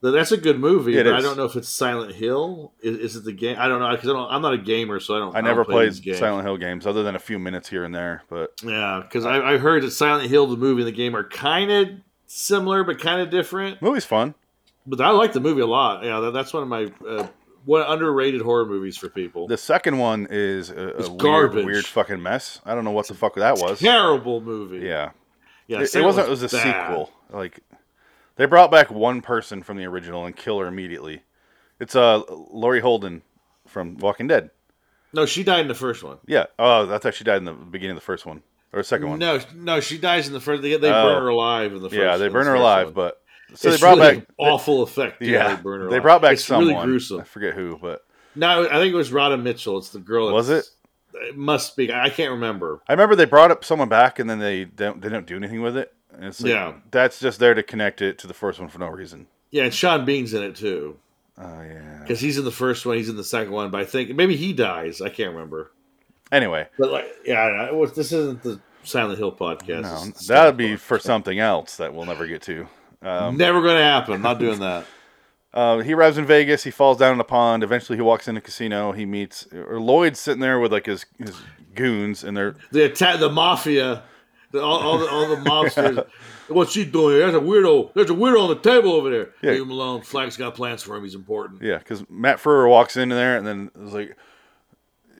Th- 0.02 0.14
That's 0.14 0.32
a 0.32 0.36
good 0.36 0.58
movie, 0.58 0.96
It 0.96 1.04
but 1.04 1.14
I 1.14 1.20
don't 1.20 1.36
know 1.36 1.44
if 1.44 1.56
it's 1.56 1.68
Silent 1.68 2.14
Hill. 2.14 2.72
Is, 2.80 2.96
is 2.98 3.16
it 3.16 3.24
the 3.24 3.32
game? 3.32 3.56
I 3.58 3.68
don't 3.68 3.80
know 3.80 3.90
because 3.94 4.08
I'm 4.08 4.40
not 4.42 4.54
a 4.54 4.58
gamer, 4.58 4.98
so 5.00 5.14
I 5.16 5.18
don't. 5.18 5.36
I 5.36 5.40
never 5.40 5.64
play 5.64 5.90
played. 5.90 6.16
Silent 6.16 6.46
Hill 6.46 6.56
games 6.56 6.86
other 6.86 7.02
than 7.02 7.14
a 7.14 7.18
few 7.18 7.38
minutes 7.38 7.68
here 7.68 7.84
and 7.84 7.94
there, 7.94 8.22
but 8.30 8.52
Yeah, 8.64 9.00
because 9.02 9.26
I, 9.26 9.54
I 9.54 9.58
heard 9.58 9.82
that 9.82 9.90
Silent 9.90 10.30
Hill, 10.30 10.46
the 10.46 10.56
movie 10.56 10.82
and 10.82 10.88
the 10.88 10.92
game, 10.92 11.14
are 11.14 11.24
kind 11.24 11.70
of 11.70 11.88
similar 12.26 12.84
but 12.84 12.98
kind 12.98 13.20
of 13.20 13.30
different. 13.30 13.82
movie's 13.82 14.04
fun. 14.04 14.34
But 14.86 15.00
I 15.02 15.10
like 15.10 15.32
the 15.34 15.40
movie 15.40 15.60
a 15.60 15.66
lot. 15.66 16.02
Yeah, 16.04 16.20
that, 16.20 16.32
that's 16.32 16.52
one 16.54 16.62
of 16.62 16.68
my 16.68 16.88
uh, 17.06 17.26
one 17.66 17.82
underrated 17.82 18.40
horror 18.40 18.64
movies 18.64 18.96
for 18.96 19.10
people. 19.10 19.46
The 19.46 19.58
second 19.58 19.98
one 19.98 20.26
is 20.30 20.70
a, 20.70 20.74
a 20.74 21.08
weird, 21.08 21.18
garbage. 21.18 21.64
weird 21.66 21.84
fucking 21.86 22.22
mess. 22.22 22.60
I 22.64 22.74
don't 22.74 22.84
know 22.84 22.90
what 22.90 23.06
the 23.06 23.14
fuck 23.14 23.34
that 23.34 23.58
was. 23.58 23.80
Terrible 23.80 24.40
movie. 24.40 24.78
Yeah, 24.86 25.10
yeah. 25.66 25.80
it, 25.82 25.94
it 25.94 26.02
wasn't. 26.02 26.26
It 26.28 26.30
was 26.30 26.42
a 26.42 26.48
bad. 26.48 26.88
sequel. 26.88 27.10
Like 27.30 27.60
they 28.40 28.46
brought 28.46 28.70
back 28.70 28.90
one 28.90 29.20
person 29.20 29.62
from 29.62 29.76
the 29.76 29.84
original 29.84 30.24
and 30.24 30.34
kill 30.34 30.58
her 30.60 30.66
immediately. 30.66 31.20
It's 31.78 31.94
uh 31.94 32.22
Laurie 32.50 32.80
Holden 32.80 33.20
from 33.66 33.98
Walking 33.98 34.28
Dead. 34.28 34.48
No, 35.12 35.26
she 35.26 35.44
died 35.44 35.60
in 35.60 35.68
the 35.68 35.74
first 35.74 36.02
one. 36.02 36.16
Yeah. 36.26 36.46
Oh, 36.58 36.90
I 36.92 36.96
thought 36.96 37.12
she 37.14 37.22
died 37.24 37.36
in 37.36 37.44
the 37.44 37.52
beginning 37.52 37.96
of 37.96 38.00
the 38.00 38.04
first 38.06 38.24
one 38.24 38.42
or 38.72 38.80
the 38.80 38.84
second 38.84 39.10
one. 39.10 39.18
No, 39.18 39.40
no, 39.54 39.80
she 39.80 39.98
dies 39.98 40.26
in 40.26 40.32
the 40.32 40.40
first. 40.40 40.62
They, 40.62 40.74
they 40.78 40.88
Oh. 40.88 41.02
burn 41.02 41.22
her 41.22 41.28
alive 41.28 41.72
in 41.74 41.82
the 41.82 41.90
first. 41.90 42.00
yeah, 42.00 42.16
they 42.16 42.28
burn 42.28 42.46
her 42.46 42.54
alive, 42.54 42.86
one. 42.86 42.94
but 42.94 43.22
so 43.54 43.68
it's 43.68 43.76
they 43.78 43.84
brought 43.86 43.98
really 43.98 44.20
back. 44.20 44.26
awful 44.38 44.82
effect. 44.84 45.20
yeah, 45.20 45.54
they 45.56 45.62
burn 45.62 45.80
her. 45.82 45.86
they 45.88 45.96
alive. 45.96 46.02
brought 46.02 46.22
back 46.22 46.32
it's 46.34 46.44
someone. 46.44 46.72
really 46.74 46.86
gruesome. 46.86 47.20
I 47.20 47.24
forget 47.24 47.52
who, 47.52 47.78
but 47.82 48.06
No, 48.34 48.66
I 48.66 48.74
think 48.78 48.94
it 48.94 48.96
was 48.96 49.12
Radha 49.12 49.36
Mitchell. 49.36 49.76
It's 49.76 49.90
the 49.90 49.98
girl. 49.98 50.32
Was 50.32 50.48
it? 50.48 50.64
It 51.12 51.36
must 51.36 51.76
be. 51.76 51.92
I 51.92 52.08
can't 52.08 52.30
remember. 52.30 52.80
I 52.88 52.92
remember 52.94 53.16
they 53.16 53.26
brought 53.26 53.50
up 53.50 53.66
someone 53.66 53.90
back 53.90 54.18
and 54.18 54.30
then 54.30 54.38
they 54.38 54.64
don't 54.64 55.02
they 55.02 55.10
don't 55.10 55.26
do 55.26 55.36
anything 55.36 55.60
with 55.60 55.76
it. 55.76 55.92
Like, 56.18 56.38
Yeah. 56.40 56.74
that's 56.90 57.20
just 57.20 57.38
there 57.38 57.54
to 57.54 57.62
connect 57.62 58.02
it 58.02 58.18
to 58.18 58.26
the 58.26 58.34
first 58.34 58.58
one 58.60 58.68
for 58.68 58.78
no 58.78 58.88
reason. 58.88 59.26
Yeah, 59.50 59.64
and 59.64 59.74
Sean 59.74 60.04
Bean's 60.04 60.32
in 60.34 60.42
it 60.42 60.56
too 60.56 60.96
Oh 61.38 61.62
yeah. 61.62 61.98
because 62.02 62.20
he's 62.20 62.38
in 62.38 62.44
the 62.44 62.50
first 62.50 62.84
one. 62.86 62.96
He's 62.96 63.08
in 63.08 63.16
the 63.16 63.24
second 63.24 63.52
one, 63.52 63.70
but 63.70 63.80
I 63.80 63.84
think 63.84 64.14
maybe 64.14 64.36
he 64.36 64.52
dies. 64.52 65.00
I 65.00 65.08
can't 65.08 65.32
remember. 65.32 65.70
Anyway, 66.32 66.68
But 66.78 66.90
like, 66.92 67.06
yeah, 67.24 67.40
I- 67.40 67.66
it 67.68 67.74
was, 67.74 67.92
this 67.94 68.12
isn't 68.12 68.42
the 68.42 68.60
Silent 68.84 69.18
Hill 69.18 69.32
podcast. 69.32 69.82
no, 69.82 70.04
that 70.28 70.46
would 70.46 70.56
be 70.56 70.68
Wars 70.70 70.80
for 70.80 70.98
something 70.98 71.38
else 71.38 71.76
that 71.76 71.92
we'll 71.92 72.06
never 72.06 72.26
get 72.26 72.42
to. 72.42 72.66
Um, 73.02 73.36
Never 73.36 73.62
going 73.62 73.76
to 73.76 73.82
happen. 73.82 74.22
Not 74.22 74.38
doing 74.38 74.60
that. 74.60 74.84
uh, 75.54 75.78
he 75.78 75.94
arrives 75.94 76.18
in 76.18 76.26
Vegas. 76.26 76.62
He 76.62 76.70
falls 76.70 76.98
down 76.98 77.14
in 77.14 77.20
a 77.20 77.24
pond. 77.24 77.64
Eventually, 77.64 77.96
he 77.96 78.02
walks 78.02 78.28
in 78.28 78.36
a 78.36 78.40
casino. 78.40 78.92
He 78.92 79.04
meets 79.06 79.46
or 79.52 79.80
Lloyd's 79.80 80.20
sitting 80.20 80.40
there 80.40 80.60
with 80.60 80.70
like 80.72 80.86
his 80.86 81.06
his 81.18 81.34
goons, 81.74 82.22
and 82.22 82.36
they're 82.36 82.54
The 82.72 82.84
attack, 82.84 83.18
the 83.18 83.28
mafia, 83.30 84.02
the, 84.52 84.60
all, 84.62 84.78
all 84.80 84.98
the 84.98 85.08
all 85.10 85.28
the 85.28 85.36
mobsters. 85.50 86.06
What's 86.48 86.72
she 86.72 86.84
doing 86.84 87.16
here? 87.16 87.30
There's 87.30 87.34
a 87.42 87.46
weirdo. 87.46 87.94
There's 87.94 88.10
a 88.10 88.14
weirdo 88.14 88.42
on 88.42 88.48
the 88.50 88.56
table 88.60 88.92
over 88.92 89.08
there. 89.10 89.30
Yeah. 89.42 89.52
Leave 89.52 89.62
him 89.62 89.70
alone. 89.70 90.02
Flagg's 90.02 90.36
got 90.36 90.54
plans 90.54 90.82
for 90.82 90.96
him. 90.96 91.04
He's 91.04 91.14
important. 91.14 91.62
yeah, 91.62 91.78
because 91.78 92.04
Matt 92.10 92.40
Ferrer 92.40 92.68
walks 92.68 92.96
in 92.96 93.08
there, 93.10 93.36
and 93.36 93.46
then 93.46 93.70
it's 93.82 93.92
like. 93.92 94.16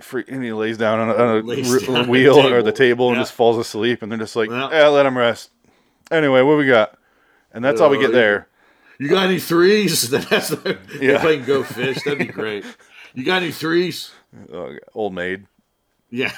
Free, 0.01 0.25
and 0.29 0.43
he 0.43 0.51
lays 0.51 0.79
down 0.79 0.99
on 0.99 1.09
a, 1.11 1.13
on 1.13 1.21
a 1.21 1.35
r- 1.35 1.43
down 1.43 1.97
on 1.97 2.03
the 2.05 2.09
wheel 2.11 2.39
or 2.39 2.63
the 2.63 2.73
table. 2.73 3.09
table 3.09 3.09
and 3.11 3.19
just 3.19 3.35
falls 3.35 3.59
asleep, 3.59 4.01
and 4.01 4.11
they're 4.11 4.19
just 4.19 4.35
like, 4.35 4.49
Yeah. 4.49 4.71
"Yeah, 4.73 4.87
let 4.89 5.05
him 5.05 5.19
rest." 5.19 5.51
Anyway, 6.11 6.41
what 6.41 6.57
we 6.57 6.67
got? 6.67 6.97
And 7.53 7.63
that's 7.63 7.83
all 7.83 7.91
we 7.91 7.99
Uh, 7.99 8.01
get 8.03 8.13
there. 8.13 8.49
You 8.99 9.09
got 9.09 9.27
any 9.27 9.39
threes? 9.39 10.09
That's 10.31 10.49
the, 10.49 10.79
Yeah. 10.99 11.13
yeah. 11.13 11.21
playing 11.21 11.45
Go 11.45 11.63
Fish. 11.63 12.03
That'd 12.03 12.19
be 12.19 12.25
great. 12.27 12.65
You 13.13 13.25
got 13.25 13.43
any 13.43 13.53
threes? 13.53 14.11
Uh, 14.51 14.71
old 14.95 15.13
maid. 15.15 15.47
Yeah. 16.09 16.33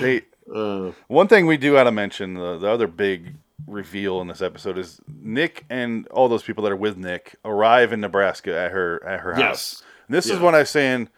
They 0.00 0.22
Uh, 0.52 0.92
One 1.08 1.28
thing 1.28 1.46
we 1.46 1.56
do 1.56 1.72
got 1.72 1.84
to 1.84 1.92
mention 1.92 2.34
the, 2.34 2.58
the 2.58 2.68
other 2.68 2.86
big 2.86 3.34
reveal 3.66 4.20
in 4.20 4.28
this 4.28 4.42
episode 4.42 4.78
is 4.78 5.00
Nick 5.06 5.64
and 5.70 6.06
all 6.08 6.28
those 6.28 6.42
people 6.42 6.64
that 6.64 6.72
are 6.72 6.76
with 6.76 6.96
Nick 6.96 7.36
arrive 7.44 7.92
in 7.92 8.00
Nebraska 8.00 8.56
at 8.56 8.72
her 8.72 9.04
at 9.04 9.20
her 9.20 9.34
house. 9.34 9.40
yes. 9.40 9.82
And 10.08 10.16
this 10.16 10.26
is 10.26 10.38
what 10.40 10.54
I 10.54 10.60
am 10.60 10.66
saying. 10.66 11.08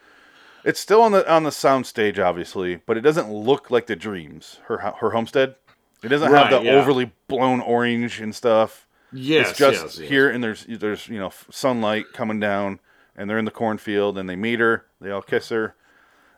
It's 0.64 0.80
still 0.80 1.02
on 1.02 1.12
the 1.12 1.30
on 1.30 1.42
the 1.42 1.52
sound 1.52 1.86
stage, 1.86 2.18
obviously, 2.18 2.76
but 2.76 2.96
it 2.96 3.02
doesn't 3.02 3.32
look 3.32 3.70
like 3.70 3.86
the 3.86 3.96
dreams. 3.96 4.60
Her 4.66 4.78
her 4.78 5.10
homestead. 5.10 5.56
It 6.02 6.08
doesn't 6.08 6.32
have 6.32 6.50
the 6.50 6.62
yeah. 6.62 6.72
overly 6.72 7.12
blown 7.28 7.60
orange 7.60 8.20
and 8.20 8.34
stuff. 8.34 8.86
Yes. 9.12 9.50
it's 9.50 9.58
just 9.58 9.82
yes, 9.82 9.98
yes. 10.00 10.08
here, 10.08 10.28
and 10.28 10.42
there's 10.44 10.66
there's 10.68 11.08
you 11.08 11.18
know 11.18 11.32
sunlight 11.50 12.06
coming 12.12 12.40
down, 12.40 12.80
and 13.16 13.28
they're 13.28 13.38
in 13.38 13.44
the 13.44 13.50
cornfield, 13.50 14.18
and 14.18 14.28
they 14.28 14.36
meet 14.36 14.60
her. 14.60 14.86
They 15.00 15.10
all 15.10 15.22
kiss 15.22 15.48
her, 15.50 15.76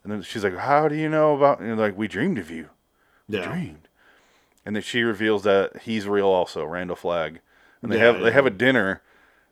and 0.03 0.12
then 0.12 0.22
she's 0.22 0.45
like, 0.45 0.57
"How 0.57 0.89
do 0.89 0.95
you 0.95 1.09
know 1.09 1.37
about?" 1.37 1.61
And 1.61 1.78
like, 1.78 1.97
"We 1.97 2.07
dreamed 2.07 2.39
of 2.39 2.51
you." 2.51 2.68
Yeah. 3.29 3.51
dreamed. 3.51 3.89
And 4.64 4.74
then 4.74 4.83
she 4.83 5.03
reveals 5.03 5.45
that 5.45 5.83
he's 5.83 6.07
real 6.07 6.27
also, 6.27 6.64
Randall 6.64 6.97
Flagg. 6.97 7.41
And 7.83 7.93
they 7.93 7.97
Yeah, 7.99 8.05
have 8.05 8.16
yeah. 8.18 8.22
they 8.24 8.31
have 8.33 8.47
a 8.47 8.51
dinner 8.51 9.03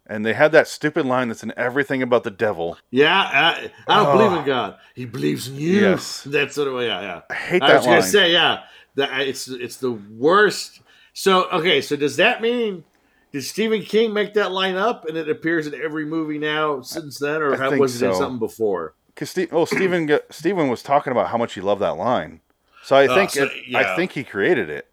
and 0.07 0.25
they 0.27 0.35
had 0.35 0.53
that 0.53 0.68
stupid 0.68 1.07
line 1.07 1.29
that's 1.29 1.43
in 1.43 1.53
everything 1.57 2.03
about 2.03 2.25
the 2.25 2.31
devil. 2.31 2.77
Yeah, 2.91 3.14
I, 3.16 3.70
I 3.87 3.97
don't 3.97 4.09
Oh. 4.14 4.18
believe 4.18 4.39
in 4.41 4.45
God. 4.45 4.77
He 4.95 5.05
believes 5.05 5.49
in 5.49 5.57
you. 5.57 5.81
Yes. 5.81 6.22
That's 6.25 6.55
sort 6.55 6.68
of 6.68 6.75
yeah, 6.83 7.01
yeah. 7.01 7.20
I 7.31 7.35
hate 7.35 7.61
that 7.61 7.70
I 7.70 7.77
was 7.77 7.87
line. 7.87 7.99
gonna 8.01 8.11
say 8.11 8.33
yeah. 8.33 8.64
That 8.97 9.20
it's 9.20 9.49
it's 9.49 9.77
the 9.77 9.93
worst. 9.93 10.81
So 11.12 11.49
okay, 11.51 11.81
so 11.81 11.97
does 11.97 12.16
that 12.16 12.43
mean 12.43 12.85
did 13.33 13.43
Stephen 13.45 13.83
King 13.83 14.12
make 14.12 14.35
that 14.35 14.53
line 14.53 14.77
up 14.77 15.05
and 15.07 15.16
it 15.16 15.29
appears 15.29 15.66
in 15.66 15.75
every 15.75 16.05
movie 16.07 16.39
now 16.39 16.81
since 16.83 17.18
then, 17.18 17.43
or 17.43 17.55
I 17.55 17.59
how, 17.59 17.70
think 17.70 17.81
was 17.81 18.01
it 18.03 18.07
in 18.09 18.14
something 18.14 18.39
before? 18.39 18.95
Cuz 19.16 19.31
Ste- 19.31 19.53
oh 19.53 19.64
Stephen 19.64 20.18
Stephen 20.31 20.68
was 20.68 20.83
talking 20.83 21.12
about 21.12 21.29
how 21.29 21.37
much 21.39 21.55
he 21.55 21.61
loved 21.61 21.81
that 21.83 21.97
line. 21.97 22.41
So 22.85 22.95
I 22.97 23.07
Oh, 23.07 23.14
think 23.14 23.30
so- 23.30 23.45
it, 23.45 23.53
yeah. 23.66 23.78
I 23.93 23.97
think 23.97 24.12
he 24.12 24.22
created 24.24 24.68
it. 24.68 24.87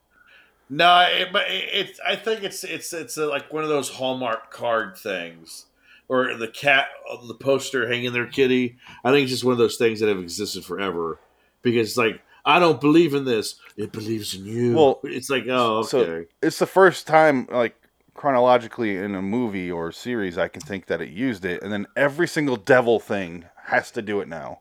No, 0.70 1.02
it, 1.02 1.34
but 1.34 1.50
it, 1.52 1.66
it's 1.74 2.00
I 2.00 2.16
think 2.16 2.44
it's 2.44 2.64
it's 2.64 2.94
it's 2.94 3.18
uh 3.18 3.28
like 3.30 3.52
one 3.52 3.64
of 3.64 3.70
those 3.70 3.90
Hallmark 3.90 4.52
card 4.52 4.98
things, 4.98 5.66
or 6.08 6.34
the 6.36 6.48
cat, 6.48 6.88
uh, 7.12 7.18
the 7.28 7.34
poster 7.34 7.90
hanging 7.90 8.14
there, 8.14 8.26
kitty. 8.26 8.78
I 9.04 9.12
think 9.12 9.24
it's 9.24 9.32
just 9.32 9.44
one 9.44 9.52
of 9.52 9.58
those 9.58 9.76
things 9.76 10.00
that 10.00 10.08
have 10.08 10.20
existed 10.20 10.64
forever, 10.64 11.20
because 11.62 11.90
it's 11.90 11.98
like 11.98 12.22
I 12.46 12.60
don't 12.60 12.80
believe 12.80 13.14
in 13.14 13.26
this; 13.26 13.56
it 13.76 13.92
believes 13.92 14.34
in 14.34 14.46
you. 14.46 14.74
Well, 14.76 15.00
it's 15.04 15.30
like 15.30 15.46
oh, 15.50 15.80
okay, 15.80 15.90
So 15.90 16.26
it's 16.42 16.60
the 16.60 16.66
first 16.66 17.06
time 17.06 17.48
like 17.52 17.76
chronologically 18.14 18.96
in 18.96 19.14
a 19.14 19.22
movie 19.22 19.70
or 19.70 19.92
series 19.92 20.38
I 20.38 20.48
can 20.48 20.62
think 20.62 20.86
that 20.86 21.02
it 21.02 21.10
used 21.10 21.44
it 21.44 21.64
and 21.64 21.72
then 21.72 21.88
every 21.96 22.28
single 22.28 22.56
devil 22.56 23.00
thing 23.00 23.46
has 23.64 23.90
to 23.92 24.02
do 24.02 24.22
it 24.22 24.28
now. 24.28 24.60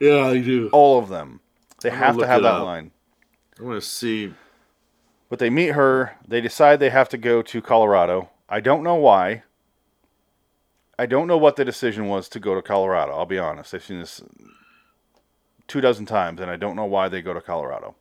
yeah, 0.00 0.26
I 0.26 0.40
do. 0.40 0.68
All 0.72 0.98
of 0.98 1.08
them. 1.08 1.40
They 1.84 1.90
I'm 1.90 1.98
have 1.98 2.18
to 2.18 2.26
have 2.26 2.42
that 2.42 2.54
up. 2.54 2.64
line. 2.64 2.90
I 3.60 3.62
want 3.62 3.80
to 3.80 3.86
see. 3.86 4.32
But 5.28 5.38
they 5.38 5.50
meet 5.50 5.72
her. 5.72 6.16
They 6.26 6.40
decide 6.40 6.80
they 6.80 6.88
have 6.88 7.10
to 7.10 7.18
go 7.18 7.42
to 7.42 7.60
Colorado. 7.60 8.30
I 8.48 8.60
don't 8.60 8.82
know 8.82 8.94
why. 8.94 9.42
I 10.98 11.04
don't 11.04 11.26
know 11.26 11.36
what 11.36 11.56
the 11.56 11.64
decision 11.64 12.08
was 12.08 12.28
to 12.30 12.40
go 12.40 12.54
to 12.54 12.62
Colorado. 12.62 13.12
I'll 13.12 13.26
be 13.26 13.38
honest. 13.38 13.74
I've 13.74 13.84
seen 13.84 14.00
this 14.00 14.22
two 15.68 15.82
dozen 15.82 16.06
times, 16.06 16.40
and 16.40 16.50
I 16.50 16.56
don't 16.56 16.74
know 16.74 16.86
why 16.86 17.10
they 17.10 17.20
go 17.20 17.34
to 17.34 17.40
Colorado. 17.42 17.96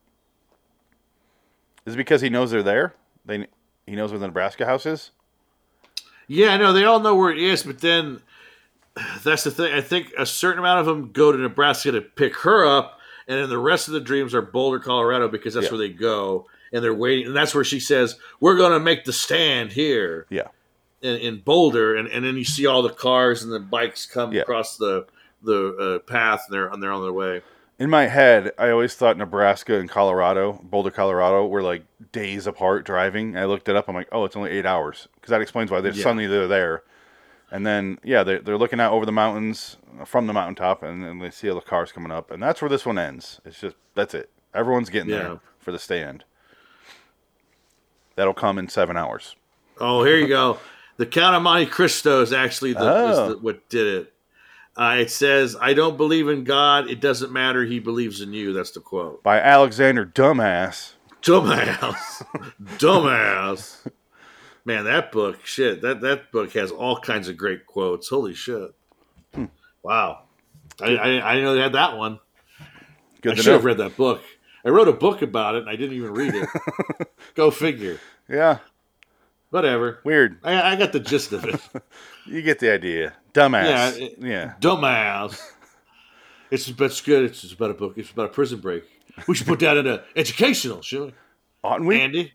Is 1.85 1.95
it 1.95 1.97
because 1.97 2.21
he 2.21 2.29
knows 2.29 2.51
they're 2.51 2.63
there? 2.63 2.95
They 3.25 3.47
he 3.85 3.97
knows 3.97 4.11
where 4.11 4.19
the 4.19 4.27
Nebraska 4.27 4.65
house 4.65 4.85
is. 4.85 5.11
Yeah, 6.27 6.55
no, 6.55 6.71
they 6.71 6.85
all 6.85 7.01
know 7.01 7.15
where 7.15 7.31
it 7.31 7.37
is, 7.37 7.63
but 7.63 7.79
then 7.81 8.21
that's 9.25 9.43
the 9.43 9.51
thing. 9.51 9.73
I 9.73 9.81
think 9.81 10.13
a 10.17 10.25
certain 10.25 10.59
amount 10.59 10.79
of 10.79 10.85
them 10.85 11.11
go 11.11 11.33
to 11.33 11.37
Nebraska 11.37 11.91
to 11.91 12.01
pick 12.01 12.37
her 12.37 12.65
up, 12.65 12.99
and 13.27 13.39
then 13.39 13.49
the 13.49 13.57
rest 13.57 13.87
of 13.87 13.93
the 13.93 13.99
dreams 14.01 14.33
are 14.33 14.41
Boulder, 14.41 14.79
Colorado, 14.79 15.27
because 15.27 15.53
that's 15.53 15.65
Yeah. 15.67 15.71
where 15.71 15.79
they 15.79 15.89
go, 15.93 16.47
and 16.71 16.83
they're 16.83 16.93
waiting. 16.93 17.27
And 17.27 17.35
that's 17.35 17.53
where 17.55 17.63
she 17.63 17.79
says, 17.79 18.17
"We're 18.39 18.55
going 18.57 18.73
to 18.73 18.79
make 18.79 19.05
the 19.05 19.13
stand 19.13 19.73
here 19.73 20.25
Yeah, 20.29 20.47
in, 21.01 21.15
in 21.17 21.39
Boulder," 21.39 21.95
and, 21.95 22.07
and 22.07 22.23
then 22.25 22.35
you 22.37 22.43
see 22.45 22.65
all 22.65 22.81
the 22.81 22.89
cars 22.89 23.43
and 23.43 23.51
the 23.51 23.59
bikes 23.59 24.05
come 24.05 24.33
Yeah. 24.33 24.41
across 24.41 24.77
the 24.77 25.05
the 25.41 25.75
uh, 25.75 25.99
path, 26.09 26.45
and 26.47 26.53
they're 26.55 26.67
and 26.67 26.81
they're 26.81 26.91
on 26.91 27.01
their 27.03 27.11
way. 27.13 27.41
in 27.79 27.89
my 27.89 28.05
head, 28.07 28.51
I 28.57 28.69
always 28.69 28.93
thought 28.95 29.17
Nebraska 29.17 29.77
and 29.77 29.89
Colorado, 29.89 30.61
Boulder, 30.63 30.91
Colorado, 30.91 31.47
were 31.47 31.61
like 31.63 31.83
days 32.13 32.47
apart 32.47 32.85
driving. 32.85 33.35
I 33.35 33.45
looked 33.45 33.67
it 33.67 33.75
up. 33.75 33.89
I'm 33.89 33.95
like, 33.95 34.07
oh, 34.11 34.23
it's 34.25 34.35
only 34.37 34.51
eight 34.51 34.65
hours 34.65 35.07
because 35.15 35.31
that 35.31 35.41
explains 35.41 35.69
why 35.71 35.81
they're 35.81 35.91
Yeah. 35.91 36.03
suddenly 36.03 36.27
they're 36.27 36.47
there. 36.47 36.83
And 37.53 37.65
then 37.65 37.99
yeah, 38.03 38.23
they're 38.23 38.39
they're 38.41 38.57
looking 38.57 38.79
out 38.81 38.91
over 38.91 39.05
the 39.05 39.11
mountains 39.11 39.77
uh, 40.01 40.05
from 40.05 40.25
the 40.27 40.33
mountaintop, 40.33 40.81
and 40.83 41.03
then 41.03 41.19
they 41.19 41.29
see 41.29 41.47
all 41.49 41.55
the 41.55 41.61
cars 41.61 41.91
coming 41.91 42.11
up, 42.11 42.31
and 42.31 42.41
that's 42.41 42.61
where 42.61 42.67
this 42.69 42.83
one 42.85 42.97
ends. 42.97 43.39
It's 43.45 43.59
just 43.61 43.75
that's 43.93 44.13
it. 44.15 44.29
Everyone's 44.55 44.89
getting 44.89 45.09
Yeah. 45.11 45.17
there 45.19 45.39
for 45.59 45.71
the 45.71 45.77
stand. 45.79 46.23
That'll 48.15 48.33
come 48.33 48.57
in 48.57 48.67
seven 48.69 48.97
hours. 48.97 49.35
Oh, 49.79 50.03
here 50.03 50.17
you 50.17 50.27
go. 50.27 50.57
The 50.97 51.05
Count 51.05 51.35
of 51.35 51.41
Monte 51.43 51.67
Cristo 51.67 52.21
is 52.21 52.33
actually 52.33 52.73
the, 52.73 52.79
is 52.79 53.17
Oh. 53.19 53.29
the 53.29 53.37
what 53.37 53.69
did 53.69 53.87
it. 53.87 54.13
Uh, 54.75 54.95
it 54.99 55.11
says, 55.11 55.55
"I 55.61 55.73
don't 55.75 55.95
believe 55.97 56.27
in 56.27 56.43
God. 56.43 56.89
It 56.89 56.99
doesn't 56.99 57.31
matter. 57.31 57.63
He 57.65 57.79
believes 57.79 58.19
in 58.21 58.33
you." 58.33 58.53
That's 58.53 58.71
the 58.71 58.79
quote. 58.79 59.21
By 59.23 59.39
Alexander 59.39 60.05
Dumbass. 60.05 60.93
Dumbass, 61.21 62.23
dumbass. 62.79 63.87
Man, 64.65 64.85
that 64.85 65.11
book, 65.11 65.45
shit, 65.45 65.81
that 65.81 66.01
that 66.01 66.31
book 66.31 66.53
has 66.53 66.71
all 66.71 66.97
kinds 66.99 67.27
of 67.27 67.35
great 67.37 67.65
quotes. 67.65 68.07
Holy 68.07 68.33
shit! 68.33 68.73
Hmm. 69.33 69.45
Wow, 69.81 70.23
I, 70.81 70.95
I 70.95 71.31
I 71.31 71.33
didn't 71.35 71.43
know 71.43 71.55
they 71.55 71.61
had 71.61 71.73
that 71.73 71.97
one. 71.97 72.19
Good 73.21 73.33
I 73.33 73.35
should 73.35 73.45
know. 73.47 73.53
have 73.53 73.65
read 73.65 73.77
that 73.77 73.97
book. 73.97 74.21
I 74.65 74.69
wrote 74.69 74.87
a 74.87 74.93
book 74.93 75.21
about 75.21 75.55
it 75.55 75.61
and 75.61 75.69
I 75.69 75.75
didn't 75.75 75.97
even 75.97 76.13
read 76.13 76.33
it. 76.35 76.47
Go 77.35 77.51
figure. 77.51 77.99
Yeah, 78.29 78.59
Whatever. 79.49 79.99
weird. 80.05 80.37
I, 80.43 80.71
I 80.71 80.75
got 80.77 80.93
the 80.93 80.99
gist 81.01 81.33
of 81.33 81.43
it. 81.45 81.59
You 82.25 82.41
get 82.41 82.59
the 82.59 82.71
idea. 82.71 83.11
Dumbass. 83.33 83.99
Yeah, 83.99 84.07
Yeah. 84.25 84.51
it- 84.53 84.59
Dumbass. 84.61 85.41
It's 86.49 86.67
that's 86.67 87.01
good. 87.01 87.25
It's 87.25 87.51
about 87.51 87.71
a 87.71 87.73
book. 87.73 87.97
It's 87.97 88.11
about 88.11 88.27
a 88.27 88.29
prison 88.29 88.59
break. 88.61 88.85
We 89.27 89.35
should 89.35 89.47
put 89.47 89.59
that 89.59 89.75
in 89.75 89.87
a 89.87 90.03
educational, 90.15 90.81
shouldn't 90.81 91.11
we? 91.11 91.69
Oughtn't 91.69 91.87
we? 91.87 91.99
Andy. 91.99 92.33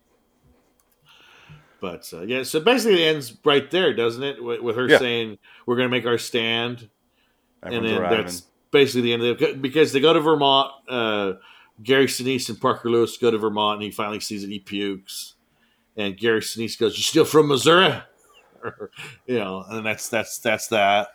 But 1.81 2.09
uh, 2.13 2.21
yeah, 2.21 2.43
so 2.43 2.59
basically 2.59 3.03
it 3.03 3.07
ends 3.15 3.35
right 3.45 3.69
there, 3.71 3.93
doesn't 3.93 4.23
it? 4.23 4.43
With, 4.43 4.61
with 4.61 4.75
her 4.75 4.87
Yeah. 4.87 4.97
saying 4.99 5.37
we're 5.65 5.75
going 5.77 5.87
to 5.89 5.95
make 5.95 6.05
our 6.05 6.17
stand, 6.17 6.89
Everyone's 7.63 7.85
and 7.85 7.85
then 7.85 8.01
arriving. 8.01 8.25
that's 8.25 8.41
basically 8.71 9.01
the 9.01 9.13
end 9.13 9.23
of 9.23 9.41
it. 9.41 9.61
Because 9.61 9.91
they 9.93 9.99
go 9.99 10.13
to 10.13 10.19
Vermont. 10.19 10.71
Uh, 10.87 11.33
Gary 11.81 12.07
Sinise 12.07 12.49
and 12.49 12.59
Parker 12.59 12.89
Lewis 12.89 13.15
go 13.17 13.31
to 13.31 13.37
Vermont, 13.37 13.75
and 13.75 13.83
he 13.83 13.91
finally 13.91 14.19
sees 14.19 14.43
it. 14.43 14.49
He 14.49 14.59
pukes, 14.59 15.35
and 15.95 16.17
Gary 16.17 16.41
Sinise 16.41 16.77
goes, 16.77 16.97
"You're 16.97 17.03
still 17.03 17.23
from 17.25 17.47
Missouri?" 17.47 17.93
you 19.25 19.39
know, 19.39 19.63
and 19.69 19.85
that's 19.85 20.09
that's 20.09 20.39
that's 20.39 20.67
that. 20.67 21.09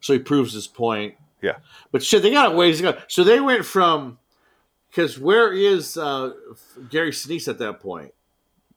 So 0.00 0.14
he 0.14 0.18
proves 0.18 0.54
his 0.54 0.66
point. 0.66 1.16
Yeah. 1.42 1.56
But 1.92 2.02
shit, 2.02 2.22
they 2.22 2.30
got 2.30 2.52
a 2.52 2.54
ways 2.56 2.78
to 2.78 2.82
go. 2.84 2.98
So 3.08 3.24
they 3.24 3.40
went 3.40 3.66
from 3.66 4.18
because 4.90 5.18
where 5.18 5.52
is 5.52 5.98
uh, 5.98 6.32
Gary 6.88 7.10
Sinise 7.10 7.48
at 7.48 7.58
that 7.58 7.80
point? 7.80 8.12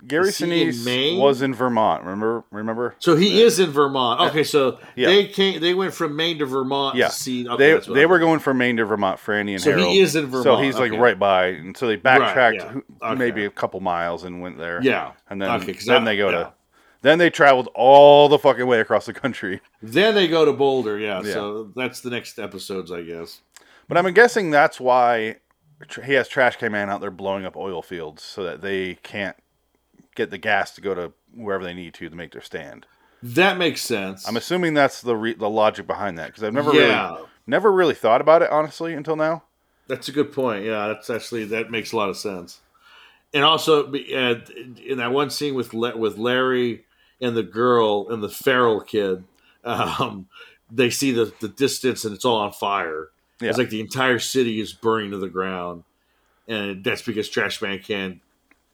Gary 0.06 0.28
in 0.28 0.32
Sinise 0.34 0.86
Maine? 0.86 1.20
was 1.20 1.42
in 1.42 1.54
Vermont. 1.54 2.04
Remember? 2.04 2.44
Remember? 2.52 2.96
So 3.00 3.16
he 3.16 3.42
is 3.42 3.60
in 3.60 3.70
Vermont. 3.72 4.20
Okay, 4.32 4.44
so 4.44 4.80
Yeah. 4.96 5.08
they 5.08 5.28
came. 5.28 5.62
They 5.62 5.74
went 5.74 5.94
from 5.94 6.16
Maine 6.16 6.40
to 6.40 6.46
Vermont 6.46 6.98
Yeah. 6.98 7.08
to 7.08 7.14
see. 7.14 7.48
Okay, 7.48 7.78
they 7.80 7.94
they 7.94 8.06
were 8.06 8.20
going 8.20 8.40
from 8.40 8.58
Maine 8.58 8.76
to 8.78 8.86
Vermont 8.86 9.18
for 9.20 9.34
Andy 9.34 9.54
and 9.54 9.62
So 9.62 9.72
Harold. 9.72 9.88
he 9.88 10.00
is 10.00 10.16
in 10.16 10.26
Vermont. 10.26 10.44
So 10.44 10.58
he's 10.58 10.76
like 10.78 10.92
okay. 10.92 11.00
right 11.00 11.18
by, 11.18 11.46
and 11.48 11.76
so 11.78 11.88
they 11.88 11.96
backtracked 11.96 12.58
yeah. 12.58 12.70
who- 12.70 12.84
Okay. 13.02 13.16
maybe 13.16 13.46
a 13.46 13.50
couple 13.50 13.80
miles 13.80 14.24
and 14.24 14.42
went 14.42 14.58
there. 14.58 14.80
Yeah. 14.84 15.12
and 15.30 15.42
then 15.42 15.50
Okay, 15.62 15.74
then 15.86 16.02
I- 16.02 16.06
they 16.06 16.18
go 16.18 16.30
yeah. 16.30 16.38
to, 16.38 16.54
then 17.02 17.18
they 17.20 17.30
traveled 17.30 17.70
all 17.74 18.28
the 18.30 18.38
fucking 18.40 18.66
way 18.68 18.80
across 18.82 19.06
the 19.06 19.14
country. 19.14 19.62
Then 19.82 20.16
they 20.16 20.28
go 20.28 20.44
to 20.46 20.52
Boulder. 20.54 20.98
Yeah, 21.00 21.22
Yeah. 21.24 21.34
So 21.34 21.72
that's 21.76 22.02
the 22.02 22.10
next 22.10 22.40
episodes, 22.40 22.92
I 22.92 23.04
guess. 23.04 23.42
But 23.88 23.98
I'm 23.98 24.12
guessing 24.14 24.52
that's 24.52 24.80
why 24.82 25.38
he 26.06 26.14
has 26.14 26.28
Trash 26.30 26.56
Can 26.58 26.72
Man 26.72 26.90
out 26.90 27.02
there 27.02 27.12
blowing 27.12 27.46
up 27.46 27.56
oil 27.58 27.82
fields 27.82 28.24
so 28.24 28.44
that 28.44 28.62
they 28.62 28.96
can't 29.04 29.36
get 30.16 30.30
the 30.32 30.38
gas 30.38 30.72
to 30.76 30.82
go 30.82 30.94
to 30.94 31.12
wherever 31.34 31.64
they 31.64 31.74
need 31.74 31.94
to 31.96 32.10
to 32.10 32.16
make 32.16 32.32
their 32.32 32.42
stand. 32.42 32.86
That 33.22 33.58
makes 33.58 33.82
sense. 33.82 34.28
I'm 34.28 34.36
assuming 34.38 34.74
that's 34.74 35.02
the 35.02 35.16
re- 35.16 35.34
the 35.34 35.50
logic 35.50 35.88
behind 35.88 36.18
that 36.18 36.28
because 36.28 36.44
I've 36.44 36.54
never 36.54 36.74
yeah, 36.74 37.12
really 37.14 37.28
never 37.48 37.72
really 37.72 37.96
thought 37.96 38.22
about 38.22 38.42
it 38.42 38.50
honestly 38.52 38.94
until 38.94 39.16
now. 39.16 39.44
that's 39.88 40.08
a 40.10 40.12
good 40.12 40.34
point. 40.34 40.66
Yeah, 40.66 40.88
that's 40.88 41.10
actually 41.10 41.46
that 41.46 41.72
makes 41.72 41.92
a 41.92 41.98
lot 41.98 42.10
of 42.10 42.18
sense. 42.18 42.60
And 43.34 43.44
also, 43.44 43.92
uh, 43.92 44.42
in 44.86 44.98
that 44.98 45.12
one 45.12 45.30
scene 45.30 45.56
with 45.56 45.74
La- 45.74 45.96
with 45.96 46.18
Larry 46.18 46.86
and 47.22 47.36
the 47.36 47.44
girl 47.44 48.08
and 48.10 48.22
the 48.22 48.30
feral 48.30 48.82
kid, 48.82 49.24
um, 49.64 50.28
they 50.72 50.90
see 50.90 51.12
the 51.12 51.34
the 51.40 51.48
distance 51.48 52.06
and 52.06 52.14
it's 52.14 52.26
all 52.26 52.38
on 52.38 52.52
fire. 52.52 53.10
Yeah. 53.42 53.50
It's 53.50 53.58
like 53.58 53.70
the 53.70 53.82
entire 53.82 54.20
city 54.20 54.60
is 54.60 54.74
burning 54.74 55.12
to 55.12 55.18
the 55.18 55.30
ground, 55.30 55.84
and 56.48 56.84
that's 56.84 57.02
because 57.02 57.28
Trash 57.30 57.62
Man 57.62 57.80
Can 57.80 58.22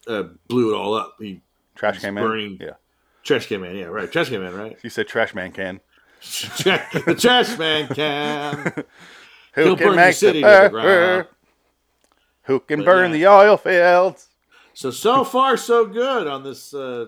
uh, 0.10 0.24
blew 0.47 0.74
it 0.74 0.78
all 0.78 0.93
up. 0.95 1.16
He 1.20 1.41
Trash 1.76 1.99
Can 1.99 2.14
Man. 2.16 2.24
burning. 2.24 2.57
Yeah, 2.60 2.74
Trash 3.24 3.47
Can 3.47 3.62
Man, 3.62 3.76
yeah, 3.76 3.86
right. 3.86 4.12
Trash 4.12 4.30
Can 4.30 4.41
Man, 4.41 4.53
right? 4.53 4.78
you 4.84 4.89
said 4.89 5.07
Trash 5.07 5.34
Man 5.34 5.51
can. 5.51 5.80
the 6.22 7.16
Trash 7.18 7.57
Man 7.57 7.88
Can. 7.88 8.84
Who 9.53 9.64
He'll 9.64 9.78
can 9.78 9.88
burn 9.88 9.95
the 9.95 10.12
city 10.12 10.41
the 10.41 10.47
to 10.47 10.64
the 10.64 10.70
ground. 10.70 11.28
Who 12.43 12.60
can 12.60 12.80
But 12.80 12.86
burn 12.86 13.12
yeah. 13.12 13.18
the 13.18 13.28
oil 13.28 13.57
fields? 13.57 14.28
So 14.74 14.91
so 14.91 15.24
far 15.24 15.57
so 15.57 15.86
good 15.86 16.28
on 16.28 16.43
this 16.43 16.74
uh, 16.74 17.07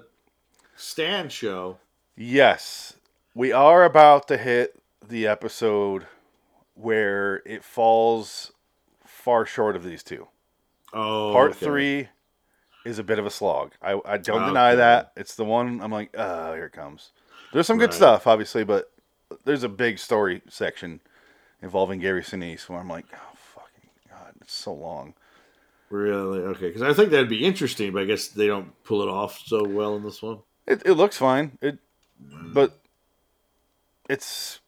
Stan 0.75 1.29
show. 1.29 1.77
Yes, 2.15 2.95
we 3.33 3.51
are 3.51 3.83
about 3.83 4.27
to 4.27 4.37
hit 4.37 4.81
the 5.07 5.27
episode 5.27 6.05
where 6.75 7.41
it 7.45 7.63
falls 7.63 8.51
far 9.05 9.45
short 9.45 9.75
of 9.75 9.83
these 9.83 10.03
two. 10.03 10.27
Oh, 10.93 11.31
Part 11.31 11.51
okay. 11.51 11.65
three 11.65 12.09
is 12.85 12.99
a 12.99 13.03
bit 13.03 13.19
of 13.19 13.25
a 13.25 13.29
slog. 13.29 13.73
I, 13.81 13.99
I 14.05 14.17
don't 14.17 14.43
oh, 14.43 14.47
deny 14.47 14.71
Okay. 14.71 14.77
that. 14.77 15.11
It's 15.15 15.35
the 15.35 15.45
one 15.45 15.81
I'm 15.81 15.91
like, 15.91 16.11
oh, 16.17 16.53
here 16.53 16.65
it 16.65 16.73
comes. 16.73 17.11
There's 17.53 17.67
some 17.67 17.77
good 17.77 17.89
Right. 17.89 17.95
stuff, 17.95 18.27
obviously, 18.27 18.63
but 18.63 18.91
there's 19.45 19.63
a 19.63 19.69
big 19.69 19.99
story 19.99 20.41
section 20.49 21.01
involving 21.61 21.99
Gary 21.99 22.21
Sinise 22.21 22.67
where 22.69 22.79
I'm 22.79 22.89
like, 22.89 23.05
oh, 23.13 23.35
fucking 23.55 23.89
God, 24.09 24.33
it's 24.41 24.53
so 24.53 24.73
long. 24.73 25.13
Really? 25.89 26.39
Okay, 26.39 26.67
because 26.67 26.81
I 26.81 26.93
think 26.93 27.11
that'd 27.11 27.29
be 27.29 27.45
interesting, 27.45 27.91
but 27.91 28.03
I 28.03 28.05
guess 28.05 28.29
they 28.29 28.47
don't 28.47 28.71
pull 28.83 29.01
it 29.01 29.09
off 29.09 29.39
so 29.45 29.63
well 29.63 29.95
in 29.97 30.03
this 30.03 30.21
one. 30.21 30.39
It, 30.65 30.81
it 30.85 30.93
looks 30.93 31.17
fine. 31.17 31.57
It, 31.61 31.79
mm. 32.23 32.53
but 32.53 32.79
it's 34.09 34.59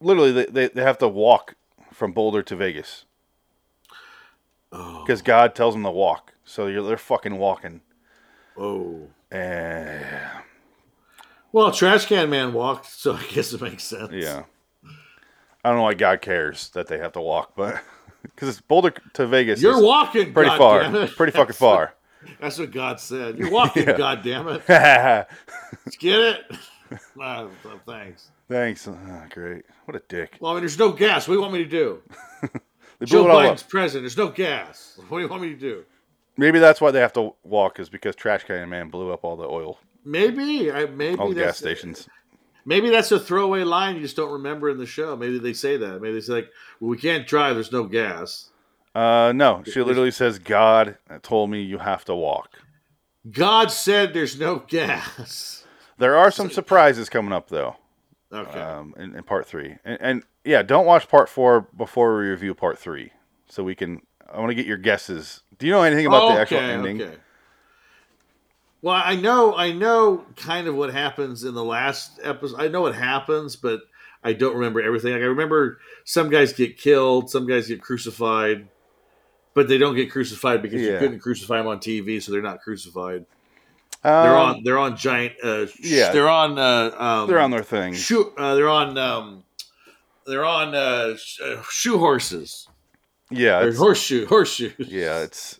literally 0.00 0.32
they, 0.32 0.46
they, 0.46 0.68
they 0.68 0.82
have 0.82 0.98
to 0.98 1.08
walk 1.08 1.54
from 1.92 2.12
Boulder 2.12 2.42
to 2.42 2.56
Vegas 2.56 3.04
Oh, 4.72 5.02
because 5.02 5.20
God 5.20 5.54
tells 5.54 5.74
them 5.74 5.82
to 5.82 5.90
walk. 5.90 6.29
So 6.50 6.66
you're, 6.66 6.82
they're 6.82 6.96
fucking 6.98 7.38
walking. 7.38 7.80
oh. 8.58 9.06
And 9.30 10.04
Well, 11.52 11.70
Trash 11.70 12.06
Can 12.06 12.28
Man 12.30 12.52
walked, 12.52 12.86
so 12.90 13.14
I 13.14 13.22
guess 13.32 13.52
it 13.52 13.60
makes 13.60 13.84
sense. 13.84 14.10
yeah, 14.12 14.42
I 15.64 15.68
don't 15.68 15.76
know 15.78 15.84
why 15.84 15.94
God 15.94 16.20
cares 16.20 16.70
that 16.70 16.88
they 16.88 16.98
have 16.98 17.12
to 17.12 17.20
walk, 17.20 17.52
but 17.56 17.80
because 18.22 18.48
it's 18.48 18.60
Boulder 18.60 18.92
to 19.14 19.26
Vegas, 19.28 19.62
You're 19.62 19.80
walking, 19.80 20.32
pretty 20.32 20.50
far, 20.56 20.82
goddammit. 20.82 21.10
pretty 21.16 21.30
fucking 21.30 21.54
far. 21.54 21.94
That's 22.40 22.58
what 22.58 22.72
God 22.72 22.98
said. 22.98 23.38
You're 23.38 23.52
walking, 23.52 23.86
Yeah. 23.86 23.96
goddammit. 23.96 24.62
Thanks. 24.64 25.96
Get 25.96 26.18
it? 26.18 26.40
Ah, 27.20 27.46
thanks. 27.86 28.30
Ah, 28.52 29.26
great. 29.30 29.62
What 29.84 29.96
a 29.96 30.02
dick. 30.08 30.38
Well, 30.40 30.50
I 30.50 30.54
mean, 30.56 30.62
there's 30.62 30.76
no 30.78 30.90
gas. 30.90 31.28
What 31.28 31.34
do 31.34 31.38
you 31.38 31.42
want 31.42 31.52
me 31.54 31.62
to 31.62 31.70
do? 31.70 32.02
Joe 33.04 33.26
it. 33.28 33.32
Biden's 33.32 33.62
president. 33.62 34.02
There's 34.02 34.16
no 34.16 34.28
gas. 34.28 34.98
What 35.08 35.18
do 35.18 35.22
you 35.24 35.28
want 35.30 35.42
me 35.42 35.50
to 35.50 35.56
do? 35.56 35.84
Maybe 36.40 36.58
that's 36.58 36.80
why 36.80 36.90
they 36.90 37.00
have 37.00 37.12
to 37.12 37.34
walk, 37.44 37.78
is 37.78 37.90
because 37.90 38.16
Trash 38.16 38.44
Can 38.44 38.68
Man 38.70 38.88
blew 38.88 39.12
up 39.12 39.24
all 39.24 39.36
the 39.36 39.46
oil, 39.46 39.78
Maybe, 40.06 40.72
I 40.72 40.86
maybe 40.86 41.18
all 41.20 41.28
the 41.28 41.34
gas 41.34 41.58
stations. 41.58 42.08
Maybe 42.64 42.88
that's 42.88 43.12
a 43.12 43.20
throwaway 43.20 43.62
line 43.62 43.96
you 43.96 44.00
just 44.02 44.16
don't 44.16 44.32
remember 44.32 44.70
in 44.70 44.78
the 44.78 44.86
show. 44.86 45.16
Maybe 45.16 45.38
they 45.38 45.52
say 45.52 45.76
that. 45.76 46.00
Maybe 46.00 46.14
they 46.14 46.20
say 46.22 46.32
like, 46.32 46.50
"Well, 46.80 46.88
we 46.88 46.96
can't 46.96 47.26
drive. 47.26 47.56
There's 47.56 47.72
no 47.72 47.84
gas." 47.84 48.50
Uh, 48.94 49.32
no, 49.34 49.62
she 49.64 49.82
literally 49.82 50.10
says, 50.10 50.38
God 50.38 50.96
told 51.22 51.50
me 51.50 51.62
you 51.62 51.78
have 51.78 52.04
to 52.06 52.14
walk. 52.14 52.58
God 53.30 53.70
said 53.70 54.14
there's 54.14 54.40
no 54.40 54.60
gas. 54.66 55.64
There 55.98 56.16
are 56.16 56.30
some 56.30 56.50
surprises 56.50 57.08
coming 57.08 57.32
up, 57.32 57.50
though, 57.50 57.76
Okay. 58.32 58.58
um, 58.58 58.94
in, 58.98 59.14
in 59.14 59.22
part 59.22 59.46
three. 59.46 59.76
And, 59.84 59.98
and 60.00 60.22
yeah, 60.44 60.62
don't 60.62 60.86
watch 60.86 61.06
part 61.08 61.28
four 61.28 61.68
before 61.76 62.16
we 62.18 62.28
review 62.28 62.54
part 62.54 62.78
three. 62.78 63.12
So 63.48 63.62
we 63.62 63.74
can, 63.74 64.00
I 64.32 64.38
want 64.40 64.50
to 64.50 64.54
get 64.54 64.66
your 64.66 64.78
guesses. 64.78 65.42
Do 65.60 65.66
you 65.66 65.72
know 65.72 65.82
anything 65.82 66.06
about 66.06 66.34
the 66.34 66.40
actual 66.40 66.58
ending? 66.58 67.00
Okay. 67.02 67.16
Well, 68.82 69.00
I 69.04 69.14
know, 69.14 69.54
I 69.54 69.72
know, 69.72 70.24
kind 70.36 70.66
of 70.66 70.74
what 70.74 70.90
happens 70.92 71.44
in 71.44 71.54
the 71.54 71.62
last 71.64 72.18
episode. 72.22 72.58
I 72.58 72.68
know 72.68 72.80
what 72.80 72.94
happens, 72.94 73.54
but 73.56 73.80
I 74.24 74.32
don't 74.32 74.54
remember 74.54 74.80
everything. 74.80 75.12
Like 75.12 75.20
I 75.20 75.26
remember 75.26 75.78
some 76.04 76.30
guys 76.30 76.54
get 76.54 76.78
killed, 76.78 77.28
some 77.30 77.46
guys 77.46 77.68
get 77.68 77.82
crucified, 77.82 78.68
but 79.52 79.68
they 79.68 79.76
don't 79.76 79.94
get 79.96 80.10
crucified 80.10 80.62
because 80.62 80.80
you 80.80 80.96
couldn't 80.98 81.20
crucify 81.20 81.58
them 81.58 81.66
on 81.66 81.78
TV, 81.78 82.22
so 82.22 82.32
they're 82.32 82.40
not 82.40 82.62
crucified. 82.62 83.26
Um, 84.02 84.22
They're 84.22 84.36
on, 84.36 84.62
they're 84.64 84.78
on 84.78 84.96
giant. 84.96 85.34
Uh, 85.44 85.66
sh- 85.66 85.76
yeah. 85.80 86.10
they're 86.10 86.28
on. 86.30 86.58
Uh, 86.58 86.90
um, 86.96 87.28
They're 87.28 87.38
on 87.38 87.50
their 87.50 87.62
thing. 87.62 87.92
shoe. 87.92 88.32
Uh, 88.38 88.54
they're 88.54 88.70
on. 88.70 88.96
Um, 88.96 89.44
they're 90.26 90.44
on 90.46 90.74
uh, 90.74 91.16
sh- 91.18 91.38
uh, 91.42 91.62
shoe 91.68 91.98
horses. 91.98 92.66
Yeah, 93.30 93.60
Or 93.60 93.72
horseshoe 93.74 94.26
horses. 94.26 94.72
yeah, 94.78 95.20
it's 95.20 95.58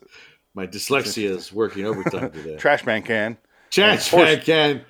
My 0.54 0.66
dyslexia 0.66 1.30
is 1.30 1.52
working 1.52 1.86
overtime 1.86 2.30
today. 2.32 2.56
Trash 2.56 2.84
Man 2.84 3.02
can. 3.02 3.36
Trash 3.70 4.10
horse- 4.10 4.44
can 4.44 4.84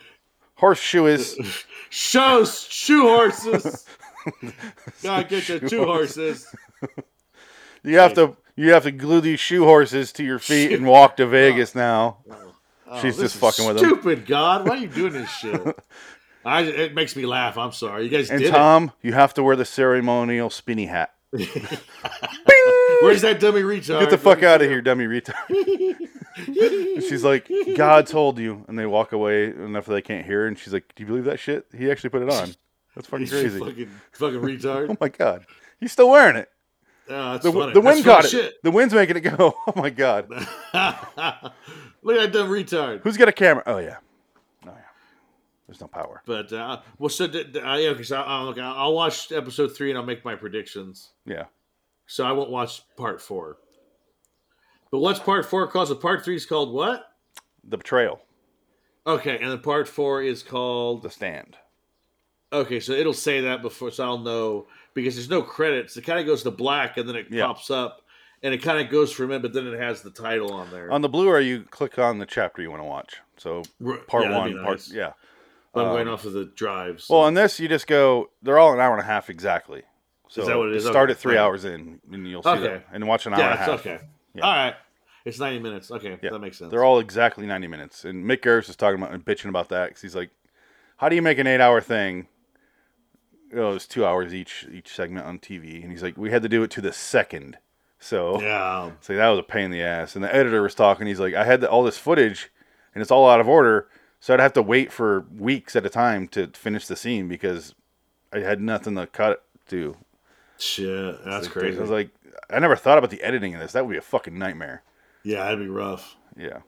Horseshoe 0.55 1.07
is, 1.07 1.39
shows 1.91 2.63
shoe 2.69 3.03
horses. 3.03 3.87
Gotta 5.03 5.25
get 5.27 5.47
the 5.47 5.59
Shoe 5.61 5.69
two 5.69 5.85
horses. 5.87 6.47
you 7.83 7.97
have 7.99 8.13
to, 8.15 8.37
you 8.57 8.73
have 8.75 8.83
to 8.83 8.91
glue 8.91 9.23
these 9.23 9.41
shoe 9.41 9.65
horses 9.65 10.13
to 10.13 10.23
your 10.23 10.39
feet 10.39 10.73
and 10.73 10.87
walk 10.87 11.17
to 11.17 11.23
oh, 11.25 11.29
Vegas 11.29 11.75
now. 11.75 12.19
Oh, 12.31 12.53
oh, 12.89 13.01
She's 13.01 13.17
this 13.17 13.33
just 13.33 13.37
fucking 13.41 13.67
with 13.67 13.83
'em. 13.83 13.89
Stupid 13.89 14.27
God, 14.27 14.69
why 14.69 14.77
are 14.77 14.81
you 14.81 14.89
doing 14.89 15.15
this 15.15 15.31
shit? 15.31 15.63
I, 16.45 16.63
it 16.63 16.95
makes 16.95 17.17
me 17.17 17.25
laugh. 17.25 17.57
I'm 17.57 17.73
sorry. 17.73 18.05
You 18.05 18.11
guys 18.11 18.31
And 18.31 18.45
Tom, 18.47 18.93
you 19.03 19.13
have 19.15 19.33
to 19.35 19.43
wear 19.43 19.57
the 19.57 19.65
ceremonial 19.65 20.51
spinny 20.51 20.87
hat. 20.87 21.15
Where's 23.01 23.23
that 23.23 23.41
dummy 23.41 23.63
retard? 23.63 24.01
Get 24.01 24.11
the 24.11 24.19
fuck 24.19 24.43
out 24.43 24.63
of 24.63 24.69
here, 24.69 24.81
dummy 24.83 25.07
retard. 25.07 25.35
she's 27.09 27.25
like, 27.25 27.51
God 27.77 28.07
told 28.07 28.39
you. 28.39 28.65
And 28.69 28.79
they 28.79 28.87
walk 28.87 29.13
away 29.13 29.47
enough 29.47 29.87
that 29.87 29.93
they 29.93 30.03
can't 30.03 30.25
hear. 30.27 30.47
And 30.47 30.59
she's 30.59 30.73
like, 30.73 30.93
Do 30.95 31.03
you 31.03 31.07
believe 31.07 31.25
that 31.25 31.39
shit? 31.41 31.67
He 31.77 31.91
actually 31.91 32.11
put 32.11 32.23
it 32.23 32.31
on. 32.31 32.55
That's 32.95 33.07
fucking 33.09 33.21
He's 33.27 33.31
crazy. 33.31 33.59
Fucking, 33.59 33.91
fucking 34.13 34.41
retard. 34.41 34.89
Oh 34.91 34.97
my 35.01 35.09
God. 35.09 35.45
He's 35.81 35.93
still 35.93 36.11
wearing 36.11 36.37
it. 36.37 36.49
Oh, 37.09 37.39
The, 37.39 37.51
the 37.51 37.81
wind 37.81 38.05
That's 38.05 38.05
caught 38.05 38.25
it. 38.27 38.31
funny 38.33 38.53
The 38.63 38.71
wind's 38.71 38.95
making 38.95 39.17
it 39.17 39.21
go. 39.21 39.55
Oh 39.67 39.73
my 39.77 39.91
God. 39.91 40.29
Look 40.31 40.45
at 40.45 41.53
that 42.23 42.33
dumb 42.33 42.49
retard. 42.51 43.01
Who's 43.03 43.17
got 43.17 43.29
a 43.29 43.33
camera? 43.33 43.63
Oh, 43.67 43.79
yeah. 43.79 43.97
Oh, 44.65 44.69
yeah. 44.69 44.75
There's 45.67 45.81
no 45.81 45.89
power. 45.89 46.23
But 46.27 46.53
uh, 46.53 46.81
well, 46.99 47.09
so 47.09 47.27
d- 47.27 47.45
d- 47.45 47.61
uh, 47.61 47.77
yeah, 47.77 47.93
because 47.93 48.13
I'll 48.13 48.55
I'll 48.61 48.95
watch 48.95 49.33
episode 49.33 49.69
three 49.77 49.91
and 49.91 49.99
I'll 49.99 50.05
make 50.05 50.25
my 50.25 50.35
predictions. 50.35 51.11
Yeah. 51.27 51.45
So 52.11 52.25
I 52.25 52.33
won't 52.33 52.51
watch 52.51 52.83
part 52.97 53.23
four. 53.23 53.59
But 54.91 54.99
what's 54.99 55.21
part 55.21 55.47
four 55.47 55.69
called? 55.69 55.87
So 55.87 55.95
part 55.95 56.25
three 56.25 56.35
is 56.35 56.45
called 56.45 56.75
what? 56.75 57.07
The 57.63 57.77
betrayal. 57.77 58.21
Okay, 59.07 59.39
and 59.39 59.53
the 59.53 59.59
part 59.59 59.87
four 59.87 60.21
is 60.21 60.43
called. 60.43 61.05
The 61.05 61.11
stand. 61.11 61.57
Okay, 62.53 62.81
so 62.81 62.93
it'll 62.95 63.13
say 63.13 63.43
that 63.43 63.63
before, 63.63 63.93
so 63.93 64.03
I'll 64.03 64.19
know 64.19 64.67
because 64.93 65.15
there's 65.15 65.31
no 65.31 65.41
credits. 65.41 65.97
It 65.97 66.03
kind 66.03 66.19
of 66.19 66.27
goes 66.27 66.43
to 66.43 66.51
black 66.51 66.97
and 66.97 67.09
then 67.09 67.15
it 67.15 67.29
Yeah. 67.31 67.47
pops 67.47 67.71
up, 67.71 68.03
and 68.43 68.53
it 68.53 68.59
kind 68.59 68.85
of 68.85 68.91
goes 68.91 69.13
for 69.13 69.23
a 69.23 69.29
minute, 69.29 69.43
but 69.43 69.53
then 69.53 69.69
it 69.69 69.79
has 69.79 70.03
the 70.03 70.11
title 70.11 70.53
on 70.53 70.69
there. 70.73 70.91
On 70.91 71.03
the 71.03 71.09
Blu-ray, 71.09 71.45
you 71.47 71.63
click 71.63 71.97
on 71.97 72.19
the 72.19 72.27
chapter 72.27 72.61
you 72.61 72.71
want 72.71 72.83
to 72.83 72.89
watch. 72.89 73.19
So 73.37 73.63
part 74.09 74.25
yeah, 74.25 74.37
one, 74.37 74.53
be 74.53 74.59
part 74.59 74.89
yeah. 74.89 75.13
But 75.73 75.83
I'm 75.83 75.87
um, 75.87 75.93
going 75.93 76.09
off 76.09 76.25
of 76.25 76.33
the 76.33 76.47
drives. 76.47 77.05
So. 77.05 77.15
Well, 77.15 77.23
on 77.23 77.35
this, 77.35 77.61
you 77.61 77.69
just 77.69 77.87
go. 77.87 78.31
They're 78.43 78.59
all 78.59 78.73
an 78.73 78.81
hour 78.81 78.95
and 78.95 79.01
a 79.01 79.07
half 79.07 79.31
exactly. 79.31 79.85
So 80.31 80.47
that 80.47 80.57
what 80.57 80.69
it 80.71 80.77
is? 80.77 80.85
Start 80.85 81.11
Okay. 81.11 81.13
at 81.13 81.19
three 81.19 81.37
hours 81.37 81.65
in, 81.65 82.01
and 82.13 82.27
you'll 82.27 82.43
see 82.43 82.49
Okay. 82.51 82.63
that, 82.63 82.87
and 82.93 83.07
watch 83.07 83.27
an 83.27 83.35
hour 83.35 83.41
and 83.43 83.53
a 83.55 83.57
half. 83.57 83.69
okay. 83.81 83.99
Yeah. 84.35 84.43
All 84.45 84.53
right, 84.55 84.75
it's 85.25 85.39
90 85.41 85.59
minutes. 85.59 85.91
Okay, 85.91 86.19
Yeah. 86.23 86.31
that 86.31 86.39
makes 86.39 86.57
sense. 86.59 86.71
They're 86.71 86.85
all 86.85 87.01
exactly 87.01 87.47
ninety 87.47 87.67
minutes. 87.67 88.05
And 88.05 88.25
Mick 88.25 88.39
Garris 88.43 88.69
is 88.71 88.77
talking 88.77 89.03
about 89.03 89.13
and 89.13 89.25
bitching 89.25 89.49
about 89.49 89.69
that 89.71 89.89
because 89.89 90.03
he's 90.03 90.15
like, 90.15 90.31
"How 90.99 91.09
do 91.09 91.17
you 91.17 91.23
make 91.23 91.39
an 91.39 91.47
eight-hour 91.49 91.81
thing?" 91.81 92.29
Oh, 93.55 93.75
it's 93.75 93.89
two 93.89 94.07
hours 94.07 94.33
each 94.33 94.67
each 94.73 94.95
segment 94.95 95.27
on 95.27 95.39
TV, 95.41 95.83
and 95.83 95.91
he's 95.91 96.03
like, 96.03 96.17
"We 96.17 96.31
had 96.31 96.43
to 96.45 96.49
do 96.49 96.63
it 96.63 96.71
to 96.73 96.81
the 96.81 96.93
second. 96.93 97.59
So 97.99 98.41
yeah. 98.41 98.93
So 99.01 99.17
that 99.17 99.29
was 99.29 99.41
a 99.41 99.43
pain 99.43 99.65
in 99.67 99.71
the 99.73 99.83
ass. 99.83 100.15
And 100.15 100.23
the 100.25 100.33
editor 100.35 100.63
was 100.63 100.75
talking. 100.77 101.07
He's 101.09 101.19
like, 101.21 101.35
I 101.35 101.45
had 101.45 101.61
the, 101.61 101.69
all 101.69 101.83
this 101.83 101.99
footage, 101.99 102.51
and 102.95 103.03
it's 103.03 103.11
all 103.11 103.29
out 103.29 103.41
of 103.41 103.49
order. 103.49 103.89
So 104.21 104.33
I'd 104.33 104.41
have 104.41 104.53
to 104.53 104.63
wait 104.63 104.93
for 104.93 105.27
weeks 105.37 105.75
at 105.75 105.85
a 105.85 105.91
time 105.91 106.29
to 106.29 106.47
finish 106.49 106.87
the 106.87 106.95
scene 106.95 107.27
because 107.27 107.75
I 108.33 108.39
had 108.41 108.61
nothing 108.61 108.95
to 108.95 109.07
cut 109.09 109.45
to. 109.69 109.97
Shit, 110.61 111.25
that's 111.25 111.47
Like, 111.47 111.53
crazy. 111.53 111.79
I 111.79 111.81
was 111.81 111.91
like, 111.91 112.11
I 112.51 112.59
never 112.59 112.77
thought 112.77 112.99
about 112.99 113.11
the 113.11 113.23
editing 113.23 113.55
of 113.55 113.61
this. 113.61 113.73
That 113.73 113.87
would 113.87 113.93
be 113.93 113.99
a 113.99 114.03
fucking 114.03 114.39
nightmare. 114.39 114.83
yeah, 115.25 115.45
that'd 115.45 115.59
be 115.59 115.69
rough. 115.69 116.17
Yeah. 116.37 116.59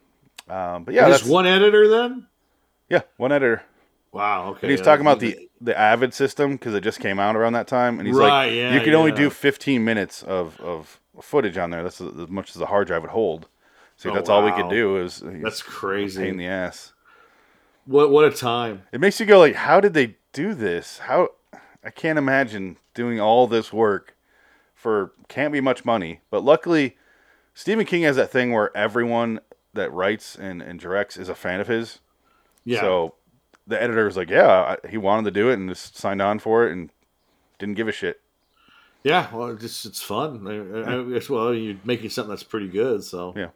Um, 0.48 0.84
but 0.84 0.94
yeah, 0.94 1.08
Just 1.08 1.26
one 1.26 1.46
editor 1.46 1.88
then? 1.88 2.26
yeah, 2.88 3.02
one 3.16 3.32
editor. 3.32 3.62
Wow. 4.12 4.50
Okay. 4.50 4.58
And 4.62 4.70
he's 4.70 4.80
yeah, 4.80 4.84
talking 4.84 5.00
about 5.02 5.20
the 5.20 5.48
the 5.60 5.78
Avid 5.78 6.12
system 6.12 6.52
because 6.52 6.74
it 6.74 6.82
just 6.82 7.00
came 7.00 7.18
out 7.18 7.36
around 7.36 7.52
that 7.54 7.66
time, 7.68 7.98
and 7.98 8.06
he's 8.06 8.16
Right, 8.16 8.46
like, 8.48 8.54
yeah, 8.54 8.74
you 8.74 8.80
can 8.80 8.94
only 8.94 9.12
do 9.12 9.30
15 9.30 9.84
minutes 9.84 10.22
of 10.22 10.60
of 10.60 11.00
footage 11.20 11.56
on 11.56 11.70
there. 11.70 11.82
That's 11.82 12.00
as 12.00 12.28
much 12.28 12.50
as 12.50 12.56
the 12.56 12.66
hard 12.66 12.88
drive 12.88 13.02
would 13.02 13.10
hold. 13.12 13.48
So 13.96 14.10
Oh, 14.10 14.14
that's 14.14 14.28
all 14.28 14.44
we 14.44 14.52
could 14.52 14.68
do. 14.68 14.96
Is 14.98 15.22
That's 15.24 15.62
pain 15.62 16.08
in 16.18 16.36
the 16.36 16.46
ass. 16.46 16.92
What 17.86 18.10
what 18.10 18.24
a 18.24 18.30
time. 18.30 18.82
It 18.92 19.00
makes 19.00 19.18
you 19.20 19.26
go 19.26 19.38
like, 19.38 19.54
how 19.54 19.80
did 19.80 19.94
they 19.94 20.16
do 20.32 20.54
this? 20.54 20.98
How 20.98 21.28
I 21.84 21.90
can't 21.90 22.18
imagine 22.18 22.76
doing 22.94 23.20
all 23.20 23.46
this 23.46 23.72
work 23.72 24.16
for 24.74 25.12
can't 25.28 25.52
be 25.52 25.60
much 25.60 25.84
money. 25.84 26.20
But 26.30 26.44
luckily, 26.44 26.96
Stephen 27.54 27.84
King 27.86 28.02
has 28.02 28.16
that 28.16 28.30
thing 28.30 28.52
where 28.52 28.76
everyone 28.76 29.40
that 29.74 29.92
writes 29.92 30.36
and, 30.36 30.60
and 30.62 30.78
directs 30.78 31.16
is 31.16 31.28
a 31.28 31.34
fan 31.34 31.60
of 31.60 31.68
his. 31.68 32.00
Yeah. 32.64 32.80
So 32.80 33.14
the 33.66 33.80
editor 33.80 34.04
was 34.04 34.16
like, 34.16 34.30
yeah, 34.30 34.76
I- 34.84 34.88
he 34.88 34.98
wanted 34.98 35.24
to 35.24 35.30
do 35.30 35.48
it 35.50 35.54
and 35.54 35.68
just 35.68 35.96
signed 35.96 36.20
on 36.22 36.38
for 36.38 36.66
it 36.66 36.72
and 36.72 36.90
didn't 37.58 37.74
give 37.76 37.88
a 37.88 37.92
shit. 37.92 38.20
yeah. 39.04 39.34
Well, 39.34 39.48
it's 39.48 39.62
just 39.62 39.86
it's 39.86 40.02
fun. 40.02 40.46
I, 40.46 40.90
I, 40.92 41.02
guess, 41.14 41.28
well, 41.28 41.54
you're 41.54 41.76
making 41.84 42.10
something 42.10 42.30
that's 42.30 42.42
pretty 42.42 42.68
good. 42.68 43.02
So 43.04 43.34
Yeah. 43.36 43.48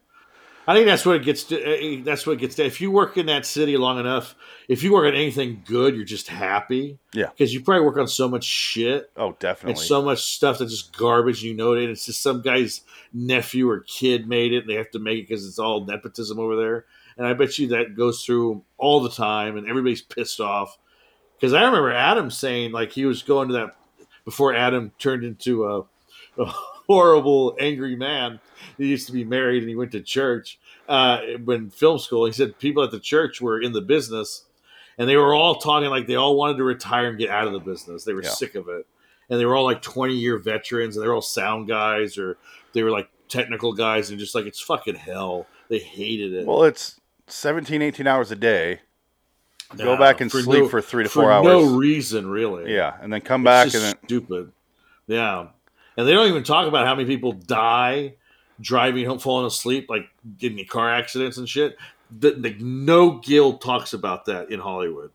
I 0.67 0.75
think 0.75 0.87
that's 0.87 1.07
what 1.07 1.17
it 1.17 1.23
gets 1.23 1.45
to. 1.45 1.61
eh, 1.63 2.01
That's 2.05 2.27
what 2.27 2.35
it 2.35 2.41
gets 2.41 2.57
to. 2.57 2.65
If 2.65 2.81
you 2.81 2.91
work 2.91 3.17
in 3.17 3.27
that 3.27 3.47
city 3.47 3.77
long 3.77 4.01
enough, 4.01 4.35
if 4.69 4.83
you 4.83 4.93
work 4.93 5.07
on 5.07 5.15
anything 5.15 5.63
good, 5.65 5.95
you're 5.95 6.05
just 6.05 6.27
happy. 6.29 6.99
Yeah. 7.13 7.27
Because 7.31 7.55
you 7.55 7.61
probably 7.63 7.85
work 7.87 7.99
on 7.99 8.09
so 8.09 8.29
much 8.29 8.43
shit. 8.45 9.11
Oh, 9.17 9.37
definitely. 9.39 9.73
and 9.73 9.79
so 9.79 10.03
much 10.03 10.25
stuff 10.25 10.59
that's 10.59 10.73
just 10.73 10.97
garbage. 10.97 11.43
You 11.43 11.55
know 11.55 11.73
it. 11.75 11.83
And 11.83 11.91
it's 11.91 12.07
just 12.07 12.21
some 12.23 12.43
guy's 12.43 12.81
nephew 13.13 13.71
or 13.71 13.81
kid 13.81 14.29
made 14.29 14.53
it, 14.53 14.63
and 14.63 14.69
they 14.69 14.75
have 14.75 14.91
to 14.91 14.99
make 14.99 15.19
it 15.21 15.29
because 15.29 15.47
it's 15.47 15.59
all 15.61 15.85
nepotism 15.85 16.39
over 16.41 16.57
there. 16.57 16.85
And 17.17 17.27
I 17.27 17.33
bet 17.35 17.59
you 17.59 17.69
that 17.69 17.97
goes 17.97 18.25
through 18.25 18.63
all 18.77 19.01
the 19.01 19.11
time, 19.11 19.57
and 19.57 19.69
everybody's 19.69 20.03
pissed 20.03 20.41
off. 20.41 20.77
Because 21.39 21.53
I 21.55 21.63
remember 21.65 21.93
Adam 21.93 22.31
saying 22.31 22.73
like 22.73 22.91
he 22.93 23.05
was 23.05 23.23
going 23.23 23.49
to 23.49 23.55
that 23.55 23.77
before 24.25 24.55
Adam 24.55 24.91
turned 24.99 25.23
into 25.23 25.65
a, 25.67 25.81
a 26.43 26.53
horrible 26.87 27.57
angry 27.61 27.97
man. 27.97 28.41
He 28.79 28.87
used 28.89 29.07
to 29.07 29.13
be 29.13 29.25
married 29.25 29.63
and 29.63 29.69
he 29.69 29.77
went 29.77 29.93
to 29.93 30.01
church 30.01 30.59
uh, 30.89 31.21
when 31.45 31.71
film 31.71 31.99
school. 31.99 32.27
He 32.27 32.33
said 32.33 32.59
people 32.59 32.83
at 32.83 32.91
the 32.91 33.01
church 33.01 33.41
were 33.41 33.61
in 33.61 33.73
the 33.73 33.81
business 33.81 34.45
and 34.99 35.09
they 35.09 35.17
were 35.17 35.35
all 35.35 35.57
talking 35.57 35.91
like 35.91 36.07
they 36.07 36.15
all 36.15 36.37
wanted 36.37 36.57
to 36.59 36.65
retire 36.65 37.09
and 37.09 37.19
get 37.19 37.31
out 37.31 37.47
of 37.47 37.53
the 37.53 37.61
business. 37.61 38.05
They 38.05 38.13
were 38.15 38.23
Yeah. 38.23 38.31
sick 38.31 38.55
of 38.55 38.69
it, 38.69 38.87
and 39.29 39.39
they 39.39 39.45
were 39.45 39.55
all 39.55 39.65
like 39.65 39.83
twenty 39.83 40.15
year 40.15 40.39
veterans, 40.39 40.97
and 40.97 41.03
they 41.05 41.09
were 41.09 41.15
all 41.15 41.21
sound 41.23 41.69
guys 41.69 42.17
or 42.17 42.39
they 42.73 42.83
were 42.83 42.91
like 42.91 43.09
technical 43.29 43.73
guys, 43.75 44.09
and 44.11 44.19
just 44.19 44.35
like 44.35 44.47
it's 44.47 44.61
fucking 44.61 44.95
hell. 44.95 45.47
They 45.69 45.79
hated 45.81 46.33
it. 46.33 46.47
well, 46.47 46.63
it's 46.65 46.99
17, 47.27 47.83
18 47.83 48.07
hours 48.07 48.31
a 48.31 48.37
day. 48.37 48.81
Go 49.77 49.97
back 49.97 50.21
and 50.21 50.31
for 50.31 50.41
sleep 50.43 50.63
no- 50.63 50.69
for 50.69 50.81
three 50.81 51.03
to 51.03 51.09
for 51.11 51.23
four 51.23 51.33
hours. 51.33 51.45
No 51.45 51.77
reason, 51.77 52.29
really. 52.31 52.73
yeah, 52.73 52.97
and 53.03 53.13
then 53.13 53.21
come 53.21 53.41
It's 53.43 53.45
back 53.45 53.65
and 53.75 53.83
then 53.83 53.95
stupid. 54.05 54.53
Yeah, 55.09 55.49
and 55.97 56.07
they 56.07 56.13
don't 56.13 56.29
even 56.29 56.45
talk 56.45 56.67
about 56.69 56.87
how 56.87 56.95
many 56.95 57.07
people 57.07 57.33
die 57.33 58.15
driving 58.61 59.07
home, 59.07 59.19
falling 59.19 59.47
asleep, 59.47 59.89
like 59.89 60.09
getting 60.39 60.59
in 60.59 60.67
car 60.67 60.91
accidents 60.93 61.37
and 61.37 61.49
shit. 61.49 61.77
The, 62.11 62.33
the, 62.33 62.57
no 62.61 63.19
guild 63.19 63.61
talks 63.61 63.93
about 63.93 64.27
that 64.27 64.51
in 64.51 64.61
Hollywood. 64.61 65.11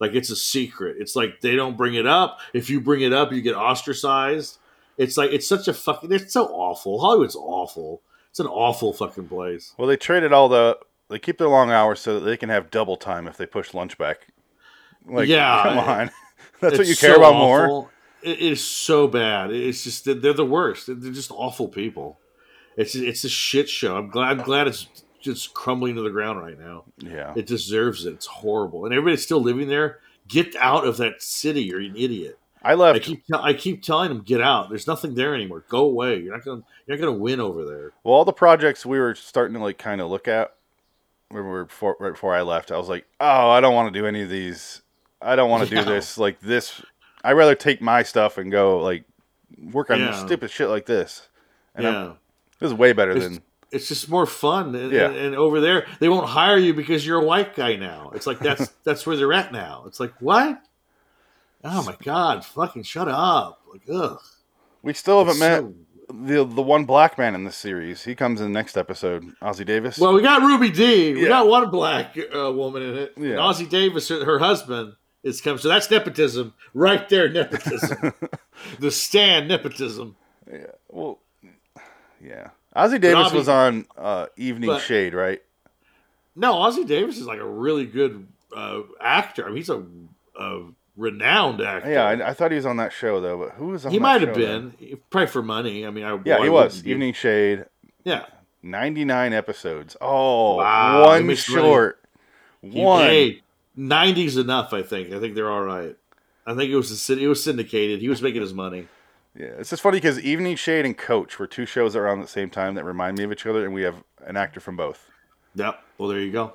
Like 0.00 0.14
it's 0.14 0.30
a 0.30 0.36
secret. 0.36 0.96
It's 1.00 1.16
like 1.16 1.40
they 1.40 1.56
don't 1.56 1.76
bring 1.76 1.94
it 1.94 2.06
up. 2.06 2.38
If 2.52 2.70
you 2.70 2.80
bring 2.80 3.02
it 3.02 3.12
up, 3.12 3.32
you 3.32 3.42
get 3.42 3.56
ostracized. 3.56 4.58
It's 4.96 5.16
like 5.16 5.32
it's 5.32 5.48
such 5.48 5.66
a 5.66 5.74
fucking. 5.74 6.12
It's 6.12 6.32
so 6.32 6.46
awful. 6.46 7.00
Hollywood's 7.00 7.36
awful. 7.36 8.02
It's 8.30 8.38
an 8.38 8.46
awful 8.46 8.92
fucking 8.92 9.28
place. 9.28 9.74
Well, 9.76 9.88
they 9.88 9.96
traded 9.96 10.32
all 10.32 10.48
the. 10.48 10.78
They 11.08 11.18
keep 11.18 11.38
their 11.38 11.48
long 11.48 11.70
hours 11.70 12.00
so 12.00 12.14
that 12.20 12.26
they 12.26 12.36
can 12.36 12.48
have 12.48 12.70
double 12.70 12.96
time 12.96 13.26
if 13.26 13.36
they 13.36 13.46
push 13.46 13.74
lunch 13.74 13.98
back. 13.98 14.28
Like, 15.06 15.26
Yeah, 15.26 15.62
come 15.64 15.78
on. 15.78 16.10
That's 16.60 16.78
what 16.78 16.86
you 16.86 16.96
care 16.96 17.14
so 17.14 17.18
about 17.18 17.34
more. 17.34 17.90
It 18.22 18.40
is 18.40 18.62
so 18.64 19.06
bad. 19.08 19.50
It's 19.52 19.84
just 19.84 20.04
they're 20.04 20.14
they're 20.14 20.32
the 20.32 20.44
worst. 20.44 20.86
They're 20.86 20.96
just 21.12 21.30
awful 21.30 21.68
people. 21.68 22.18
It's 22.76 22.94
it's 22.94 23.24
a 23.24 23.28
shit 23.28 23.68
show. 23.68 23.96
I'm 23.96 24.08
glad 24.10 24.30
I'm 24.38 24.44
glad 24.44 24.66
it's 24.68 24.86
just 25.20 25.52
crumbling 25.54 25.94
to 25.96 26.02
the 26.02 26.10
ground 26.10 26.40
right 26.40 26.58
now. 26.58 26.84
Yeah. 26.98 27.32
It 27.36 27.46
deserves 27.46 28.06
it. 28.06 28.14
It's 28.14 28.26
horrible, 28.26 28.84
and 28.84 28.94
everybody's 28.94 29.22
still 29.22 29.40
living 29.42 29.68
there. 29.68 29.98
Get 30.28 30.54
out 30.56 30.86
of 30.86 30.96
that 30.98 31.22
city. 31.22 31.62
You're 31.62 31.80
an 31.80 31.96
idiot. 31.96 32.38
I 32.62 32.74
left. 32.74 32.96
I 32.96 32.98
keep 33.00 33.22
I 33.32 33.52
keep 33.54 33.82
telling 33.82 34.08
them 34.08 34.20
get 34.22 34.40
out. 34.40 34.68
There's 34.68 34.86
nothing 34.86 35.14
there 35.14 35.34
anymore. 35.34 35.64
Go 35.68 35.84
away. 35.84 36.18
You're 36.20 36.34
not 36.36 36.44
gonna 36.44 36.62
you're 36.86 36.96
not 36.96 37.04
gonna 37.04 37.16
win 37.18 37.40
over 37.40 37.64
there. 37.64 37.92
well, 38.04 38.14
all 38.14 38.24
the 38.24 38.32
projects 38.32 38.84
we 38.84 38.98
were 38.98 39.14
starting 39.14 39.54
to 39.54 39.60
like 39.62 39.78
kind 39.78 40.00
of 40.00 40.10
look 40.10 40.26
at 40.28 40.54
when 41.30 41.44
we 41.44 41.50
were 41.50 41.64
before, 41.66 41.96
right 42.00 42.12
before 42.12 42.34
I 42.34 42.42
left, 42.42 42.72
I 42.72 42.76
was 42.78 42.88
like, 42.88 43.06
oh, 43.20 43.50
I 43.50 43.60
don't 43.60 43.74
want 43.74 43.92
to 43.92 43.98
do 44.00 44.06
any 44.06 44.22
of 44.22 44.30
these. 44.30 44.82
I 45.20 45.36
don't 45.36 45.50
want 45.50 45.68
to 45.68 45.74
Yeah. 45.74 45.84
do 45.84 45.90
this 45.90 46.16
like 46.18 46.40
this. 46.40 46.82
I'd 47.24 47.32
rather 47.32 47.54
take 47.54 47.80
my 47.80 48.02
stuff 48.02 48.38
and 48.38 48.50
go 48.50 48.78
like 48.80 49.04
work 49.72 49.90
on 49.90 49.98
Yeah. 50.00 50.12
stupid 50.12 50.50
shit 50.50 50.68
like 50.68 50.86
this. 50.86 51.28
And 51.74 51.86
I'm- 51.86 51.94
yeah. 51.94 52.12
this 52.60 52.68
is 52.68 52.74
way 52.74 52.92
better 52.92 53.12
It's- 53.12 53.24
than 53.24 53.42
it's 53.70 53.86
just 53.88 54.08
more 54.08 54.24
fun. 54.26 54.74
And, 54.74 54.90
Yeah. 54.92 55.10
and, 55.10 55.34
over 55.36 55.60
there, 55.60 55.86
they 56.00 56.08
won't 56.08 56.26
hire 56.28 56.56
you 56.56 56.72
because 56.72 57.06
you're 57.06 57.20
a 57.20 57.24
white 57.24 57.54
guy 57.54 57.76
now. 57.76 58.10
It's 58.14 58.26
like 58.26 58.38
that's 58.38 58.68
that's 58.84 59.06
where 59.06 59.16
they're 59.16 59.32
at 59.32 59.52
now. 59.52 59.84
It's 59.86 60.00
like 60.00 60.12
what? 60.20 60.60
Oh 61.64 61.82
my 61.82 61.94
god! 62.02 62.44
Fucking 62.44 62.84
shut 62.84 63.08
up! 63.08 63.60
Like 63.70 63.82
ugh. 63.92 64.20
we 64.82 64.92
still 64.94 65.18
haven't 65.18 65.32
It's 65.32 65.40
met 65.40 65.60
so- 65.60 65.74
the 66.10 66.44
the 66.44 66.62
one 66.62 66.84
black 66.86 67.18
man 67.18 67.34
in 67.34 67.44
this 67.44 67.56
series. 67.56 68.04
He 68.04 68.14
comes 68.14 68.40
in 68.40 68.46
the 68.46 68.58
next 68.58 68.78
episode, 68.78 69.24
Ossie 69.42 69.66
Davis. 69.66 69.98
Well, 69.98 70.14
we 70.14 70.22
got 70.22 70.40
Ruby 70.42 70.70
Dee 70.70 71.12
We 71.14 71.22
Yeah. 71.24 71.28
got 71.28 71.48
one 71.48 71.68
black 71.70 72.16
uh, 72.34 72.50
woman 72.52 72.82
in 72.82 72.96
it. 72.96 73.12
Yeah. 73.18 73.36
Ossie 73.36 73.68
Davis, 73.68 74.08
her, 74.08 74.24
her 74.24 74.38
husband, 74.38 74.94
is 75.22 75.40
coming. 75.40 75.58
So 75.58 75.68
that's 75.68 75.90
nepotism 75.90 76.54
right 76.74 77.08
there. 77.08 77.28
Nepotism. 77.28 78.12
the 78.80 78.90
stand 78.90 79.48
nepotism. 79.48 80.16
Yeah. 80.50 80.66
well, 80.88 81.18
yeah. 82.24 82.50
Ossie 82.76 83.00
Davis 83.00 83.32
was 83.32 83.48
on 83.48 83.86
uh, 83.96 84.26
Evening 84.36 84.68
but- 84.70 84.82
Shade, 84.82 85.14
right? 85.14 85.42
No, 86.36 86.54
Ossie 86.54 86.86
Davis 86.86 87.18
is 87.18 87.26
like 87.26 87.40
a 87.40 87.46
really 87.48 87.84
good 87.84 88.26
uh, 88.56 88.82
actor. 89.00 89.44
I 89.44 89.48
mean, 89.48 89.56
he's 89.56 89.70
a, 89.70 89.82
a 90.38 90.66
renowned 90.96 91.60
actor. 91.60 91.90
Yeah, 91.90 92.04
I, 92.04 92.30
I 92.30 92.32
thought 92.34 92.52
he 92.52 92.56
was 92.56 92.66
on 92.66 92.76
that 92.76 92.92
show 92.92 93.20
though. 93.20 93.38
But 93.38 93.50
who 93.56 93.68
was 93.68 93.84
on? 93.84 93.90
he 93.90 93.98
might 93.98 94.20
have 94.20 94.36
show, 94.36 94.40
then? 94.46 94.68
been 94.78 95.00
probably 95.10 95.26
for 95.26 95.42
money. 95.42 95.84
I 95.84 95.90
mean, 95.90 96.04
I, 96.04 96.16
Yeah, 96.24 96.40
he 96.40 96.48
was. 96.48 96.86
Evening 96.86 97.12
Shade, 97.12 97.64
Yeah, 98.04 98.26
ninety 98.62 99.04
nine 99.04 99.32
episodes. 99.32 99.96
Oh, 100.00 100.56
Wow, 100.56 101.06
one 101.06 101.22
he 101.22 101.26
makes 101.26 101.48
money. 101.48 101.62
short. 101.62 102.04
One. 102.60 103.36
90's 103.78 104.36
enough. 104.36 104.72
I 104.72 104.82
think. 104.82 105.12
I 105.12 105.20
think 105.20 105.34
they're 105.34 105.50
all 105.50 105.62
right. 105.62 105.96
I 106.46 106.54
think 106.54 106.70
it 106.70 106.76
was 106.76 107.10
it 107.10 107.26
was 107.26 107.42
syndicated. 107.42 108.00
He 108.00 108.08
was 108.08 108.20
making 108.22 108.40
his 108.40 108.54
money. 108.54 108.88
Yeah, 109.34 109.48
it's 109.58 109.70
just 109.70 109.82
funny 109.82 109.98
because 109.98 110.18
Evening 110.18 110.56
Shade 110.56 110.84
and 110.84 110.96
Coach 110.96 111.38
were 111.38 111.46
two 111.46 111.66
shows 111.66 111.94
around 111.94 112.18
at 112.20 112.24
the 112.26 112.30
same 112.30 112.50
time 112.50 112.74
that 112.74 112.84
remind 112.84 113.18
me 113.18 113.24
of 113.24 113.30
each 113.30 113.46
other, 113.46 113.64
and 113.64 113.72
we 113.72 113.82
have 113.82 114.02
an 114.26 114.36
actor 114.36 114.58
from 114.58 114.76
both. 114.76 115.08
Yep. 115.54 115.78
Well, 115.98 116.08
there 116.08 116.18
you 116.20 116.32
go. 116.32 116.54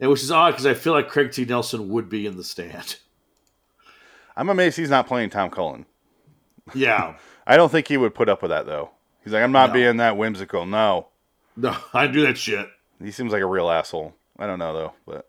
And 0.00 0.10
which 0.10 0.22
is 0.22 0.30
odd 0.30 0.50
because 0.52 0.66
I 0.66 0.74
feel 0.74 0.92
like 0.92 1.08
Craig 1.08 1.32
T. 1.32 1.44
Nelson 1.44 1.88
would 1.90 2.08
be 2.08 2.26
in 2.26 2.36
the 2.36 2.44
stand. 2.44 2.96
I'm 4.36 4.48
amazed 4.48 4.76
he's 4.76 4.90
not 4.90 5.06
playing 5.06 5.30
Tom 5.30 5.50
Cullen. 5.50 5.86
Yeah. 6.74 7.14
I 7.46 7.56
don't 7.56 7.70
think 7.70 7.88
he 7.88 7.96
would 7.96 8.14
put 8.14 8.28
up 8.28 8.42
with 8.42 8.50
that 8.50 8.66
though. 8.66 8.90
He's 9.24 9.32
like, 9.32 9.42
I'm 9.42 9.52
not 9.52 9.70
No. 9.70 9.74
being 9.74 9.96
that 9.98 10.16
whimsical. 10.16 10.66
No, 10.66 11.08
No, 11.56 11.76
I 11.94 12.06
do 12.06 12.22
that 12.26 12.36
shit. 12.36 12.68
he 13.02 13.10
seems 13.10 13.32
like 13.32 13.42
a 13.42 13.46
real 13.46 13.70
asshole. 13.70 14.14
I 14.38 14.46
don't 14.46 14.58
know 14.58 14.72
though, 14.74 14.92
but 15.06 15.28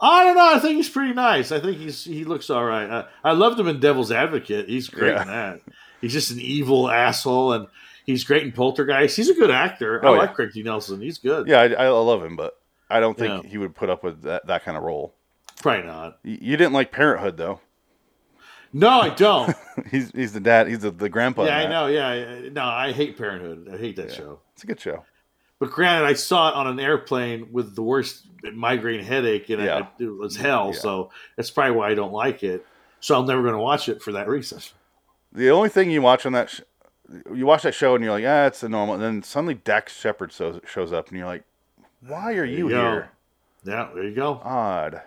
I 0.00 0.24
don't 0.24 0.36
know. 0.36 0.54
I 0.54 0.58
think 0.58 0.76
he's 0.76 0.88
pretty 0.88 1.14
nice. 1.14 1.52
I 1.52 1.60
think 1.60 1.78
he's 1.78 2.04
he 2.04 2.24
looks 2.24 2.50
all 2.50 2.64
right. 2.64 2.90
I, 3.24 3.30
I 3.30 3.32
loved 3.32 3.58
him 3.58 3.68
in 3.68 3.80
Devil's 3.80 4.12
Advocate. 4.12 4.68
He's 4.68 4.88
great 4.88 5.12
Yeah. 5.12 5.22
in 5.22 5.28
that. 5.28 5.60
He's 6.00 6.12
just 6.12 6.30
an 6.30 6.40
evil 6.40 6.90
asshole, 6.90 7.52
and 7.54 7.66
he's 8.04 8.24
great 8.24 8.42
in 8.42 8.52
Poltergeist. 8.52 9.16
He's 9.16 9.30
a 9.30 9.34
good 9.34 9.50
actor. 9.50 10.04
Oh, 10.04 10.08
I 10.08 10.12
yeah. 10.14 10.18
like 10.18 10.34
Craig 10.34 10.50
T. 10.52 10.62
Nelson. 10.62 11.00
He's 11.00 11.18
good. 11.18 11.46
yeah, 11.48 11.60
I, 11.60 11.84
I 11.84 11.88
love 11.88 12.22
him, 12.22 12.36
but 12.36 12.58
I 12.90 13.00
don't 13.00 13.16
think 13.16 13.44
Yeah. 13.44 13.50
he 13.50 13.56
would 13.58 13.74
put 13.74 13.88
up 13.88 14.04
with 14.04 14.22
that, 14.22 14.46
that 14.46 14.64
kind 14.64 14.76
of 14.76 14.82
role. 14.82 15.14
Probably 15.62 15.86
not. 15.86 16.18
You 16.22 16.56
didn't 16.58 16.72
like 16.74 16.92
Parenthood 16.92 17.36
though. 17.38 17.60
No, 18.72 18.88
I 18.88 19.08
don't. 19.10 19.56
he's 19.90 20.10
he's 20.10 20.32
the 20.32 20.40
dad. 20.40 20.66
He's 20.68 20.80
the, 20.80 20.90
the 20.90 21.08
grandpa. 21.08 21.44
yeah, 21.44 21.58
I 21.58 21.66
know. 21.68 21.86
Yeah, 21.86 22.48
no, 22.50 22.64
I 22.64 22.92
hate 22.92 23.16
Parenthood. 23.16 23.70
I 23.72 23.78
hate 23.78 23.96
that 23.96 24.12
show. 24.12 24.40
It's 24.52 24.64
a 24.64 24.66
good 24.66 24.80
show. 24.80 25.04
But 25.58 25.70
granted, 25.70 26.06
I 26.06 26.14
saw 26.14 26.48
it 26.50 26.54
on 26.54 26.66
an 26.66 26.80
airplane 26.80 27.48
with 27.52 27.74
the 27.74 27.82
worst 27.82 28.26
migraine 28.52 29.04
headache, 29.04 29.48
and 29.50 29.62
Yeah. 29.62 29.76
I, 29.98 30.02
it 30.02 30.06
was 30.08 30.36
hell. 30.36 30.72
Yeah. 30.74 30.80
So 30.80 31.10
that's 31.36 31.50
probably 31.50 31.76
why 31.76 31.90
I 31.90 31.94
don't 31.94 32.12
like 32.12 32.42
it. 32.42 32.66
So 33.00 33.18
I'm 33.18 33.26
never 33.26 33.42
going 33.42 33.54
to 33.54 33.60
watch 33.60 33.88
it 33.88 34.02
for 34.02 34.12
that 34.12 34.28
reason. 34.28 34.60
The 35.32 35.50
only 35.50 35.68
thing 35.68 35.90
you 35.90 36.02
watch 36.02 36.26
on 36.26 36.32
that, 36.32 36.50
sh- 36.50 36.60
you 37.34 37.44
watch 37.46 37.62
that 37.64 37.74
show 37.74 37.94
and 37.94 38.02
you're 38.04 38.12
like, 38.12 38.24
ah, 38.26 38.46
it's 38.46 38.62
a 38.62 38.68
normal. 38.68 38.94
And 38.94 39.02
then 39.02 39.22
suddenly 39.22 39.54
Dax 39.54 39.96
Shepard 39.98 40.32
so, 40.32 40.60
shows 40.66 40.92
up 40.92 41.08
and 41.08 41.18
you're 41.18 41.26
like, 41.26 41.44
why 42.06 42.34
are 42.34 42.44
you 42.44 42.68
you 42.68 42.68
go. 42.70 42.80
here? 42.90 43.10
Yeah, 43.64 43.88
there 43.94 44.04
you 44.04 44.14
go. 44.14 44.40
Odd. 44.42 45.02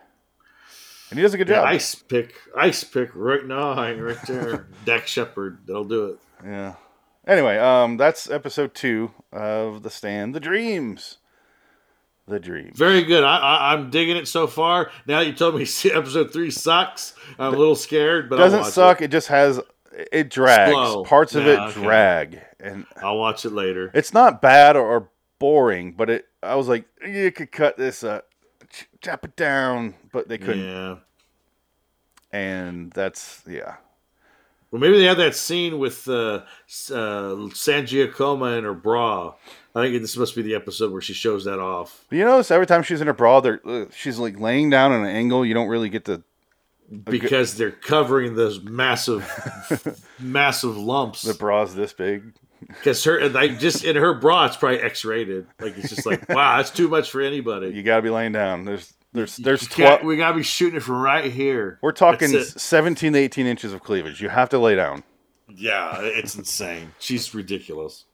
And 1.10 1.18
he 1.18 1.24
does 1.24 1.34
a 1.34 1.38
good 1.38 1.48
Yeah, 1.48 1.56
job. 1.58 1.66
ice 1.68 1.96
pick, 1.96 2.34
ice 2.56 2.84
pick 2.84 3.12
right 3.16 3.46
now, 3.46 3.74
right 3.76 4.18
there. 4.28 4.68
Dax 4.86 5.10
Shepard, 5.10 5.60
that'll 5.66 5.84
do 5.86 6.06
it. 6.08 6.20
Yeah. 6.44 6.74
Anyway, 7.28 7.58
um, 7.58 7.98
that's 7.98 8.30
episode 8.30 8.74
two 8.74 9.12
of 9.34 9.84
The 9.84 9.90
Stand. 9.90 10.34
The 10.34 10.40
Dreams. 10.40 11.18
The 12.26 12.40
Dreams. 12.40 12.78
Very 12.78 13.04
good. 13.04 13.24
I, 13.24 13.38
I, 13.38 13.74
I'm 13.74 13.90
digging 13.90 14.16
it 14.16 14.30
so 14.30 14.48
far. 14.48 14.92
Now 15.06 15.20
you 15.20 15.34
told 15.34 15.56
me 15.56 15.62
episode 15.94 16.32
three 16.32 16.52
sucks, 16.52 17.14
I'm 17.38 17.54
a 17.54 17.58
little 17.58 17.76
scared, 17.76 18.30
but 18.30 18.40
I'll 18.40 18.46
Doesn't 18.46 18.62
watch 18.62 18.72
suck. 18.72 19.02
It. 19.02 19.06
It. 19.06 19.12
just 19.12 19.28
has 19.28 19.60
it 20.12 20.30
drags. 20.30 20.72
Slow. 20.72 21.04
Parts 21.04 21.36
of 21.36 21.48
it 21.48 21.60
okay. 21.60 21.74
drag, 21.74 22.42
and 22.62 22.86
I'll 23.02 23.18
watch 23.18 23.44
it 23.44 23.52
later. 23.52 23.92
it's 23.94 24.14
not 24.14 24.42
bad 24.42 24.78
or, 24.78 24.86
or 24.86 25.10
boring. 25.38 25.94
But 25.94 26.10
it, 26.10 26.26
I 26.42 26.56
was 26.56 26.70
like, 26.70 26.86
you 27.06 27.32
could 27.32 27.52
cut 27.52 27.78
this, 27.78 28.06
ch- 28.70 28.90
chop 29.02 29.26
it 29.26 29.36
down, 29.36 29.96
but 30.14 30.30
they 30.30 30.38
couldn't. 30.38 30.64
Yeah. 30.64 30.96
And 32.32 32.92
that's 32.92 33.42
yeah. 33.48 33.78
Well, 34.72 34.82
maybe 34.82 34.98
they 34.98 35.06
have 35.06 35.18
that 35.18 35.36
scene 35.36 35.80
with 35.80 36.08
uh, 36.10 36.42
uh, 36.94 37.50
San 37.54 37.86
Giacomo 37.86 38.58
in 38.58 38.66
her 38.66 38.74
bra. 38.74 39.34
I 39.74 39.82
think 39.84 40.02
this 40.02 40.18
must 40.18 40.36
be 40.36 40.42
the 40.42 40.56
episode 40.56 40.92
where 40.92 41.02
she 41.02 41.14
shows 41.14 41.46
that 41.46 41.60
off. 41.60 42.04
But 42.10 42.18
you 42.18 42.26
notice 42.26 42.52
every 42.52 42.66
time 42.66 42.84
she's 42.84 43.00
in 43.00 43.08
her 43.08 43.14
bra, 43.14 43.40
they're, 43.40 43.62
uh, 43.66 43.86
she's 43.96 44.18
like 44.18 44.40
laying 44.40 44.70
down 44.70 44.92
at 44.92 45.00
an 45.00 45.06
angle. 45.06 45.46
You 45.46 45.54
don't 45.54 45.70
really 45.70 45.90
get 45.90 46.06
to. 46.06 46.24
because 47.04 47.56
they're 47.56 47.72
covering 47.72 48.36
those 48.36 48.62
massive, 48.62 49.26
massive 50.20 50.76
lumps. 50.78 51.22
The 51.22 51.34
bra's 51.34 51.76
this 51.76 51.94
big. 51.94 52.34
Because 52.68 53.04
her, 53.04 53.30
like, 53.30 53.60
just 53.60 53.86
in 53.86 53.96
her 53.96 54.16
bra, 54.16 54.48
it's 54.48 54.58
probably 54.58 54.82
X-rated. 54.82 55.46
Like 55.62 55.78
it's 55.78 55.90
just 55.90 56.06
like, 56.08 56.28
wow, 56.30 56.58
that's 56.58 56.72
too 56.72 56.88
much 56.90 57.12
for 57.12 57.22
anybody. 57.22 57.70
You 57.70 57.84
got 57.84 57.98
to 57.98 58.02
be 58.02 58.10
laying 58.10 58.32
down. 58.32 58.66
There's 58.66 58.94
there's 59.18 59.38
there's 59.38 59.68
twelve. 59.68 60.04
we 60.04 60.16
gotta 60.18 60.36
be 60.38 60.44
shooting 60.44 60.78
it 60.78 60.84
from 60.84 60.96
right 61.02 61.32
here. 61.32 61.80
We're 61.82 61.92
talking 61.92 62.32
That's 62.32 62.56
it. 62.56 62.60
17 62.60 63.14
to 63.14 63.20
18 63.20 63.46
inches 63.46 63.74
of 63.74 63.82
cleavage. 63.84 64.22
You 64.22 64.30
have 64.30 64.50
to 64.50 64.60
lay 64.60 64.76
down. 64.76 65.04
Yeah, 65.50 66.00
it's 66.02 66.36
insane. 66.36 66.92
She's 67.00 67.34
ridiculous. 67.34 68.06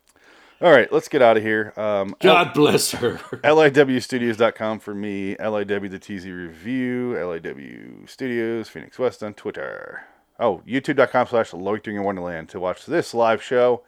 All 0.62 0.72
right, 0.72 0.90
let's 0.94 1.10
get 1.10 1.22
out 1.22 1.36
of 1.36 1.44
here. 1.44 1.74
Um, 1.76 2.16
God 2.22 2.54
bless 2.54 2.92
her. 2.92 3.16
LIWstudios.com 3.44 4.80
for 4.80 4.94
me, 4.96 5.36
LIW 5.36 5.90
the 5.92 6.00
TZ 6.00 6.28
Review, 6.28 7.16
LIW 7.18 8.08
Studios, 8.10 8.70
Phoenix 8.70 8.98
West 8.98 9.24
on 9.24 9.34
Twitter. 9.34 10.04
Oh, 10.40 10.62
youtube.com 10.68 11.28
slash 11.28 11.54
loitering 11.54 11.98
in 11.98 12.04
Wonderland 12.04 12.50
to 12.50 12.60
watch 12.60 12.86
this 12.86 13.14
live 13.14 13.44
show 13.44 13.84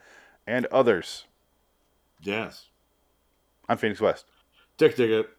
and 0.45 0.65
others. 0.67 1.25
yes, 2.21 2.65
I'm 3.69 3.77
Phoenix 3.77 4.01
West. 4.01 4.25
tick 4.77 4.95
ticket. 4.95 5.29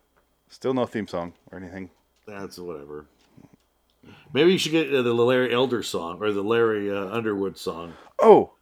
Still 0.49 0.75
no 0.75 0.87
theme 0.87 1.07
song 1.09 1.33
or 1.51 1.59
anything. 1.59 1.91
That's 2.27 2.59
whatever. 2.59 3.07
Maybe 4.33 4.53
you 4.53 4.59
should 4.59 4.73
get 4.73 4.93
uh, 4.95 5.03
the 5.03 5.13
Larry 5.13 5.53
Elder 5.53 5.83
song 5.83 6.19
or 6.21 6.33
the 6.33 6.43
Larry 6.43 6.91
uh, 6.91 7.09
Underwood 7.09 7.59
song. 7.59 7.95
Oh, 8.19 8.53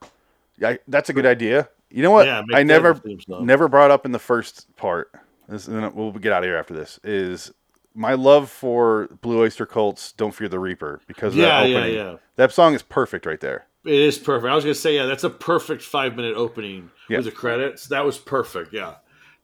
yeah, 0.59 0.77
that's 0.89 1.11
a 1.11 1.13
good 1.13 1.27
idea. 1.27 1.69
You 1.91 2.03
know 2.03 2.11
what? 2.11 2.27
Yeah, 2.27 2.43
I 2.53 2.63
never 2.63 2.95
the 2.95 3.01
theme 3.01 3.21
song. 3.21 3.47
never 3.47 3.69
brought 3.69 3.91
up 3.91 4.05
in 4.07 4.13
the 4.13 4.19
first 4.19 4.75
part. 4.77 5.13
This, 5.49 5.69
and 5.69 5.77
then 5.83 5.95
we'll 5.95 6.13
get 6.13 6.33
out 6.33 6.43
of 6.43 6.49
here 6.49 6.57
after 6.57 6.75
this. 6.75 6.99
Is 7.05 7.53
my 7.95 8.15
love 8.15 8.51
for 8.51 9.09
Blue 9.21 9.41
Oyster 9.43 9.67
Cult's 9.67 10.13
"Don't 10.13 10.35
Fear 10.35 10.49
the 10.49 10.59
Reaper" 10.59 11.01
because 11.07 11.37
Yeah, 11.37 11.61
that 11.61 11.69
yeah, 11.69 11.85
yeah. 11.85 12.17
That 12.37 12.53
song 12.53 12.75
is 12.75 12.83
perfect 12.83 13.27
right 13.27 13.41
there. 13.41 13.67
It 13.85 13.93
is 13.93 14.19
perfect. 14.19 14.51
I 14.51 14.55
was 14.55 14.65
gonna 14.65 14.75
say, 14.75 14.97
yeah, 14.97 15.05
that's 15.07 15.25
a 15.25 15.31
perfect 15.31 15.83
five 15.83 16.17
minute 16.17 16.35
opening 16.37 16.91
Yeah. 17.09 17.19
with 17.19 17.27
the 17.27 17.33
credits. 17.33 17.87
That 17.89 18.05
was 18.05 18.17
perfect. 18.19 18.73
Yeah, 18.73 18.95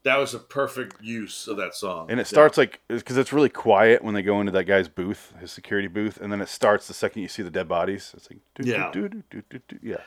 that 0.02 0.16
was 0.16 0.32
a 0.34 0.38
perfect 0.38 1.02
use 1.02 1.46
of 1.46 1.56
that 1.58 1.74
song. 1.74 2.10
And 2.10 2.18
it 2.18 2.24
Yeah. 2.24 2.28
starts 2.28 2.56
like 2.58 2.80
because 2.88 3.16
it's 3.16 3.32
really 3.32 3.48
quiet 3.50 4.02
when 4.02 4.14
they 4.14 4.22
go 4.22 4.40
into 4.40 4.52
that 4.52 4.64
guy's 4.64 4.88
booth, 4.88 5.34
his 5.40 5.52
security 5.52 5.88
booth, 5.88 6.16
and 6.20 6.32
then 6.32 6.40
it 6.40 6.48
starts 6.48 6.86
the 6.88 6.94
second 6.94 7.22
you 7.22 7.28
see 7.28 7.42
the 7.42 7.50
dead 7.50 7.68
bodies. 7.68 8.12
It's 8.16 8.30
like 8.30 8.40
doo, 8.54 8.68
Yeah. 8.70 8.90
doo, 8.92 9.08
doo, 9.08 9.22
doo, 9.30 9.42
doo, 9.50 9.60
doo. 9.68 9.78
yeah. 9.82 10.00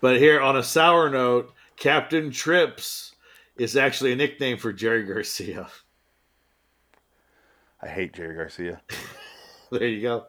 But 0.00 0.18
here, 0.18 0.40
on 0.40 0.56
a 0.56 0.62
sour 0.62 1.08
note, 1.08 1.52
Captain 1.76 2.30
Trips 2.30 3.14
is 3.56 3.76
actually 3.76 4.12
a 4.12 4.16
nickname 4.16 4.58
for 4.58 4.72
Jerry 4.72 5.04
Garcia. 5.04 5.68
I 7.82 7.88
hate 7.88 8.12
Jerry 8.12 8.34
Garcia. 8.34 8.80
There 9.70 9.84
you 9.88 10.00
go. 10.00 10.26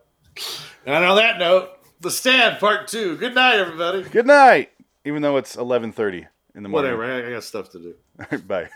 And 0.87 1.05
on 1.05 1.15
that 1.17 1.37
note, 1.37 1.69
The 2.01 2.09
Stand 2.09 2.57
Part 2.59 2.87
Two. 2.87 3.17
Good 3.17 3.35
night, 3.35 3.59
everybody. 3.59 4.01
Good 4.01 4.25
night. 4.25 4.71
Even 5.05 5.21
though 5.21 5.37
it's 5.37 5.55
eleven 5.55 5.91
thirty 5.91 6.25
in 6.55 6.63
the 6.63 6.69
morning. 6.69 6.97
Whatever. 6.97 7.27
I 7.27 7.31
got 7.33 7.43
stuff 7.43 7.69
to 7.73 7.79
do. 7.79 8.37
Bye. 8.47 8.69